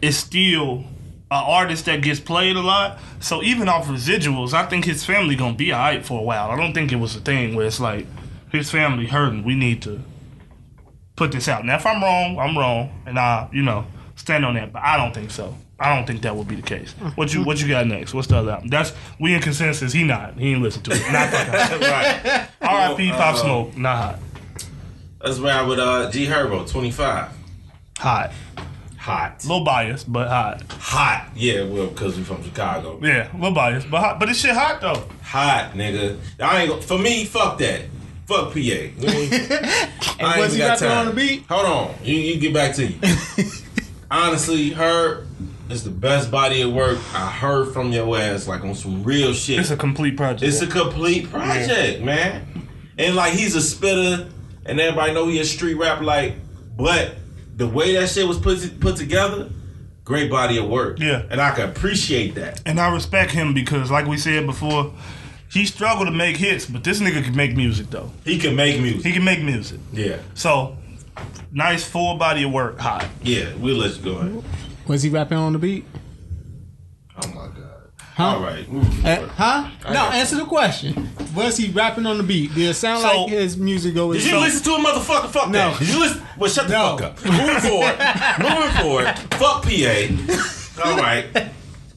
is 0.02 0.16
still 0.16 0.84
an 1.30 1.42
artist 1.46 1.86
that 1.86 2.02
gets 2.02 2.20
played 2.20 2.56
a 2.56 2.60
lot. 2.60 2.98
So 3.20 3.42
even 3.42 3.68
off 3.68 3.86
residuals, 3.86 4.52
I 4.52 4.66
think 4.66 4.84
his 4.84 5.04
family 5.04 5.36
gonna 5.36 5.54
be 5.54 5.72
alright 5.72 6.04
for 6.04 6.20
a 6.20 6.22
while. 6.22 6.50
I 6.50 6.56
don't 6.56 6.74
think 6.74 6.92
it 6.92 6.96
was 6.96 7.16
a 7.16 7.20
thing 7.20 7.54
where 7.54 7.66
it's 7.66 7.80
like 7.80 8.06
his 8.52 8.70
family 8.70 9.06
hurting. 9.06 9.44
We 9.44 9.54
need 9.54 9.82
to 9.82 10.02
put 11.16 11.32
this 11.32 11.48
out. 11.48 11.64
Now, 11.64 11.76
if 11.76 11.86
I'm 11.86 12.02
wrong, 12.02 12.38
I'm 12.38 12.56
wrong, 12.56 13.02
and 13.06 13.18
I, 13.18 13.48
you 13.52 13.62
know, 13.62 13.86
stand 14.16 14.44
on 14.44 14.54
that. 14.54 14.72
But 14.72 14.82
I 14.82 14.96
don't 14.96 15.12
think 15.12 15.30
so. 15.30 15.56
I 15.78 15.94
don't 15.94 16.06
think 16.06 16.22
that 16.22 16.36
would 16.36 16.46
be 16.46 16.54
the 16.54 16.62
case. 16.62 16.92
What 17.16 17.34
you 17.34 17.42
What 17.42 17.60
you 17.60 17.68
got 17.68 17.86
next? 17.86 18.14
What's 18.14 18.28
the 18.28 18.36
other 18.36 18.52
album? 18.52 18.68
That's 18.68 18.92
we 19.18 19.34
in 19.34 19.40
consensus. 19.40 19.92
He 19.92 20.04
not. 20.04 20.38
He 20.38 20.52
ain't 20.52 20.62
listen 20.62 20.82
to 20.84 20.92
it. 20.92 21.12
Not 21.12 21.30
fucking. 21.30 21.80
right. 21.80 22.48
R.I.P. 22.60 23.10
Well, 23.10 23.18
Pop 23.18 23.34
uh, 23.34 23.38
Smoke. 23.38 23.76
Not 23.76 23.96
hot. 23.96 24.18
Let's 25.22 25.38
ride 25.38 25.66
with 25.66 25.78
uh 25.78 26.10
G 26.10 26.26
Herbo, 26.26 26.70
25. 26.70 27.30
Hot. 27.98 28.32
Hot. 29.04 29.44
A 29.44 29.48
little 29.48 29.64
biased, 29.64 30.10
but 30.10 30.28
hot. 30.28 30.62
Hot. 30.70 31.28
Yeah, 31.36 31.64
well, 31.64 31.88
because 31.88 32.16
we 32.16 32.22
from 32.24 32.42
Chicago. 32.42 32.98
Yeah, 33.02 33.30
a 33.30 33.36
little 33.36 33.52
biased, 33.54 33.90
but 33.90 34.00
hot. 34.00 34.18
But 34.18 34.26
this 34.30 34.40
shit 34.40 34.52
hot 34.54 34.80
though. 34.80 35.06
Hot, 35.22 35.72
nigga. 35.74 36.16
I 36.40 36.62
ain't 36.62 36.70
go- 36.70 36.80
for 36.80 36.98
me, 36.98 37.26
fuck 37.26 37.58
that. 37.58 37.82
Fuck 38.26 38.52
PA. 38.54 38.58
You 38.58 38.62
ain't- 38.70 39.02
I 39.06 40.36
ain't 40.36 40.38
was 40.38 40.46
even 40.46 40.50
he 40.52 40.58
got 40.58 40.80
rapping 40.80 40.88
time. 40.88 40.98
on 40.98 41.06
the 41.06 41.12
beat? 41.12 41.42
Hold 41.50 41.66
on. 41.66 41.94
You, 42.02 42.16
you 42.16 42.40
get 42.40 42.54
back 42.54 42.74
to 42.76 42.86
you. 42.86 42.98
Honestly, 44.10 44.70
her 44.70 45.26
is 45.68 45.84
the 45.84 45.90
best 45.90 46.30
body 46.30 46.62
of 46.62 46.72
work 46.72 46.98
I 47.14 47.28
heard 47.30 47.74
from 47.74 47.92
your 47.92 48.16
ass, 48.18 48.46
like 48.48 48.62
on 48.64 48.74
some 48.74 49.02
real 49.02 49.34
shit. 49.34 49.58
It's 49.58 49.70
a 49.70 49.76
complete 49.76 50.16
project. 50.16 50.42
It's 50.42 50.62
a 50.62 50.66
complete 50.66 51.30
project, 51.30 52.02
man. 52.02 52.68
And 52.96 53.14
like 53.16 53.34
he's 53.34 53.54
a 53.54 53.60
spitter, 53.60 54.28
and 54.64 54.80
everybody 54.80 55.12
know 55.12 55.28
he 55.28 55.40
a 55.40 55.44
street 55.44 55.74
rap. 55.74 56.00
Like, 56.00 56.36
but 56.76 57.16
the 57.56 57.66
way 57.68 57.94
that 57.94 58.08
shit 58.08 58.26
was 58.26 58.38
put 58.38 58.80
put 58.80 58.96
together, 58.96 59.48
great 60.04 60.30
body 60.30 60.58
of 60.58 60.68
work. 60.68 60.98
Yeah. 60.98 61.22
and 61.30 61.40
I 61.40 61.52
can 61.54 61.68
appreciate 61.70 62.34
that. 62.34 62.60
and 62.66 62.80
I 62.80 62.92
respect 62.92 63.30
him 63.32 63.54
because, 63.54 63.90
like 63.90 64.06
we 64.06 64.16
said 64.18 64.46
before, 64.46 64.92
he 65.50 65.64
struggled 65.66 66.08
to 66.08 66.12
make 66.12 66.36
hits, 66.36 66.66
but 66.66 66.82
this 66.84 67.00
nigga 67.00 67.22
can 67.22 67.36
make 67.36 67.56
music 67.56 67.90
though. 67.90 68.10
He 68.24 68.38
can 68.38 68.56
make 68.56 68.80
music. 68.80 69.04
He 69.04 69.12
can 69.12 69.24
make 69.24 69.42
music. 69.42 69.78
yeah, 69.92 70.16
So, 70.34 70.76
nice 71.52 71.84
full 71.84 72.16
body 72.16 72.42
of 72.44 72.50
work. 72.52 72.78
Hot. 72.78 73.06
yeah. 73.22 73.52
We'll 73.58 73.76
let 73.76 73.96
you 73.96 74.02
go 74.02 74.16
ahead. 74.18 74.44
Was 74.88 75.02
he 75.02 75.10
rapping 75.10 75.38
on 75.38 75.52
the 75.52 75.58
beat? 75.58 75.84
My 78.16 78.24
god. 78.24 78.30
Huh? 78.30 78.36
All 78.36 78.40
right. 78.42 78.68
moving 78.70 79.04
Uh, 79.06 79.16
forward. 79.16 79.30
huh? 79.36 79.68
No, 79.88 79.92
got 79.94 80.14
answer 80.14 80.36
the 80.36 80.44
question. 80.44 81.08
Was 81.34 81.56
he 81.56 81.70
rapping 81.70 82.06
on 82.06 82.16
the 82.16 82.22
beat? 82.22 82.54
Did 82.54 82.70
it 82.70 82.74
sound 82.74 83.02
So- 83.02 83.22
like 83.22 83.30
his 83.32 83.56
music 83.56 83.94
go 83.94 84.12
Did 84.12 84.24
you 84.24 84.38
listen 84.38 84.62
to 84.64 84.74
a 84.74 84.78
motherfucker? 84.78 85.28
Fuck 85.30 85.48
No. 85.50 85.70
that. 85.70 85.78
Did 85.80 85.88
you 85.88 85.98
listen? 86.00 86.22
Well, 86.38 86.50
shut 86.50 86.68
the 86.68 86.74
No. 86.74 86.96
fuck 86.96 87.02
up. 87.06 87.24
Moving 87.24 87.60
forward. 87.60 87.96
moving 88.40 88.70
forward. 88.82 89.18
Fuck 89.34 89.62
PA. 89.64 90.84
All 90.84 90.96
right. 90.96 91.26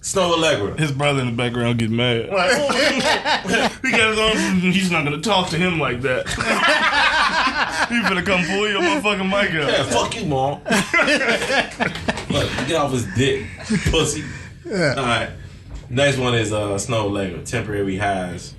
Snoh 0.02 0.36
Aalegra. 0.38 0.80
His 0.80 0.92
brother 0.92 1.20
in 1.20 1.26
the 1.28 1.32
background 1.34 1.78
getting 1.80 1.96
mad. 1.98 2.26
he 3.84 3.92
got 3.92 4.10
his 4.10 4.18
own. 4.20 4.60
He's 4.72 4.90
not 4.90 5.04
gonna 5.04 5.20
talk 5.22 5.50
to 5.50 5.58
him 5.58 5.80
like 5.80 6.02
that. 6.02 6.28
he 7.90 7.96
finna 7.96 8.26
come 8.26 8.44
pull 8.46 8.70
your 8.70 8.82
motherfucking 8.82 9.26
mic 9.26 9.52
out. 9.62 9.70
Yeah, 9.70 9.84
fuck 9.84 10.16
you, 10.16 10.26
mom. 10.26 10.62
Look, 12.30 12.50
get 12.68 12.76
off 12.78 12.92
his 12.94 13.06
dick, 13.16 13.46
pussy. 13.92 14.24
All 14.66 14.74
right. 15.04 15.30
Next 15.90 16.18
one 16.18 16.36
is 16.36 16.52
uh, 16.52 16.76
Snoh 16.76 17.10
Aalegra. 17.10 17.46
Temporary 17.46 17.98
highs 17.98 18.54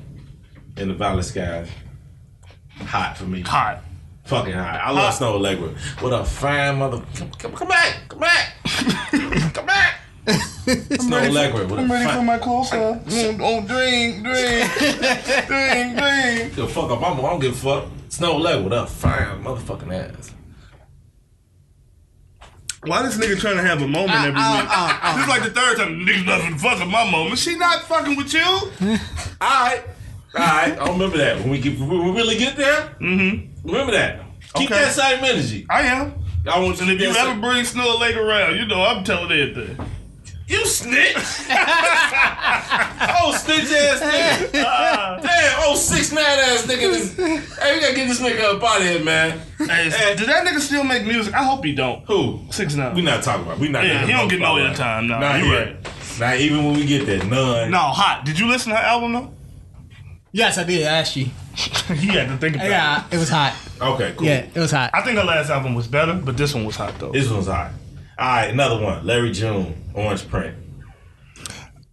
in 0.77 0.89
the 0.89 0.95
violet 0.95 1.25
skies. 1.25 1.69
Hot 2.79 3.17
for 3.19 3.25
me. 3.25 3.43
Hot. 3.43 3.83
Fucking 4.25 4.55
hot. 4.55 4.81
I 4.81 4.91
love 4.91 5.13
Hot. 5.13 5.23
Snoh 5.23 5.39
Aalegra. 5.39 5.77
What 6.03 6.13
a 6.19 6.25
fine 6.25 6.79
mother. 6.79 7.03
Come, 7.17 7.31
come, 7.33 7.53
come 7.53 7.69
back. 7.69 8.01
Come 8.09 8.21
back. 8.21 8.55
come 9.55 9.67
back. 9.67 10.01
Snoh 10.27 11.29
Aalegra. 11.29 11.69
What 11.69 11.81
a 11.81 11.89
fine. 11.89 12.17
For 12.17 12.23
my 12.23 12.39
close 12.39 12.73
up. 12.73 13.03
Oh, 13.07 13.65
drink, 13.67 14.25
drink, 14.25 14.73
drink, 15.47 15.99
drink. 15.99 16.57
Give 16.57 16.73
fuck 16.73 16.91
up. 16.91 17.03
I'm, 17.03 17.19
I 17.19 17.23
don't 17.23 17.41
give 17.41 17.53
a 17.53 17.57
fuck. 17.57 17.91
Snoh 18.09 18.41
Aalegra. 18.41 18.65
What 18.65 18.73
a 18.73 18.87
fine 18.87 19.45
motherfucking 19.45 19.93
ass. 19.93 20.33
Why 22.85 23.03
this 23.03 23.19
nigga 23.19 23.39
trying 23.41 23.57
to 23.57 23.63
have 23.63 23.83
a 23.83 23.89
moment 23.89 24.13
every 24.21 24.41
uh, 24.41 24.61
week? 24.63 24.71
uh, 24.71 24.99
uh. 25.03 25.15
this 25.17 25.23
is 25.25 25.29
like 25.29 25.43
the 25.43 25.51
third 25.51 25.77
time 25.79 26.01
niggas 26.07 26.25
nothing 26.27 26.59
fucking 26.59 26.91
my 26.91 27.11
moment. 27.11 27.39
She 27.39 27.57
not 27.57 27.83
fucking 27.83 28.17
with 28.17 28.33
you. 28.33 28.41
All 28.41 28.69
right. 29.41 29.83
All 30.35 30.41
right. 30.41 30.79
I 30.79 30.89
remember 30.93 31.17
that. 31.19 31.41
When 31.41 31.51
we, 31.51 31.61
get, 31.61 31.79
when 31.79 31.89
we 31.91 32.11
really 32.13 32.37
get 32.39 32.57
there, 32.57 32.95
Mm-hmm. 33.01 33.67
remember 33.67 33.93
that. 33.93 34.21
Keep 34.55 34.71
Okay. 34.71 34.81
that 34.85 34.93
same 34.93 35.25
energy. 35.25 35.67
I 35.69 35.83
am. 35.83 36.15
I 36.51 36.59
want 36.61 36.77
you 36.81 36.83
And 36.85 36.93
if 36.93 37.01
you 37.01 37.09
ever 37.09 37.39
bring 37.41 37.65
Snow 37.65 37.97
Lake 37.99 38.17
around, 38.17 38.57
you 38.57 38.65
know 38.67 38.83
I'm 38.83 39.03
telling 39.05 39.31
everything. 39.33 39.77
You 40.49 40.65
snitch! 40.67 41.15
oh, 43.21 43.37
snitch 43.37 43.71
ass 43.71 44.01
nigga. 44.01 44.53
Damn, 44.53 45.61
oh, 45.65 45.75
six 45.77 46.11
nine 46.11 46.25
ass 46.25 46.67
nigga. 46.67 46.95
Hey, 47.61 47.75
we 47.75 47.81
gotta 47.81 47.95
get 47.95 48.09
this 48.09 48.21
nigga 48.21 48.57
up 48.57 48.63
out 48.63 48.81
of 48.81 48.87
here, 48.87 49.05
man. 49.05 49.39
Hey, 49.59 49.91
Hey. 49.91 50.17
does 50.17 50.27
that 50.27 50.47
nigga 50.47 50.61
still 50.61 50.85
make 50.85 51.05
music? 51.05 51.35
I 51.35 51.45
hope 51.45 51.65
he 51.65 51.75
don't. 51.75 52.03
Who? 52.07 52.41
Six 52.51 52.75
nine. 52.75 52.95
We 52.95 53.03
not 53.03 53.23
talking 53.23 53.45
about. 53.45 53.59
We 53.59 53.69
not. 53.69 53.85
Yeah, 53.85 54.07
he 54.07 54.13
don't 54.13 54.29
get 54.29 54.41
no 54.41 54.55
airtime, 54.55 55.07
nah, 55.09 55.19
Not 55.21 55.41
you 55.41 55.53
yet. 55.53 55.87
Not 56.19 56.37
even 56.39 56.65
when 56.65 56.75
we 56.75 56.87
get 56.87 57.05
that 57.07 57.27
None. 57.27 57.71
No, 57.71 57.79
hot. 57.79 58.25
Did 58.25 58.39
you 58.39 58.47
listen 58.49 58.71
to 58.71 58.77
her 58.79 58.83
album 58.83 59.13
though? 59.13 59.31
Yes, 60.33 60.57
I 60.59 60.65
did. 60.65 60.85
Actually, 60.87 61.25
he 61.95 62.07
had 62.09 62.29
to 62.29 62.37
think 62.39 62.57
about 62.57 62.67
it. 62.67 62.71
yeah, 62.71 63.05
it 63.11 63.19
was 63.19 63.29
hot. 63.29 63.55
Okay, 63.81 64.15
cool. 64.17 64.27
Yeah, 64.27 64.47
it 64.55 64.59
was 64.59 64.71
hot. 64.71 64.91
I 64.95 65.03
think 65.03 65.19
her 65.19 65.25
last 65.25 65.51
album 65.51 65.75
was 65.75 65.87
better, 65.87 66.15
but 66.15 66.37
this 66.37 66.55
one 66.55 66.65
was 66.65 66.77
hot 66.77 66.99
though. 66.99 67.13
This 67.13 67.31
one's 67.31 67.47
hot. 67.47 67.71
All 68.19 68.27
right, 68.27 68.51
another 68.51 68.83
one. 68.83 69.07
Larry 69.07 69.31
June, 69.31 69.75
Orange 69.99 70.29
Print. 70.29 70.57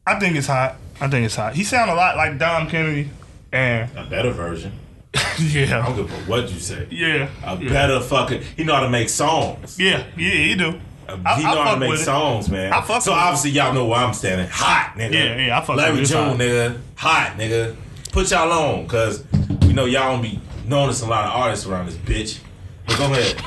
I 0.08 0.20
think 0.20 0.36
it's 0.36 0.48
hot. 0.48 0.76
I 1.02 1.08
think 1.08 1.26
it's 1.26 1.36
hot. 1.36 1.56
He 1.56 1.64
sound 1.64 1.90
a 1.90 1.96
lot 1.96 2.16
like 2.16 2.38
Dom 2.38 2.70
Kennedy, 2.70 3.10
and 3.52 3.90
A 3.98 4.06
better 4.06 4.32
version. 4.32 4.72
I 5.16 5.36
yeah, 5.40 5.84
don't 5.86 5.96
give 5.96 6.06
a 6.12 6.16
fuck 6.16 6.28
what 6.30 6.52
you 6.52 6.60
say. 6.60 6.88
yeah, 6.92 7.30
A 7.44 7.58
yeah. 7.58 7.70
better 7.70 8.00
fucking. 8.02 8.42
He 8.58 8.64
know 8.64 8.76
how 8.76 8.82
to 8.82 8.90
make 8.90 9.10
songs. 9.10 9.80
Yeah, 9.80 10.04
yeah, 10.18 10.30
he 10.32 10.56
do. 10.56 10.80
Uh, 11.08 11.18
I- 11.26 11.36
he 11.40 11.46
I 11.46 11.54
know 11.54 11.62
how 11.64 11.74
to 11.76 11.80
make 11.80 11.90
with 11.92 12.02
it. 12.02 12.04
songs, 12.06 12.50
man. 12.50 12.74
I 12.74 12.82
fuck 12.82 13.02
so 13.02 13.12
with 13.12 13.20
it. 13.20 13.24
obviously 13.24 13.52
y'all 13.52 13.74
know 13.74 13.86
where 13.86 14.00
I'm 14.00 14.14
standing. 14.14 14.48
Hot, 14.52 14.94
nigga. 14.98 15.14
Yeah, 15.14 15.46
yeah, 15.48 15.60
I 15.60 15.64
fuck 15.64 15.76
Larry 15.78 15.92
with 15.92 16.00
it. 16.00 16.02
It's 16.04 16.12
June, 16.12 16.24
hot. 16.30 16.38
nigga. 16.38 16.80
Hot, 16.98 17.34
nigga. 17.38 17.76
Put 18.12 18.32
y'all 18.32 18.52
on, 18.52 18.88
cause 18.88 19.24
we 19.62 19.74
know 19.74 19.86
y'all 19.86 20.14
don't 20.14 20.22
be 20.22 20.40
noticing 20.66 21.08
a 21.08 21.12
lot 21.12 21.26
of 21.26 21.32
artists 21.34 21.66
around 21.66 21.88
this 21.88 21.96
bitch. 21.96 22.40
But 22.88 22.98
go 22.98 23.06
ahead. 23.14 23.42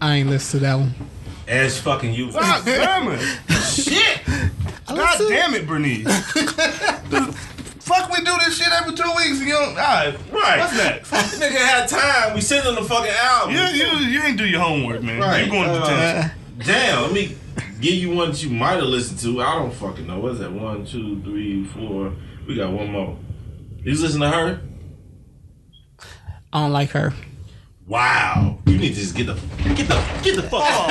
I 0.00 0.14
ain't 0.16 0.30
listened 0.30 0.60
to 0.60 0.66
that 0.66 0.74
one. 0.76 0.94
Ash 1.48 1.78
fucking 1.78 2.12
you. 2.12 2.30
God 2.32 2.64
damn 2.64 3.08
it! 3.08 3.20
Shit. 3.64 4.20
God 4.86 5.18
damn 5.28 5.54
it, 5.54 5.66
Bernice! 5.66 6.04
Fuck, 7.82 8.10
we 8.10 8.18
do 8.18 8.32
this 8.44 8.58
shit 8.58 8.68
every 8.70 8.94
two 8.94 9.02
weeks. 9.16 9.38
And 9.38 9.48
you 9.48 9.54
don't, 9.54 9.70
all 9.70 9.74
right, 9.76 10.14
Right. 10.30 10.58
What's 10.58 10.76
next? 10.76 11.10
This 11.10 11.38
nigga 11.40 11.56
had 11.56 11.88
time. 11.88 12.34
We 12.34 12.42
sent 12.42 12.66
him 12.66 12.74
the 12.74 12.82
fucking 12.82 13.10
album. 13.18 13.54
You, 13.54 13.62
you, 13.62 13.86
you 14.08 14.22
ain't 14.22 14.36
do 14.36 14.46
your 14.46 14.60
homework, 14.60 15.02
man. 15.02 15.18
Right. 15.20 15.46
You 15.46 15.50
going 15.50 15.68
to 15.68 15.72
Uh, 15.74 15.88
detention? 15.88 16.38
Damn, 16.66 17.02
let 17.04 17.12
me 17.12 17.36
give 17.80 17.94
you 17.94 18.10
one 18.14 18.30
that 18.32 18.42
you 18.42 18.50
might 18.50 18.74
have 18.74 18.82
listened 18.84 19.20
to. 19.20 19.40
I 19.40 19.54
don't 19.54 19.72
fucking 19.72 20.06
know. 20.06 20.18
What's 20.20 20.38
that? 20.40 20.52
One, 20.52 20.84
two, 20.84 21.22
three, 21.22 21.64
four. 21.64 22.12
We 22.46 22.56
got 22.56 22.70
one 22.72 22.92
more. 22.92 23.16
You 23.84 23.94
listen 23.94 24.20
to 24.20 24.28
her? 24.30 24.60
I 26.52 26.60
don't 26.60 26.72
like 26.72 26.90
her. 26.90 27.14
Wow. 27.88 28.58
You 28.66 28.76
need 28.78 28.94
to 28.94 29.00
just 29.00 29.14
get 29.16 29.26
the 29.26 29.34
get 29.74 29.88
the 29.88 30.00
get 30.22 30.36
the 30.36 30.42
fuck 30.42 30.62
out. 30.62 30.88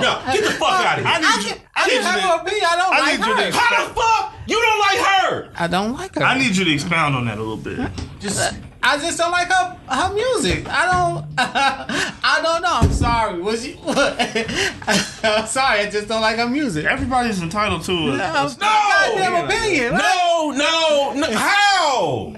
No, 0.00 0.22
get 0.32 0.44
the 0.44 0.50
fuck 0.52 0.84
out 0.86 0.98
of 1.00 1.04
here. 1.04 1.14
I 1.14 1.18
need 1.20 1.44
you. 1.50 1.56
I 1.74 1.86
need 1.88 1.94
you. 1.94 2.00
have 2.02 2.20
To, 2.20 2.26
an 2.34 2.40
opinion. 2.40 2.64
I 2.70 2.76
don't 2.76 2.94
I 2.94 2.98
like 3.00 3.18
need 3.18 3.26
you 3.26 3.34
to- 3.36 3.42
her. 3.42 3.50
How 3.52 3.88
the 3.88 3.94
fuck? 3.94 4.32
You 4.46 4.60
don't 4.60 4.78
like 4.78 4.98
her? 5.06 5.48
I 5.58 5.66
don't 5.66 5.92
like 5.94 6.14
her. 6.14 6.22
I 6.22 6.38
need 6.38 6.56
you 6.56 6.64
to 6.64 6.70
expound 6.72 7.16
on 7.16 7.24
that 7.26 7.38
a 7.38 7.40
little 7.40 7.56
bit. 7.56 7.90
Just 8.20 8.54
I 8.82 8.98
just 8.98 9.18
don't 9.18 9.32
like 9.32 9.48
her 9.48 9.76
her 9.88 10.12
music. 10.14 10.68
I 10.68 10.86
don't. 10.92 11.24
I 11.38 12.40
don't 12.40 12.62
know. 12.62 12.78
I'm 12.82 12.92
sorry. 12.92 13.40
Was 13.40 13.66
you? 13.66 13.76
I'm 13.86 15.46
sorry. 15.48 15.80
I 15.80 15.88
just 15.90 16.06
don't 16.06 16.20
like 16.22 16.36
her 16.36 16.46
music. 16.48 16.84
Everybody's 16.84 17.42
entitled 17.42 17.82
to 17.84 17.92
it. 17.92 18.16
No, 18.16 18.18
no. 18.46 18.48
goddamn 18.60 19.44
opinion. 19.46 19.92
right? 19.92 20.52
No, 20.52 20.52
no, 20.52 21.14
no. 21.14 21.26
How? 21.36 22.32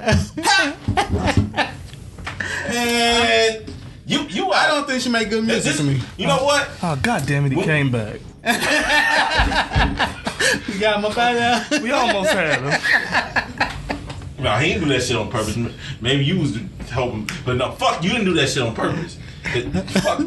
Man, 2.69 3.65
you 4.07 4.23
you. 4.29 4.51
I 4.51 4.67
don't 4.69 4.87
think 4.87 5.03
she 5.03 5.09
make 5.11 5.29
good 5.31 5.45
music 5.45 5.65
This, 5.65 5.77
to 5.79 5.83
me. 5.85 6.01
you 6.17 6.27
know 6.27 6.43
what? 6.45 6.69
Oh 6.83 6.99
god 7.03 7.27
damn 7.27 7.45
it, 7.47 7.51
he 7.53 7.57
What? 7.57 7.67
came 7.67 7.91
back. 7.91 8.21
we 10.69 10.79
got 10.79 10.99
him 10.99 11.05
up 11.05 11.19
out 11.19 11.35
there. 11.35 11.67
We 11.83 11.91
almost 11.91 12.31
had 12.31 12.61
him. 12.61 12.71
No, 14.43 14.57
he 14.57 14.69
didn't 14.73 14.85
do 14.89 14.95
that 14.95 15.03
shit 15.03 15.17
on 15.17 15.29
purpose. 15.31 15.57
Maybe 16.01 16.25
you 16.25 16.39
was 16.39 16.57
helping, 16.89 17.29
but 17.45 17.57
no, 17.57 17.73
fuck, 17.73 18.03
you 18.03 18.11
didn't 18.11 18.25
do 18.27 18.35
that 18.35 18.49
shit 18.49 18.63
on 18.63 18.75
purpose. 18.75 19.19
Fuck, 19.45 20.19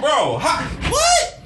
bro, 0.00 0.36
how, 0.38 0.68
what? 0.90 1.40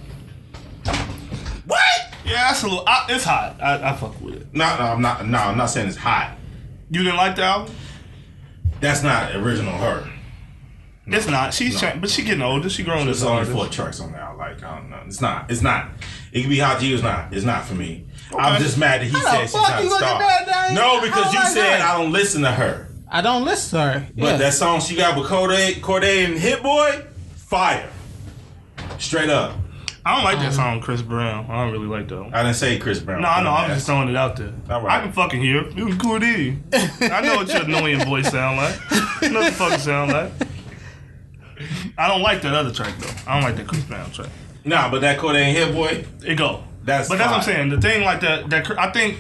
What? 1.66 2.14
Yeah, 2.24 2.48
that's 2.48 2.62
a 2.62 2.66
little. 2.66 2.84
I, 2.86 3.06
it's 3.10 3.24
hot. 3.24 3.56
I, 3.62 3.90
I 3.90 3.96
fuck 3.96 4.20
with 4.20 4.34
it. 4.34 4.46
No, 4.54 4.64
no, 4.76 4.82
I'm 4.84 5.00
not. 5.02 5.26
No, 5.26 5.38
I'm 5.38 5.56
not 5.56 5.66
saying 5.66 5.88
it's 5.88 5.96
hot. 5.96 6.36
You 6.90 7.02
didn't 7.02 7.16
like 7.16 7.36
the 7.36 7.42
album? 7.44 7.74
That's 8.82 9.02
not 9.02 9.34
original 9.36 9.72
her. 9.78 10.08
It's 11.06 11.26
not. 11.26 11.54
She's 11.54 11.74
No. 11.74 11.80
cha- 11.88 11.96
but 11.96 12.10
she 12.10 12.22
getting 12.22 12.42
older. 12.42 12.68
She 12.68 12.82
growing 12.82 13.06
There's 13.06 13.22
only 13.22 13.44
four 13.44 13.66
tracks 13.68 14.00
on 14.00 14.12
there. 14.12 14.28
Like 14.36 14.62
I 14.62 14.76
don't 14.76 14.90
know. 14.90 15.00
It's 15.06 15.20
not. 15.20 15.50
It's 15.50 15.62
not. 15.62 15.88
It 16.32 16.42
could 16.42 16.50
be 16.50 16.58
hot 16.58 16.80
to 16.80 16.86
you. 16.86 16.94
It's 16.94 17.02
not. 17.02 17.32
It's 17.32 17.44
not 17.44 17.64
for 17.64 17.74
me. 17.74 18.06
I'm 18.36 18.60
just 18.60 18.78
mad 18.78 19.00
that 19.00 19.06
he 19.06 19.12
How 19.12 19.20
said 19.20 19.40
she's 19.42 19.54
not 19.54 19.84
a 19.84 19.88
star. 19.88 20.72
No, 20.72 21.00
because 21.00 21.32
you 21.32 21.38
like 21.38 21.48
said. 21.48 21.80
I 21.80 21.96
don't 21.96 22.12
listen 22.12 22.42
to 22.42 22.50
her. 22.50 22.88
I 23.08 23.20
don't 23.20 23.44
listen 23.44 23.78
to 23.78 23.84
her. 23.84 24.06
But 24.16 24.24
yeah. 24.24 24.36
that 24.38 24.54
song 24.54 24.80
she 24.80 24.96
got 24.96 25.18
with 25.18 25.28
Cordae, 25.28 25.74
Cordae 25.80 26.24
and 26.24 26.38
Hit 26.38 26.62
Boy, 26.62 27.04
fire. 27.36 27.88
Straight 28.98 29.28
up. 29.30 29.54
I 30.04 30.14
don't 30.16 30.24
like 30.24 30.38
that 30.38 30.52
song, 30.52 30.80
Chris 30.80 31.00
Brown. 31.00 31.46
I 31.48 31.62
don't 31.64 31.72
really 31.72 31.86
like 31.86 32.08
that 32.08 32.20
one. 32.20 32.34
I 32.34 32.42
didn't 32.42 32.56
say 32.56 32.78
Chris 32.78 32.98
Brown. 32.98 33.22
No, 33.22 33.28
I 33.28 33.42
know. 33.42 33.50
I'm 33.50 33.70
just 33.70 33.86
throwing 33.86 34.08
it 34.08 34.16
out 34.16 34.36
there. 34.36 34.52
All 34.68 34.82
right. 34.82 34.98
I 34.98 35.04
can 35.04 35.12
fucking 35.12 35.40
hear 35.40 35.58
it. 35.62 35.78
It 35.78 35.84
was 35.84 35.96
cool 35.96 36.18
D. 36.18 36.58
I 37.00 37.20
know 37.20 37.36
what 37.36 37.48
your 37.52 37.62
annoying 37.62 38.00
voice 38.04 38.30
sound 38.30 38.56
like. 38.56 38.74
I 38.90 39.28
know 39.28 39.40
what 39.40 39.50
the 39.50 39.56
fuck 39.56 39.78
sound 39.78 40.12
like. 40.12 40.32
I 41.96 42.08
don't 42.08 42.22
like 42.22 42.42
that 42.42 42.52
other 42.54 42.72
track 42.72 42.98
though. 42.98 43.30
I 43.30 43.34
don't 43.34 43.44
like 43.44 43.56
that 43.56 43.68
Chris 43.68 43.84
Brown 43.84 44.10
track. 44.10 44.28
Nah, 44.64 44.90
but 44.90 45.00
that 45.02 45.18
Cordae 45.18 45.42
and 45.42 45.56
Hit 45.56 45.74
Boy, 45.74 46.04
It 46.24 46.36
go. 46.36 46.64
That's 46.84 47.08
but 47.08 47.18
that's 47.18 47.30
what 47.30 47.38
I'm 47.38 47.42
saying. 47.44 47.68
The 47.68 47.80
thing 47.80 48.02
like 48.02 48.20
that, 48.22 48.50
that 48.50 48.68
I 48.78 48.90
think 48.90 49.18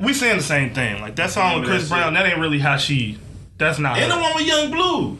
we 0.00 0.12
saying 0.12 0.36
the 0.38 0.42
same 0.42 0.74
thing. 0.74 1.00
Like 1.00 1.14
that 1.16 1.30
song 1.30 1.60
with 1.60 1.68
Chris 1.68 1.88
Brown, 1.88 2.14
that 2.14 2.26
ain't 2.26 2.38
really 2.38 2.58
how 2.58 2.76
she. 2.76 3.18
That's 3.56 3.78
not. 3.78 3.98
and 3.98 4.10
the 4.10 4.16
one 4.16 4.34
with 4.34 4.46
Yung 4.46 4.70
Bleu. 4.72 5.18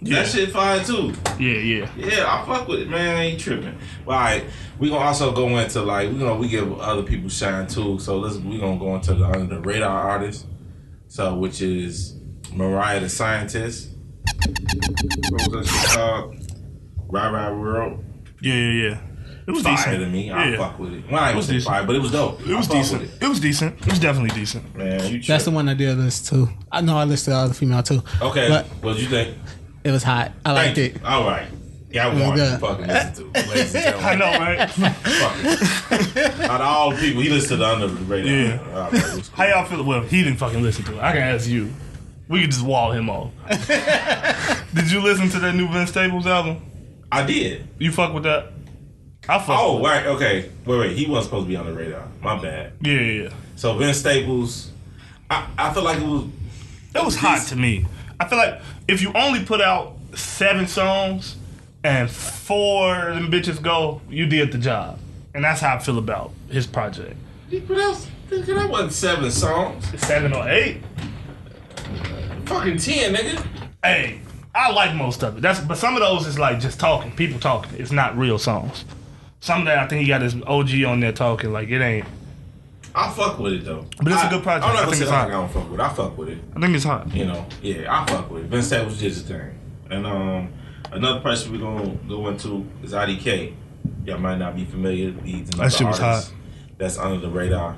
Yeah. 0.00 0.22
That 0.22 0.28
shit 0.28 0.50
fine 0.50 0.84
too. 0.84 1.14
Yeah, 1.38 1.54
yeah. 1.58 1.90
Yeah, 1.96 2.24
I 2.28 2.44
fuck 2.46 2.68
with 2.68 2.80
it, 2.80 2.88
man. 2.90 3.16
I 3.16 3.22
ain't 3.24 3.40
tripping. 3.40 3.78
Well, 4.04 4.18
all 4.18 4.24
right, 4.24 4.44
we 4.78 4.90
gonna 4.90 5.02
also 5.04 5.32
go 5.32 5.48
into 5.56 5.80
like 5.82 6.10
we 6.12 6.18
gonna 6.18 6.34
we 6.36 6.48
give 6.48 6.78
other 6.80 7.02
people 7.02 7.30
shine 7.30 7.66
too. 7.66 7.98
So 7.98 8.18
let's 8.18 8.36
we 8.36 8.58
gonna 8.58 8.78
go 8.78 8.94
into 8.94 9.14
the 9.14 9.24
under 9.24 9.54
the 9.56 9.60
radar 9.62 9.98
artists. 10.10 10.44
So 11.08 11.34
which 11.36 11.62
is 11.62 12.14
Mariah 12.52 13.00
the 13.00 13.08
Scientist. 13.08 13.88
What 15.30 15.48
was 15.48 15.48
that 15.48 15.66
shit 15.66 15.90
called? 15.98 16.36
Ry 17.08 17.30
Ry 17.30 17.50
World. 17.52 18.04
Yeah, 18.40 18.54
yeah, 18.54 18.88
yeah. 18.90 18.98
It 19.46 19.52
was 19.52 19.62
Fire 19.62 19.76
decent 19.76 19.98
to 20.00 20.06
me. 20.10 20.30
I 20.30 20.50
Yeah. 20.50 20.56
fuck 20.56 20.78
with 20.80 20.92
it. 20.92 21.04
Well, 21.10 21.22
I 21.22 21.28
ain't 21.28 21.36
was 21.36 21.46
decent. 21.46 21.64
fire, 21.72 21.86
but 21.86 21.94
it 21.94 22.02
was 22.02 22.10
dope. 22.10 22.40
It 22.40 22.54
was 22.54 22.66
decent. 22.66 23.02
with 23.02 23.22
It. 23.22 23.28
was 23.28 23.38
decent. 23.38 23.78
It 23.80 23.86
was 23.86 24.00
definitely 24.00 24.38
decent. 24.38 24.76
Man, 24.76 25.12
you 25.12 25.22
That's 25.22 25.44
the 25.44 25.52
one 25.52 25.68
I 25.68 25.74
did 25.74 25.96
listen 25.96 26.46
to. 26.46 26.52
I 26.72 26.80
know 26.80 26.96
I 26.98 27.04
listed 27.04 27.32
all 27.32 27.46
the 27.46 27.54
female 27.54 27.82
too. 27.84 28.02
Okay, 28.20 28.48
But 28.48 28.66
what'd 28.82 29.00
you 29.00 29.08
think? 29.08 29.36
It 29.86 29.92
was 29.92 30.02
hot. 30.02 30.32
I 30.44 30.52
liked 30.52 30.78
it. 30.78 31.02
All 31.04 31.24
right. 31.24 31.46
Yeah, 31.90 32.08
I 32.08 32.14
want 32.14 32.36
you 32.36 32.44
to 32.44 32.58
fucking 32.58 32.86
listen 32.88 33.32
to. 33.32 33.48
Ladies 33.48 33.74
and 33.74 33.84
gentlemen. 33.84 34.04
I 34.04 34.14
know, 34.16 34.38
right? 34.38 34.70
Fuck 34.70 36.16
it. 36.16 36.40
Out 36.50 36.60
of 36.60 36.66
all 36.66 36.90
the 36.90 36.96
people, 36.96 37.22
he 37.22 37.28
listened 37.30 37.50
to 37.50 37.56
the 37.58 37.66
under 37.66 37.86
the 37.86 38.04
radar. 38.04 38.30
Yeah. 38.32 38.60
All 38.74 38.80
right, 38.90 38.94
it 38.94 39.16
was 39.16 39.28
How 39.28 39.44
y'all 39.46 39.64
feel? 39.64 39.84
Well, 39.84 40.00
he 40.02 40.24
didn't 40.24 40.38
fucking 40.38 40.60
listen 40.62 40.84
to 40.86 40.94
it. 40.96 41.00
I 41.00 41.12
can 41.12 41.22
ask 41.22 41.48
you. 41.48 41.72
We 42.28 42.40
could 42.40 42.50
just 42.50 42.64
wall 42.64 42.90
him 42.90 43.08
off. 43.08 43.30
Did 44.74 44.90
you 44.90 45.00
listen 45.00 45.28
to 45.30 45.38
that 45.38 45.54
new 45.54 45.68
Vince 45.68 45.90
Staples 45.90 46.26
album? 46.26 46.60
I 47.12 47.24
did. 47.24 47.68
You 47.78 47.92
fuck 47.92 48.12
with 48.12 48.24
that? 48.24 48.52
I 49.28 49.38
fuck. 49.38 49.50
Oh, 49.50 49.76
with 49.76 49.84
it. 49.84 49.86
right. 49.86 50.06
Okay. 50.06 50.50
Wait, 50.66 50.78
wait. 50.78 50.96
He 50.96 51.06
wasn't 51.06 51.26
supposed 51.26 51.46
to 51.46 51.48
be 51.48 51.56
on 51.56 51.66
the 51.66 51.72
radar. 51.72 52.08
My 52.20 52.40
bad. 52.42 52.72
yeah, 52.80 52.92
yeah, 52.94 53.22
yeah. 53.22 53.28
So 53.54 53.76
Vince 53.78 53.98
Staples, 53.98 54.72
I, 55.30 55.46
I 55.56 55.72
feel 55.72 55.84
like 55.84 55.98
it 55.98 56.04
was. 56.06 56.24
It 56.96 57.04
was 57.04 57.14
hot 57.14 57.46
to 57.48 57.56
me. 57.56 57.86
I 58.18 58.26
feel 58.28 58.38
like 58.38 58.60
if 58.88 59.02
you 59.02 59.12
only 59.14 59.44
put 59.44 59.60
out 59.60 59.96
seven 60.14 60.66
songs 60.66 61.36
and 61.82 62.10
four 62.10 63.08
of 63.08 63.16
them 63.16 63.30
bitches 63.30 63.60
go, 63.60 64.00
you 64.08 64.26
did 64.26 64.52
the 64.52 64.58
job. 64.58 64.98
And 65.34 65.44
that's 65.44 65.60
how 65.60 65.76
I 65.76 65.78
feel 65.78 65.98
about 65.98 66.32
his 66.48 66.66
project. 66.66 67.16
He 67.48 67.60
put 67.60 67.78
out 67.78 68.06
that 68.30 68.68
wasn't 68.70 68.92
seven 68.92 69.30
songs. 69.30 70.00
Seven 70.00 70.32
or 70.32 70.48
eight. 70.48 70.82
Fucking 72.46 72.78
ten, 72.78 73.14
nigga. 73.14 73.46
Hey, 73.84 74.20
I 74.54 74.72
like 74.72 74.94
most 74.94 75.22
of 75.22 75.36
it. 75.36 75.40
That's 75.42 75.60
but 75.60 75.76
some 75.76 75.94
of 75.94 76.00
those 76.00 76.26
is 76.26 76.38
like 76.38 76.58
just 76.58 76.80
talking, 76.80 77.12
people 77.12 77.38
talking. 77.38 77.78
It's 77.78 77.92
not 77.92 78.16
real 78.16 78.38
songs. 78.38 78.84
Some 79.40 79.60
of 79.60 79.66
that 79.66 79.78
I 79.78 79.86
think 79.86 80.02
he 80.02 80.08
got 80.08 80.22
his 80.22 80.34
OG 80.34 80.82
on 80.86 81.00
there 81.00 81.12
talking 81.12 81.52
like 81.52 81.68
it 81.68 81.80
ain't. 81.80 82.06
I 82.98 83.10
fuck 83.12 83.38
with 83.38 83.52
it 83.52 83.64
though. 83.66 83.84
But 84.02 84.12
it's 84.12 84.22
a 84.22 84.26
I- 84.26 84.30
good 84.30 84.42
project. 84.42 84.64
I'm 84.66 84.74
not 84.74 84.84
gonna 84.84 84.90
think 84.92 85.02
it's 85.02 85.10
hot. 85.10 85.28
I 85.28 85.30
don't 85.32 85.52
fuck 85.52 85.70
with 85.70 85.78
it. 85.80 85.82
I 85.82 85.88
fuck 85.92 86.16
with 86.18 86.28
it. 86.30 86.38
I 86.56 86.60
think 86.60 86.74
it's 86.74 86.84
hot. 86.84 87.14
You 87.14 87.26
know, 87.26 87.46
yeah, 87.62 88.00
I 88.02 88.06
fuck 88.06 88.30
with 88.30 88.44
it. 88.44 88.48
Vince 88.48 88.66
Staples 88.68 88.98
did 88.98 89.12
his 89.12 89.22
thing. 89.22 89.58
And 89.90 90.06
um, 90.06 90.52
another 90.92 91.20
person 91.20 91.52
we're 91.52 91.58
gonna 91.58 91.94
go 92.08 92.26
into 92.28 92.66
is 92.82 92.92
IDK. 92.94 93.54
Y'all 94.06 94.18
might 94.18 94.38
not 94.38 94.56
be 94.56 94.64
familiar. 94.64 95.12
He's 95.22 95.48
another 95.50 95.64
That 95.68 95.72
shit 95.76 95.86
was 95.86 95.98
hot. 95.98 96.32
that's 96.78 96.96
under 96.98 97.18
the 97.20 97.28
radar. 97.30 97.76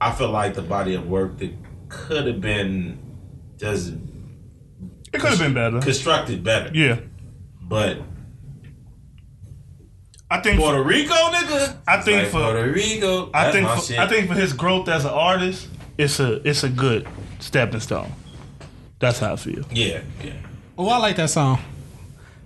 I 0.00 0.10
feel 0.12 0.30
like 0.30 0.54
the 0.54 0.62
body 0.62 0.94
of 0.94 1.06
work 1.08 1.38
that 1.38 1.52
could 1.88 2.26
have 2.26 2.40
been 2.40 2.98
just 3.58 3.92
It 5.12 5.20
could 5.20 5.30
have 5.30 5.38
been 5.38 5.54
better. 5.54 5.78
constructed 5.80 6.42
better. 6.42 6.70
Yeah, 6.74 7.00
But 7.60 7.98
I 10.32 10.40
think. 10.40 10.58
Puerto 10.60 10.82
Rico, 10.82 11.14
nigga. 11.14 11.76
I 11.86 12.00
think 12.00 12.18
like 12.22 12.26
for- 12.28 12.40
Puerto 12.40 12.72
Rico. 12.72 13.30
I 13.34 13.52
think. 13.52 13.66
my 13.66 13.76
For, 13.76 13.82
shit. 13.82 13.98
I 13.98 14.06
think 14.08 14.28
for 14.28 14.34
his 14.34 14.52
growth 14.52 14.88
as 14.88 15.04
an 15.04 15.10
artist, 15.12 15.68
it's 15.98 16.18
a 16.20 16.46
it's 16.48 16.64
a 16.64 16.68
good 16.68 17.06
stepping 17.40 17.80
stone. 17.80 18.12
That's 18.98 19.18
how 19.18 19.32
I 19.34 19.36
feel. 19.36 19.64
Yeah, 19.70 20.02
yeah. 20.24 20.32
Oh, 20.78 20.88
I 20.88 20.98
like 20.98 21.16
that 21.16 21.30
song. 21.30 21.58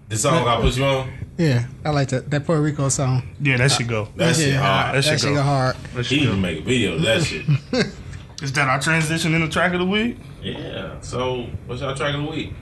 The 0.08 0.16
song 0.16 0.46
I 0.46 0.60
put 0.60 0.76
you 0.76 0.84
on. 0.84 1.10
Yeah, 1.38 1.66
I 1.84 1.90
like 1.90 2.08
that 2.08 2.30
that 2.30 2.44
Puerto 2.46 2.62
Rico 2.62 2.88
song. 2.88 3.22
Yeah, 3.40 3.56
that 3.58 3.70
should 3.72 3.88
go. 3.88 4.08
That 4.16 4.34
shit 4.36 4.54
hard. 4.54 4.94
That 4.96 5.04
That 5.04 5.04
shit 5.04 5.20
shit 5.20 5.28
go. 5.30 5.34
go 5.36 5.42
hard. 5.42 5.76
That 5.94 6.06
He 6.06 6.16
should 6.16 6.18
even 6.24 6.34
go. 6.36 6.40
make 6.40 6.58
a 6.60 6.62
video 6.62 6.94
of 6.94 7.02
that 7.02 7.22
shit. 7.22 7.44
Is 8.42 8.52
that 8.52 8.68
our 8.68 8.80
transition 8.80 9.34
in 9.34 9.40
the 9.42 9.48
track 9.48 9.72
of 9.72 9.78
the 9.80 9.86
week? 9.86 10.18
Yeah. 10.42 11.00
So 11.00 11.46
what's 11.66 11.80
y'all 11.82 11.94
track 11.94 12.14
of 12.14 12.22
the 12.22 12.30
week? 12.30 12.52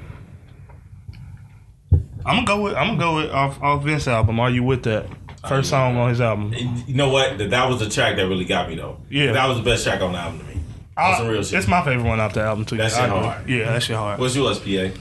I'm 2.27 2.45
gonna 2.45 2.47
go 2.47 2.63
with 2.63 2.75
I'm 2.75 2.87
gonna 2.97 2.99
go 2.99 3.17
with 3.17 3.31
off 3.31 3.63
off 3.63 3.83
Vince 3.85 4.09
album. 4.09 4.41
Are 4.41 4.51
you 4.51 4.63
with 4.63 4.85
that 4.85 5.07
first 5.49 5.71
song 5.71 5.97
on 5.97 6.09
his 6.09 6.21
album? 6.21 6.53
You 6.87 6.95
know 6.95 7.09
what? 7.11 7.39
That 7.39 7.51
that 7.51 7.69
was 7.69 7.81
the 7.81 7.89
track 7.89 8.17
that 8.17 8.27
really 8.29 8.45
got 8.45 8.69
me 8.69 8.77
though. 8.77 8.99
Yeah. 9.11 9.33
That 9.33 9.47
was 9.49 9.59
the 9.59 9.65
best 9.65 9.85
track 9.85 10.01
on 10.01 10.13
the 10.13 10.19
album 10.19 10.41
to 10.41 10.47
me. 10.47 10.61
That's 10.97 11.19
some 11.19 11.29
real 11.29 11.43
shit. 11.43 11.59
It's 11.59 11.69
my 11.69 11.85
favorite 11.85 12.05
one 12.07 12.21
off 12.21 12.35
the 12.35 12.43
album 12.43 12.65
too. 12.65 12.77
That 12.77 12.85
yeah, 12.85 12.89
shit 12.89 12.99
I 13.01 13.07
agree. 13.07 13.19
hard. 13.19 13.51
Yeah, 13.51 13.73
that 13.73 13.83
shit 13.83 13.97
hard. 13.97 14.21
What's 14.21 14.37
yours, 14.37 14.59
PA? 14.61 14.97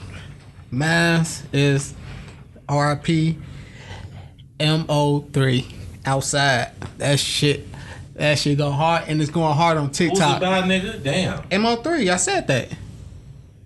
Mine 0.70 1.24
is 1.52 1.94
RP 2.68 3.36
MO3 4.58 5.64
outside. 6.06 6.72
That 6.98 7.18
shit. 7.18 7.66
That 8.14 8.38
shit 8.38 8.58
go 8.58 8.70
hard 8.70 9.04
and 9.08 9.20
it's 9.20 9.30
going 9.30 9.54
hard 9.56 9.76
on 9.76 9.88
Who's 9.88 10.00
it 10.00 10.10
TikTok. 10.10 10.40
by, 10.40 10.62
nigga? 10.62 11.02
Damn. 11.02 11.42
MO3, 11.48 12.12
I 12.12 12.16
said 12.16 12.46
that. 12.46 12.68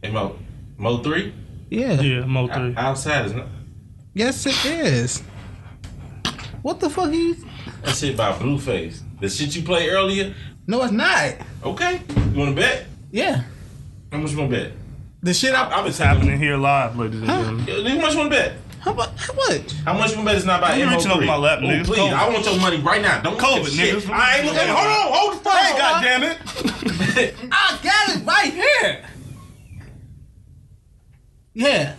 Hey, 0.03 0.11
Mo, 0.11 0.39
Mo 0.79 1.03
three. 1.03 1.35
Yeah. 1.71 2.01
Yeah, 2.01 2.25
Mo 2.25 2.49
three. 2.49 2.75
Outside 2.77 3.27
is 3.27 3.35
not. 3.35 3.47
Yes, 4.15 4.47
it 4.47 4.65
is. 4.65 5.23
What 6.63 6.81
the 6.81 6.91
fuck 6.91 7.13
you? 7.13 7.37
That 7.83 7.95
shit 7.95 8.17
by 8.17 8.33
Blueface. 8.33 9.01
The 9.21 9.29
shit 9.29 9.55
you 9.55 9.63
played 9.63 9.91
earlier. 9.91 10.35
No, 10.67 10.83
it's 10.83 10.93
not. 10.93 11.35
Okay. 11.65 12.01
You 12.33 12.39
want 12.39 12.55
to 12.57 12.61
bet? 12.61 12.87
Yeah. 13.11 13.43
How 14.13 14.19
much 14.19 14.33
you 14.33 14.39
want 14.39 14.51
to 14.51 14.57
bet? 14.57 14.73
The 15.23 15.35
shit 15.35 15.55
I. 15.55 15.69
I, 15.69 15.81
I'm 15.81 15.87
It's 15.87 15.99
happening 15.99 16.39
here 16.39 16.57
live, 16.57 16.97
ladies 16.97 17.21
and 17.21 17.27
gentlemen. 17.29 17.67
How 17.67 18.01
much 18.01 18.13
you 18.13 18.19
want 18.19 18.33
to 18.33 18.37
bet? 18.39 18.53
How 18.81 18.93
much? 18.95 19.11
How 19.17 19.33
much? 19.35 19.73
How 19.85 19.93
much 19.95 20.11
you 20.11 20.17
want 20.17 20.29
to 20.29 20.33
bet 20.33 20.37
it's 20.37 20.47
not 20.47 20.61
by 20.61 20.77
You 20.77 20.87
Mo 20.87 20.93
reaching 20.97 21.11
over 21.11 21.21
three? 21.21 21.27
my 21.27 21.37
lap, 21.37 21.59
oh, 21.63 21.67
please. 21.67 21.87
COVID. 21.89 22.13
I 22.13 22.29
want 22.29 22.45
your 22.45 22.61
money 22.61 22.77
right 22.81 23.03
now. 23.03 23.21
Don't 23.23 23.39
COVID, 23.39 23.59
look 23.65 23.69
shit. 23.69 23.95
niggas. 23.97 24.11
I 24.11 24.37
ain't 24.39 24.47
looking. 24.47 24.69
Hold 24.69 24.87
on. 24.87 25.13
Hold 25.13 25.35
the 25.35 25.45
fuck. 25.45 25.55
Hey, 25.55 25.73
on. 25.73 25.79
goddamn 25.79 26.23
it! 26.23 27.35
I 27.53 27.79
got 27.83 28.17
it 28.17 28.25
right 28.27 28.53
here. 28.53 29.05
Yeah. 31.59 31.95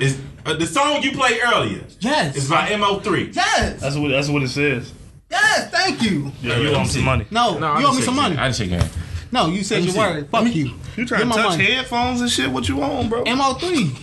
It's, 0.00 0.18
uh, 0.44 0.54
the 0.54 0.66
song 0.66 1.02
you 1.02 1.12
played 1.12 1.40
earlier 1.44 1.84
Yes. 2.00 2.36
It's 2.36 2.48
by 2.48 2.68
Mo3. 2.70 3.34
yes. 3.34 3.80
That's 3.80 3.96
what 3.96 4.08
that's 4.08 4.28
what 4.28 4.42
it 4.42 4.48
says. 4.48 4.92
Yes. 5.30 5.70
Thank 5.70 6.02
you. 6.02 6.32
Yeah, 6.42 6.58
you 6.58 6.70
let 6.70 6.80
me 6.80 6.86
see. 6.86 6.94
some 6.94 7.04
money? 7.04 7.26
No, 7.30 7.58
I 7.58 7.80
you 7.80 7.86
owe 7.86 7.94
me 7.94 8.02
some 8.02 8.16
money. 8.16 8.36
I 8.36 8.44
didn't 8.44 8.56
shake 8.56 8.70
your 8.70 8.80
hand. 8.80 8.90
No, 9.30 9.46
you 9.46 9.62
said 9.62 9.76
Let 9.76 9.80
me 9.80 9.84
your 9.86 9.94
see. 9.94 10.14
word. 10.14 10.28
Fuck 10.30 10.54
you. 10.54 10.64
You 10.96 11.06
trying 11.06 11.20
Give 11.20 11.20
to 11.20 11.26
my 11.26 11.36
touch 11.36 11.48
money. 11.50 11.64
headphones 11.64 12.20
and 12.22 12.30
shit? 12.30 12.50
What 12.50 12.68
you 12.68 12.76
want, 12.76 13.08
bro? 13.10 13.22
MO3. 13.24 14.02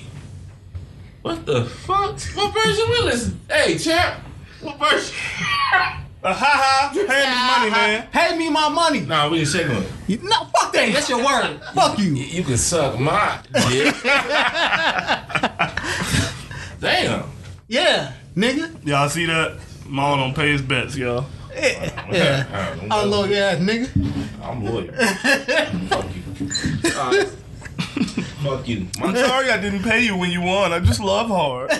What 1.24 1.46
the 1.46 1.66
fuck? 1.66 2.20
What 2.36 2.54
version 2.54 2.86
we 2.90 3.00
listen? 3.02 3.42
Hey, 3.50 3.78
champ. 3.78 4.22
What 4.62 4.78
version? 4.80 5.16
Uh, 6.26 6.34
ha 6.34 6.44
ha! 6.44 6.90
Pay 6.92 7.06
me 7.06 7.06
money, 7.06 7.70
man. 7.70 8.08
Pay 8.12 8.36
me 8.38 8.50
my 8.50 8.68
money. 8.68 9.02
nah, 9.02 9.30
we 9.30 9.40
ain't 9.42 9.48
shaking 9.48 9.76
it. 9.76 9.88
You- 10.08 10.20
No, 10.24 10.46
fuck 10.46 10.74
that. 10.74 10.92
That's 10.92 11.08
your 11.08 11.24
word. 11.24 11.62
fuck 11.76 12.00
you. 12.00 12.16
You 12.16 12.44
can 12.44 12.58
suck 12.58 13.00
my 13.00 13.38
dick. 13.70 13.94
Damn. 16.80 17.30
Yeah, 17.68 18.12
nigga. 18.36 18.72
Y'all 18.88 19.08
see 19.10 19.26
that? 19.28 19.60
Maul 19.88 20.18
don't 20.18 20.34
pay 20.36 20.52
his 20.52 20.64
bets, 20.64 20.96
y'all. 20.98 21.26
Yeah. 21.54 22.08
yeah. 22.12 22.46
I'm, 22.82 22.92
I'm 22.92 23.10
low 23.12 23.26
ass 23.26 23.58
nigga. 23.60 23.88
I'm 24.44 24.66
loyal. 24.66 24.92
Fuck 25.90 26.06
you. 26.16 26.24
Alright. 27.00 27.28
Fuck 28.44 28.68
you. 28.68 28.88
I'm 29.02 29.16
sorry 29.16 29.50
I 29.50 29.58
didn't 29.60 29.82
pay 29.84 30.04
you 30.06 30.16
when 30.18 30.30
you 30.32 30.42
won. 30.42 30.72
I 30.74 30.80
just 30.80 31.00
love 31.00 31.28
hard. 31.28 31.72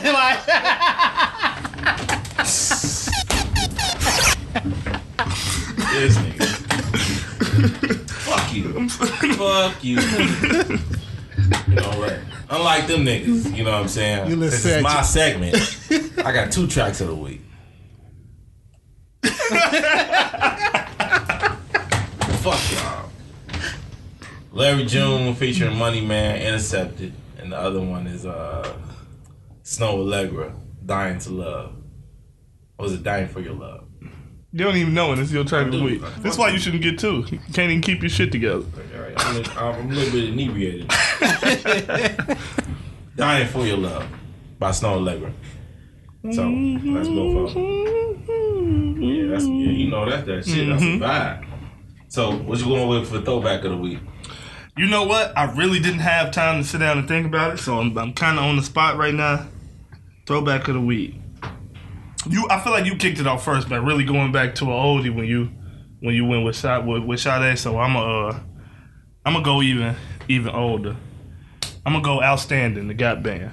This 5.96 6.18
nigga. 6.18 6.46
Fuck 8.10 8.54
you. 8.54 8.90
Fuck 9.36 9.84
you. 9.84 10.00
You 11.68 11.76
know 11.76 11.90
what? 12.00 12.20
Unlike 12.50 12.88
them 12.88 13.06
niggas, 13.06 13.56
you 13.56 13.64
know 13.64 13.72
what 13.72 13.82
I'm 13.82 13.88
saying? 13.88 14.30
You 14.30 14.36
This 14.36 14.66
is 14.66 14.84
my 14.84 15.02
segment. 15.02 15.56
segment. 15.56 16.26
I 16.28 16.32
got 16.34 16.52
two 16.52 16.68
tracks 16.68 17.02
of 17.02 17.08
the 17.08 17.16
week. 17.16 17.42
Fuck 22.44 22.72
y'all. 22.74 23.10
Larry 24.52 24.86
June 24.86 25.34
featuring 25.36 25.76
Money 25.78 26.02
Man, 26.02 26.42
Intercepted, 26.42 27.14
and 27.40 27.52
the 27.52 27.58
other 27.58 27.82
one 27.82 28.06
is 28.08 28.26
uh 28.26 28.78
Snoh 29.64 29.98
Aalegra, 30.06 30.54
Dying 30.86 31.20
to 31.20 31.30
Love. 31.32 31.74
Or 32.78 32.84
was 32.84 32.94
it 32.94 33.04
Dying 33.04 33.28
for 33.28 33.40
Your 33.40 33.54
Love? 33.56 33.86
You 34.56 34.64
don't 34.64 34.78
even 34.78 34.94
know 34.94 35.12
it. 35.12 35.20
It's 35.20 35.34
your 35.34 35.42
of 35.42 35.50
the 35.50 35.84
week. 35.84 36.02
That's 36.20 36.38
why 36.38 36.48
you 36.48 36.58
shouldn't 36.58 36.82
get 36.82 36.98
two. 36.98 37.26
You 37.30 37.40
can't 37.52 37.70
even 37.72 37.82
keep 37.82 38.02
your 38.02 38.10
shit 38.10 38.32
together. 38.32 38.64
I'm, 39.18 39.36
a, 39.36 39.50
I'm 39.60 39.92
a 39.92 39.94
little 39.94 40.14
bit 40.14 40.30
inebriated. 40.30 40.88
Dying 43.18 43.48
for 43.50 43.66
Your 43.66 43.76
Love 43.76 44.08
by 44.58 44.70
Snoh 44.70 45.02
Aalegra. 45.02 45.34
So 46.34 46.44
that's 46.94 47.10
both 47.10 47.50
of 47.50 47.54
them. 47.54 49.02
Yeah, 49.02 49.28
that's 49.28 49.44
yeah, 49.44 49.50
you 49.50 49.90
know 49.90 50.10
that's 50.10 50.26
that 50.26 50.46
shit. 50.46 50.70
That's 50.70 50.82
a 50.82 50.86
mm-hmm. 50.86 51.04
vibe. 51.04 51.46
So 52.08 52.38
what 52.38 52.58
you 52.58 52.66
going 52.68 52.88
with 52.88 53.10
for 53.10 53.20
throwback 53.20 53.66
of 53.66 53.72
the 53.72 53.78
week? 53.78 54.00
You 54.78 54.88
know 54.88 55.04
what? 55.04 55.38
I 55.38 55.52
really 55.52 55.82
didn't 55.82 56.00
have 56.00 56.32
time 56.32 56.62
to 56.64 56.68
sit 56.68 56.78
down 56.78 56.98
and 57.00 57.10
think 57.10 57.28
about 57.28 57.56
it, 57.56 57.58
so 57.58 57.78
I'm, 57.78 57.98
I'm 57.98 58.14
kind 58.14 58.40
of 58.40 58.46
on 58.46 58.56
the 58.56 58.64
spot 58.64 58.96
right 58.96 59.14
now. 59.14 59.48
Throwback 60.26 60.70
of 60.70 60.76
the 60.76 60.82
week. 60.82 61.16
You, 62.30 62.48
I 62.50 62.60
feel 62.60 62.74
like 62.74 62.86
you 62.86 62.96
kicked 62.96 63.20
it 63.20 63.28
off 63.28 63.44
first, 63.46 63.70
but 63.70 63.82
really 63.82 64.04
going 64.04 64.32
back 64.32 64.56
to 64.56 64.66
an 64.66 64.72
oldie 64.72 65.14
when 65.14 65.26
you 65.26 65.52
when 66.00 66.16
you 66.16 66.26
went 66.26 66.44
with 66.44 66.56
shot 66.56 66.86
with, 66.86 67.04
with 67.04 67.20
Sade. 67.20 67.58
So 67.58 67.78
I'm 67.80 67.96
a, 67.96 68.28
uh, 68.30 68.40
I'm 69.26 69.34
gonna 69.34 69.46
go 69.46 69.62
even 69.62 69.96
even 70.28 70.50
older. 70.50 70.96
I'm 71.86 71.94
gonna 71.94 72.04
go 72.04 72.22
outstanding. 72.22 72.88
The 72.88 72.94
Gap 72.94 73.22
Band. 73.22 73.52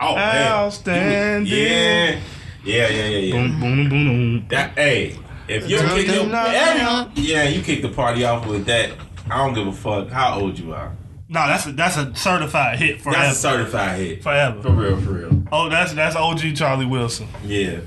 Oh 0.00 0.16
man, 0.16 0.52
Outstanding. 0.52 1.46
yeah, 1.46 2.18
yeah, 2.64 2.88
yeah, 2.88 2.88
yeah, 2.88 3.06
yeah. 3.18 3.32
Boom 3.32 3.60
boom 3.60 3.88
boom 3.88 4.06
boom. 4.06 4.48
That 4.48 4.76
hey, 4.76 5.16
if 5.46 5.68
you 5.68 5.78
kick 5.78 6.06
your 6.06 6.28
dun, 6.28 6.54
every, 6.54 6.80
dun. 6.80 7.12
yeah, 7.14 7.44
you 7.44 7.62
kick 7.62 7.82
the 7.82 7.88
party 7.88 8.24
off 8.24 8.46
with 8.46 8.64
that. 8.66 8.90
I 9.30 9.36
don't 9.36 9.54
give 9.54 9.66
a 9.66 9.72
fuck 9.72 10.08
how 10.08 10.40
old 10.40 10.58
you 10.58 10.72
are. 10.72 10.96
No, 11.32 11.46
that's 11.46 11.64
a, 11.66 11.72
that's 11.72 11.96
a 11.96 12.14
certified 12.14 12.78
hit 12.78 13.00
forever. 13.00 13.22
That's 13.22 13.38
a 13.38 13.40
certified 13.40 13.98
hit. 13.98 14.22
forever. 14.22 14.60
For 14.60 14.70
real, 14.70 15.00
for 15.00 15.12
real. 15.12 15.42
Oh, 15.50 15.70
that's 15.70 15.94
that's 15.94 16.14
OG 16.14 16.54
Charlie 16.54 16.84
Wilson. 16.84 17.26
Yeah. 17.42 17.80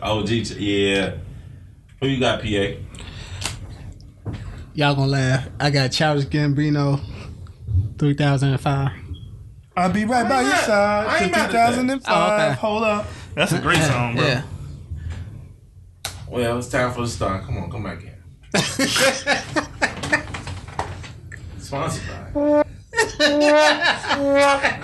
OG, 0.00 0.28
yeah. 0.30 1.14
Who 2.00 2.06
you 2.06 2.20
got, 2.20 2.42
PA? 2.42 2.76
Y'all 4.74 4.94
gonna 4.94 5.10
laugh. 5.10 5.48
I 5.58 5.70
got 5.70 5.90
Childish 5.90 6.26
Gambino, 6.26 7.00
3005. 7.98 8.92
I'll 9.76 9.90
be 9.92 10.04
right 10.04 10.28
by 10.28 10.40
your 10.42 10.50
mad- 10.50 10.62
I 10.62 10.66
side. 10.66 11.22
ain't 11.22 11.34
till 11.34 11.42
mad 11.42 11.46
at 11.46 11.52
that. 11.52 11.70
2005. 11.70 12.08
Oh, 12.08 12.34
okay. 12.34 12.52
Hold 12.60 12.84
up. 12.84 13.06
That's 13.34 13.52
a 13.52 13.60
great 13.60 13.82
song, 13.82 14.14
bro. 14.16 14.24
Yeah. 14.24 14.42
Well, 16.28 16.58
it's 16.58 16.68
time 16.68 16.92
for 16.92 17.00
the 17.02 17.08
start. 17.08 17.44
Come 17.44 17.58
on, 17.58 17.70
come 17.70 17.82
back 17.82 18.02
in. 18.02 18.12
Sponsored 21.58 22.02
by. 22.34 22.64
Oh, 23.20 24.78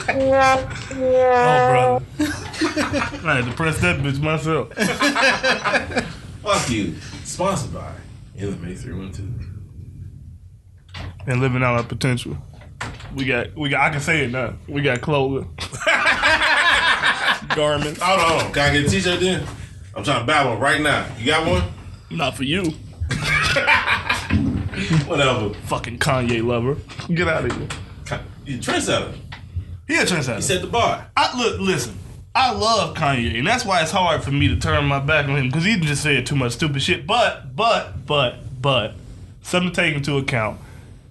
brother. 1.72 2.04
I 3.28 3.36
had 3.36 3.44
to 3.46 3.52
press 3.52 3.80
that 3.80 3.98
bitch 4.00 4.20
myself. 4.20 4.72
Fuck 6.42 6.70
you. 6.70 6.94
Sponsored 7.24 7.74
by. 7.74 7.92
Elevate 8.38 8.78
312. 8.78 9.28
and 11.26 11.40
living 11.40 11.62
out 11.62 11.74
our 11.76 11.82
potential. 11.84 12.36
We 13.14 13.24
got, 13.24 13.54
we 13.56 13.68
got. 13.68 13.80
I 13.80 13.90
can 13.90 14.00
say 14.00 14.24
it 14.24 14.30
now. 14.30 14.54
We 14.68 14.82
got 14.82 15.00
clothing, 15.00 15.48
garments. 17.56 18.00
Hold 18.00 18.20
on, 18.20 18.28
hold 18.30 18.42
on. 18.42 18.52
Can 18.52 18.70
I 18.70 18.72
get 18.72 18.86
a 18.86 18.88
t-shirt 18.90 19.20
then? 19.20 19.46
I'm 19.96 20.04
trying 20.04 20.20
to 20.20 20.26
buy 20.26 20.44
one 20.44 20.60
right 20.60 20.80
now. 20.80 21.06
You 21.18 21.26
got 21.26 21.46
one? 21.48 21.64
Not 22.10 22.36
for 22.36 22.44
you, 22.44 22.62
Whatever. 25.06 25.52
fucking 25.66 25.98
Kanye 25.98 26.44
lover. 26.44 26.76
Get 27.12 27.26
out 27.28 27.44
of 27.46 27.52
here. 27.56 27.68
You 28.48 28.56
trendsetter. 28.56 29.14
He 29.86 29.94
a 29.96 30.04
trendsetter. 30.04 30.36
He 30.36 30.42
set 30.42 30.62
the 30.62 30.68
bar. 30.68 31.10
I 31.14 31.38
look, 31.38 31.60
listen. 31.60 31.98
I 32.34 32.52
love 32.52 32.96
Kanye, 32.96 33.36
and 33.36 33.46
that's 33.46 33.62
why 33.62 33.82
it's 33.82 33.90
hard 33.90 34.24
for 34.24 34.30
me 34.30 34.48
to 34.48 34.56
turn 34.56 34.86
my 34.86 35.00
back 35.00 35.28
on 35.28 35.36
him 35.36 35.48
because 35.48 35.64
he 35.64 35.78
just 35.78 36.02
said 36.02 36.24
too 36.24 36.34
much 36.34 36.52
stupid 36.52 36.80
shit. 36.80 37.06
But, 37.06 37.54
but, 37.54 38.06
but, 38.06 38.62
but, 38.62 38.94
something 39.42 39.70
to 39.70 39.76
take 39.76 39.94
into 39.94 40.16
account. 40.16 40.58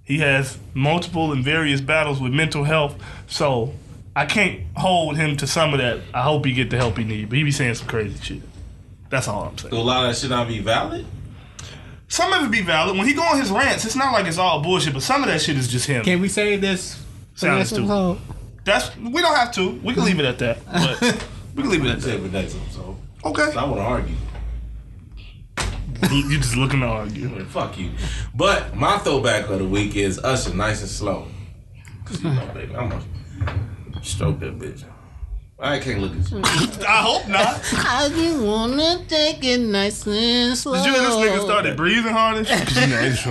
He 0.03 0.17
has 0.19 0.57
multiple 0.73 1.31
and 1.31 1.43
various 1.43 1.79
battles 1.79 2.19
with 2.19 2.33
mental 2.33 2.63
health, 2.63 2.95
so 3.27 3.75
I 4.15 4.25
can't 4.25 4.63
hold 4.75 5.17
him 5.17 5.37
to 5.37 5.45
some 5.45 5.73
of 5.73 5.79
that. 5.79 5.99
I 6.15 6.23
hope 6.23 6.43
he 6.43 6.53
get 6.53 6.71
the 6.71 6.77
help 6.77 6.97
he 6.97 7.03
need, 7.03 7.29
but 7.29 7.37
he 7.37 7.43
be 7.43 7.51
saying 7.51 7.75
some 7.75 7.87
crazy 7.87 8.19
shit. 8.23 8.41
That's 9.11 9.27
all 9.27 9.43
I'm 9.43 9.57
saying. 9.59 9.69
Do 9.69 9.77
a 9.77 9.81
lot 9.81 10.05
of 10.05 10.09
that 10.09 10.19
shit 10.19 10.31
not 10.31 10.47
be 10.47 10.57
valid? 10.57 11.05
Some 12.07 12.33
of 12.33 12.45
it 12.45 12.51
be 12.51 12.61
valid. 12.61 12.97
When 12.97 13.05
he 13.05 13.13
go 13.13 13.21
on 13.21 13.39
his 13.39 13.51
rants, 13.51 13.85
it's 13.85 13.95
not 13.95 14.11
like 14.11 14.25
it's 14.25 14.39
all 14.39 14.63
bullshit, 14.63 14.93
but 14.93 15.03
some 15.03 15.21
of 15.21 15.29
that 15.29 15.39
shit 15.39 15.55
is 15.55 15.67
just 15.67 15.85
him. 15.85 16.03
Can 16.03 16.19
we 16.19 16.29
say 16.29 16.55
this? 16.55 17.03
For 17.37 17.45
Sounds 17.45 17.69
too. 17.69 17.75
stupid. 17.75 17.91
episode? 17.91 18.17
That's 18.65 18.95
we 18.97 19.21
don't 19.21 19.35
have 19.35 19.51
to. 19.53 19.79
We 19.83 19.93
can 19.93 20.03
leave 20.03 20.19
it 20.19 20.25
at 20.25 20.39
that. 20.39 20.57
But 21.57 21.63
we 21.63 21.63
can 21.63 21.71
leave 21.71 21.85
it 21.85 21.89
at 21.91 22.01
that. 22.01 22.15
it 22.15 22.21
for 22.21 22.27
next 22.27 22.55
episode. 22.55 22.95
Okay. 23.25 23.51
I 23.57 23.63
want 23.63 23.77
to 23.77 23.81
argue. 23.81 24.15
You're 26.11 26.39
just 26.39 26.55
looking 26.55 26.81
to 26.81 26.85
argue. 26.85 27.29
Man, 27.29 27.45
fuck 27.45 27.77
you. 27.77 27.91
But 28.35 28.75
my 28.75 28.97
throwback 28.99 29.49
of 29.49 29.59
the 29.59 29.65
week 29.65 29.95
is 29.95 30.19
Usher, 30.19 30.53
nice 30.53 30.81
and 30.81 30.89
slow. 30.89 31.27
Cause 32.05 32.23
you 32.23 32.29
know, 32.29 32.45
baby, 32.53 32.75
I'm 32.75 32.89
gonna 32.89 33.03
stroke 34.03 34.39
that 34.41 34.59
bitch. 34.59 34.83
I 35.59 35.79
can't 35.79 35.99
look 36.01 36.11
at 36.15 36.29
you. 36.31 36.41
I 36.87 37.01
hope 37.01 37.27
not. 37.27 37.59
I 37.73 38.09
just 38.09 38.43
wanna 38.43 39.03
take 39.07 39.43
it 39.43 39.59
nice 39.59 40.05
and 40.05 40.55
slow. 40.55 40.75
Did 40.75 40.85
you 40.85 40.93
hear 40.93 41.01
this 41.01 41.15
nigga 41.15 41.43
started 41.43 41.75
breathing 41.75 42.13
harder? 42.13 42.45
Cause 42.45 42.75
you 42.79 42.87
know 42.87 42.99
it's 43.01 43.23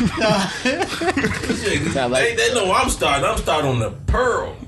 right. 0.00 0.50
they, 2.10 2.34
they 2.36 2.54
know 2.54 2.72
I'm 2.72 2.90
starting. 2.90 3.24
I'm 3.24 3.38
starting 3.38 3.70
on 3.70 3.78
the 3.78 3.90
pearl. 4.06 4.56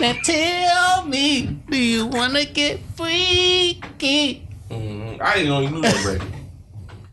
Now 0.00 0.14
tell 0.24 1.04
me, 1.06 1.58
do 1.68 1.76
you 1.76 2.06
wanna 2.06 2.44
get 2.44 2.80
freaky? 2.94 4.46
Mhm. 4.70 5.20
I 5.20 5.34
didn't 5.34 5.48
know 5.48 5.60
you 5.60 5.70
knew 5.70 5.82
that 5.82 6.04
record. 6.04 6.32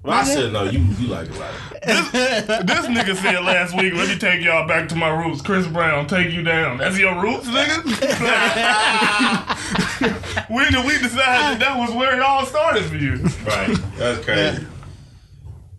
Well, 0.04 0.14
I 0.14 0.24
said 0.24 0.52
no. 0.52 0.66
You 0.66 0.80
you 0.80 1.08
like 1.08 1.30
it 1.30 1.40
like 1.40 1.82
This 1.82 2.86
nigga 2.88 3.16
said 3.16 3.44
last 3.44 3.76
week, 3.76 3.94
let 3.94 4.10
me 4.10 4.18
take 4.18 4.42
y'all 4.42 4.68
back 4.68 4.90
to 4.90 4.96
my 4.96 5.10
roots. 5.10 5.42
Chris 5.42 5.66
Brown, 5.68 6.08
take 6.08 6.32
you 6.32 6.44
down. 6.44 6.78
That's 6.78 7.00
your 7.00 7.22
roots, 7.22 7.48
nigga? 7.48 7.84
when 10.50 10.72
did 10.74 10.86
we 10.86 10.98
decide 11.00 11.54
that 11.54 11.60
that 11.60 11.78
was 11.78 11.92
where 11.92 12.16
it 12.16 12.22
all 12.22 12.46
started 12.46 12.84
for 12.86 12.98
you? 12.98 13.16
right. 13.46 13.78
That's 13.98 14.26
crazy. 14.26 14.66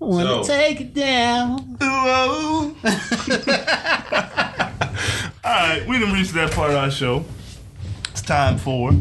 Wanna 0.07 0.45
So- 0.45 0.53
take 0.57 0.81
it 0.81 0.95
down? 0.95 1.77
Ooh. 1.83 2.77
Alright, 5.45 5.87
we 5.87 5.99
didn't 5.99 6.15
reach 6.15 6.31
that 6.31 6.53
part 6.53 6.71
of 6.71 6.77
our 6.77 6.91
show. 6.91 7.25
It's 8.11 8.23
time 8.23 8.59
for 8.59 8.93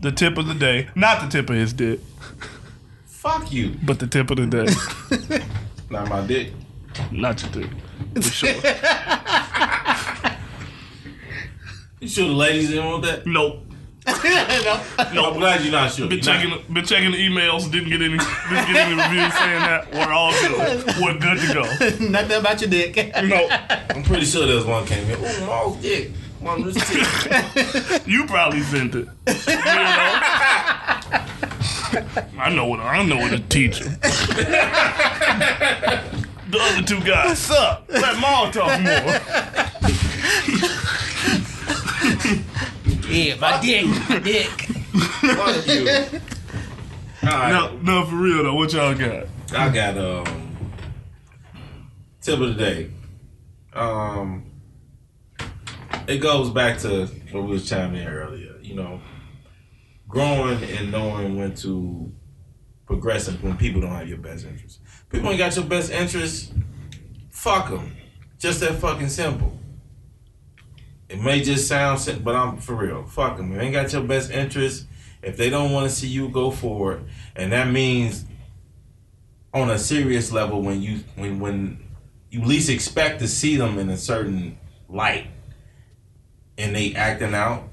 the 0.00 0.10
tip 0.12 0.38
of 0.38 0.46
the 0.46 0.54
day. 0.54 0.88
Not 0.94 1.20
the 1.22 1.28
tip 1.28 1.50
of 1.50 1.56
his 1.56 1.72
dick, 1.72 2.00
Fuck 3.06 3.52
you. 3.52 3.76
but 3.82 3.98
the 3.98 4.06
tip 4.06 4.30
of 4.30 4.36
the 4.38 4.46
day. 4.46 4.66
Not 5.90 6.08
my 6.08 6.26
dick. 6.26 6.52
Not 7.10 7.42
your 7.42 7.50
dick. 7.52 7.70
For 8.16 8.22
sure. 8.22 8.54
You 12.00 12.08
sure 12.08 12.26
the 12.26 12.34
ladies 12.34 12.68
didn't 12.70 12.84
want 12.86 13.04
that? 13.04 13.26
Nope. 13.26 13.64
No, 14.06 15.30
I'm 15.30 15.38
glad 15.38 15.62
you're 15.62 15.70
not 15.72 15.92
sure. 15.92 16.08
Been 16.08 16.18
You're 16.18 16.34
not- 16.34 16.42
checking, 16.42 16.74
been 16.74 16.84
checking 16.84 17.10
the 17.12 17.18
emails. 17.18 17.70
Didn't 17.70 17.88
get 17.88 18.02
any, 18.02 18.18
didn't 18.18 18.66
get 18.66 18.76
any 18.76 18.94
reviews 19.00 19.32
saying 19.34 19.60
that. 19.60 19.92
We're 19.92 20.12
all 20.12 20.32
good. 20.32 20.84
We're 21.00 21.18
good 21.18 21.38
to 21.40 21.54
go. 21.54 21.62
Nothing 22.10 22.38
about 22.38 22.60
your 22.60 22.70
dick. 22.70 22.96
No, 23.22 23.46
I'm 23.90 24.02
pretty 24.02 24.26
sure 24.26 24.44
there's 24.46 24.64
one 24.64 24.84
came 24.86 25.08
in. 25.08 25.24
Ooh, 25.24 25.46
Maul's 25.46 25.76
dick. 25.80 26.10
One 26.40 26.62
of 26.62 26.74
his 26.74 26.88
dick. 26.88 28.02
you 28.06 28.26
probably 28.26 28.62
sent 28.62 28.94
it. 28.96 29.06
You 29.26 29.34
know? 29.34 29.42
I 32.38 32.48
know 32.52 32.66
what 32.66 32.80
I 32.80 33.04
know 33.04 33.16
what 33.18 33.32
a 33.32 33.38
teacher. 33.38 33.84
the 33.84 33.98
other 36.58 36.82
two 36.82 37.00
guys 37.02 37.38
suck. 37.38 37.84
Let 37.88 38.18
Maul 38.18 38.50
talk 38.50 38.80
more. 38.80 39.20
yeah, 43.12 43.36
my 43.36 43.60
dick, 43.60 43.86
my 44.08 44.18
dick. 44.18 44.48
Fuck 44.48 45.66
you. 45.66 45.88
All 47.22 47.28
right. 47.28 47.52
No, 47.52 47.76
no, 47.82 48.06
for 48.06 48.16
real 48.16 48.42
though. 48.42 48.54
What 48.54 48.72
y'all 48.72 48.94
got? 48.94 49.26
I 49.54 49.68
got 49.68 49.98
um 49.98 50.72
tip 52.20 52.40
of 52.40 52.48
the 52.48 52.54
day. 52.54 52.90
Um 53.74 54.50
it 56.08 56.18
goes 56.18 56.50
back 56.50 56.78
to 56.80 57.06
what 57.30 57.44
we 57.44 57.50
was 57.50 57.68
chiming 57.68 58.02
in 58.02 58.08
earlier, 58.08 58.56
you 58.60 58.74
know, 58.74 59.00
growing 60.08 60.62
and 60.64 60.90
knowing 60.90 61.36
when 61.36 61.54
to 61.56 62.12
progress 62.86 63.28
and 63.28 63.40
when 63.42 63.56
people 63.56 63.80
don't 63.80 63.92
have 63.92 64.08
your 64.08 64.18
best 64.18 64.44
interest. 64.44 64.80
People 65.10 65.30
ain't 65.30 65.38
got 65.38 65.54
your 65.54 65.64
best 65.64 65.90
interest, 65.92 66.52
fuck 67.30 67.70
them. 67.70 67.94
Just 68.38 68.60
that 68.60 68.74
fucking 68.74 69.08
simple. 69.08 69.56
It 71.12 71.20
may 71.20 71.42
just 71.42 71.68
sound 71.68 72.00
but 72.24 72.34
I'm 72.34 72.56
for 72.56 72.74
real. 72.74 73.04
Fuck 73.04 73.36
them. 73.36 73.52
If 73.52 73.58
they 73.58 73.64
ain't 73.66 73.74
got 73.74 73.92
your 73.92 74.02
best 74.02 74.30
interest, 74.30 74.86
if 75.20 75.36
they 75.36 75.50
don't 75.50 75.70
want 75.70 75.88
to 75.88 75.94
see 75.94 76.06
you 76.08 76.30
go 76.30 76.50
forward, 76.50 77.04
and 77.36 77.52
that 77.52 77.68
means 77.68 78.24
on 79.52 79.68
a 79.68 79.78
serious 79.78 80.32
level 80.32 80.62
when 80.62 80.80
you 80.80 81.00
when 81.16 81.38
when 81.38 81.84
you 82.30 82.40
least 82.42 82.70
expect 82.70 83.20
to 83.20 83.28
see 83.28 83.56
them 83.56 83.78
in 83.78 83.90
a 83.90 83.96
certain 83.98 84.56
light 84.88 85.26
and 86.56 86.74
they 86.74 86.94
acting 86.94 87.34
out 87.34 87.64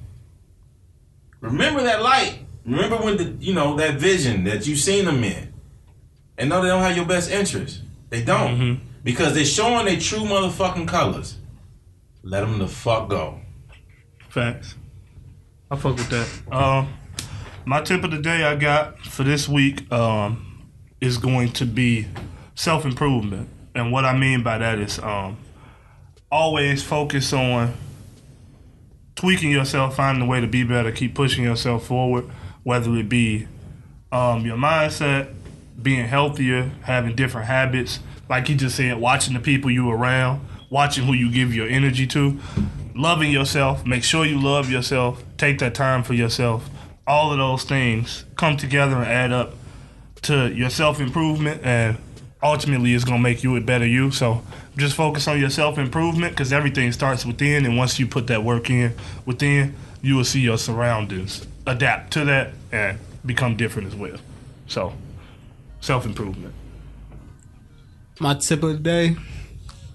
remember 1.40 1.82
that 1.84 2.02
light. 2.02 2.40
Remember 2.66 2.98
when 2.98 3.16
the 3.16 3.38
you 3.40 3.54
know 3.54 3.78
that 3.78 3.96
vision 3.96 4.44
that 4.44 4.68
you 4.68 4.76
seen 4.76 5.06
them 5.06 5.24
in. 5.24 5.54
And 6.38 6.50
no 6.50 6.62
they 6.62 6.68
don't 6.68 6.82
have 6.82 6.98
your 6.98 7.06
best 7.06 7.32
interest. 7.32 7.84
They 8.10 8.22
don't. 8.22 8.58
Mm-hmm. 8.58 8.86
Because 9.02 9.34
they're 9.34 9.46
showing 9.46 9.86
their 9.86 9.98
true 9.98 10.20
motherfucking 10.20 10.90
colors 10.90 11.39
let 12.24 12.42
them 12.42 12.60
the 12.60 12.68
fuck 12.68 13.10
go 13.10 13.40
Facts. 14.30 14.76
I 15.72 15.76
fuck 15.76 15.98
with 15.98 16.10
that. 16.10 16.56
Um, 16.56 16.94
my 17.66 17.82
tip 17.82 18.04
of 18.04 18.12
the 18.12 18.20
day 18.20 18.44
I 18.44 18.56
got 18.56 19.00
for 19.00 19.24
this 19.24 19.50
week 19.50 19.92
um, 19.92 20.70
is 21.02 21.18
going 21.18 21.52
to 21.54 21.66
be 21.66 22.08
self 22.54 22.86
improvement, 22.86 23.50
and 23.74 23.92
what 23.92 24.06
I 24.06 24.16
mean 24.16 24.44
by 24.44 24.60
that 24.60 24.78
is 24.78 25.00
um, 25.00 25.38
always 26.32 26.84
focus 26.84 27.34
on 27.34 27.74
tweaking 29.16 29.50
yourself, 29.52 29.96
finding 29.96 30.24
a 30.24 30.28
way 30.28 30.42
to 30.42 30.48
be 30.48 30.64
better, 30.64 30.92
keep 30.92 31.16
pushing 31.16 31.44
yourself 31.44 31.88
forward, 31.88 32.30
whether 32.64 32.96
it 32.96 33.10
be 33.10 33.48
um, 34.12 34.46
your 34.46 34.58
mindset, 34.58 35.34
being 35.82 36.08
healthier, 36.08 36.72
having 36.84 37.16
different 37.16 37.48
habits, 37.48 38.00
like 38.30 38.48
you 38.48 38.56
just 38.56 38.76
said, 38.78 38.98
watching 39.00 39.34
the 39.34 39.40
people 39.40 39.72
you 39.72 39.90
around, 39.90 40.48
watching 40.70 41.06
who 41.06 41.14
you 41.14 41.32
give 41.32 41.54
your 41.54 41.68
energy 41.68 42.06
to, 42.08 42.40
loving 42.96 43.32
yourself, 43.32 43.86
make 43.86 44.04
sure 44.04 44.26
you 44.26 44.40
love 44.40 44.70
yourself, 44.70 45.24
take 45.38 45.60
that 45.60 45.74
time 45.74 46.04
for 46.04 46.14
yourself. 46.14 46.70
All 47.08 47.32
of 47.32 47.38
those 47.38 47.64
things 47.64 48.26
come 48.36 48.58
together 48.58 48.98
and 48.98 49.06
add 49.06 49.32
up 49.32 49.54
to 50.24 50.54
your 50.54 50.70
self 50.70 51.00
improvement, 51.00 51.62
and 51.64 51.98
ultimately, 52.44 52.94
it's 52.94 53.04
gonna 53.04 53.20
make 53.20 53.44
you 53.44 53.56
a 53.56 53.62
better 53.62 53.86
you. 53.86 54.12
So 54.12 54.44
just 54.78 54.96
focus 54.96 55.28
on 55.28 55.40
your 55.40 55.50
self 55.50 55.78
improvement 55.78 56.34
because 56.34 56.54
everything 56.54 56.92
starts 56.92 57.26
within, 57.26 57.66
and 57.66 57.78
once 57.78 58.00
you 58.00 58.06
put 58.06 58.28
that 58.28 58.44
work 58.44 58.70
in 58.70 58.94
within, 59.26 59.76
you 60.02 60.16
will 60.16 60.26
see 60.26 60.42
your 60.42 60.58
surroundings 60.58 61.48
adapt 61.66 62.14
to 62.14 62.26
that 62.26 62.54
and 62.72 62.98
become 63.26 63.56
different 63.56 63.88
as 63.88 63.96
well. 63.96 64.18
So, 64.68 64.94
self 65.82 66.06
improvement. 66.06 66.54
My 68.20 68.34
tip 68.34 68.64
of 68.64 68.70
the 68.72 68.78
day, 68.80 69.16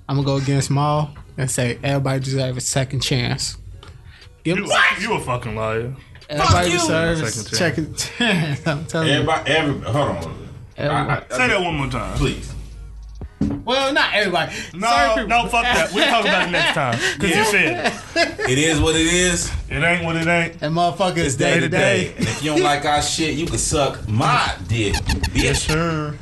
I'm 0.08 0.16
gonna 0.16 0.26
go 0.26 0.36
against 0.36 0.70
Maul 0.70 1.10
and 1.36 1.50
say 1.50 1.78
everybody 1.82 2.20
deserves 2.20 2.58
a 2.58 2.60
second 2.60 3.00
chance. 3.00 3.56
Give 4.44 4.58
You, 4.58 4.66
them, 4.66 4.78
you 5.00 5.14
a 5.14 5.20
fucking 5.20 5.56
liar. 5.56 5.94
everybody 6.28 6.70
you! 6.70 6.78
deserves 6.78 7.20
a 7.22 7.30
Second 7.30 7.96
second 7.96 7.96
chance. 8.18 8.66
I'm 8.66 8.84
telling 8.86 9.08
you. 9.08 9.14
everybody 9.14 9.50
every 9.50 9.80
hold 9.80 10.10
on 10.10 10.48
I, 10.78 10.86
I, 10.86 11.14
I- 11.30 11.36
Say 11.36 11.48
that 11.48 11.60
one 11.60 11.76
more 11.76 11.88
time. 11.88 12.16
please 12.18 12.52
Well, 13.64 13.92
not 13.94 14.12
everybody. 14.14 14.52
No, 14.74 14.88
Certain 14.88 15.14
people. 15.14 15.28
no, 15.28 15.48
fuck 15.48 15.62
that. 15.62 15.92
We'll 15.94 16.06
talk 16.08 16.24
about 16.24 16.48
it 16.48 16.50
next 16.50 16.74
time. 16.74 16.98
Because 17.18 17.36
you 17.36 17.44
said 17.44 17.92
it. 18.16 18.40
it 18.50 18.58
is 18.58 18.80
what 18.80 18.94
it 18.96 19.06
is 19.06 19.50
It 19.70 19.82
ain't 19.82 20.04
what 20.04 20.16
it 20.16 20.26
ain't. 20.26 20.62
And 20.62 20.74
motherfuckers 20.74 21.38
day 21.38 21.54
day 21.54 21.60
to 21.60 21.68
day. 21.68 22.14
And 22.18 22.26
if 22.28 22.42
you 22.44 22.50
don't 22.52 22.62
like 22.62 22.84
our 22.84 23.00
shit, 23.02 23.34
you 23.36 23.46
can 23.46 23.56
suck 23.58 24.06
my 24.08 24.54
dick, 24.68 24.94
bitch. 24.94 25.56
sir. 25.56 26.18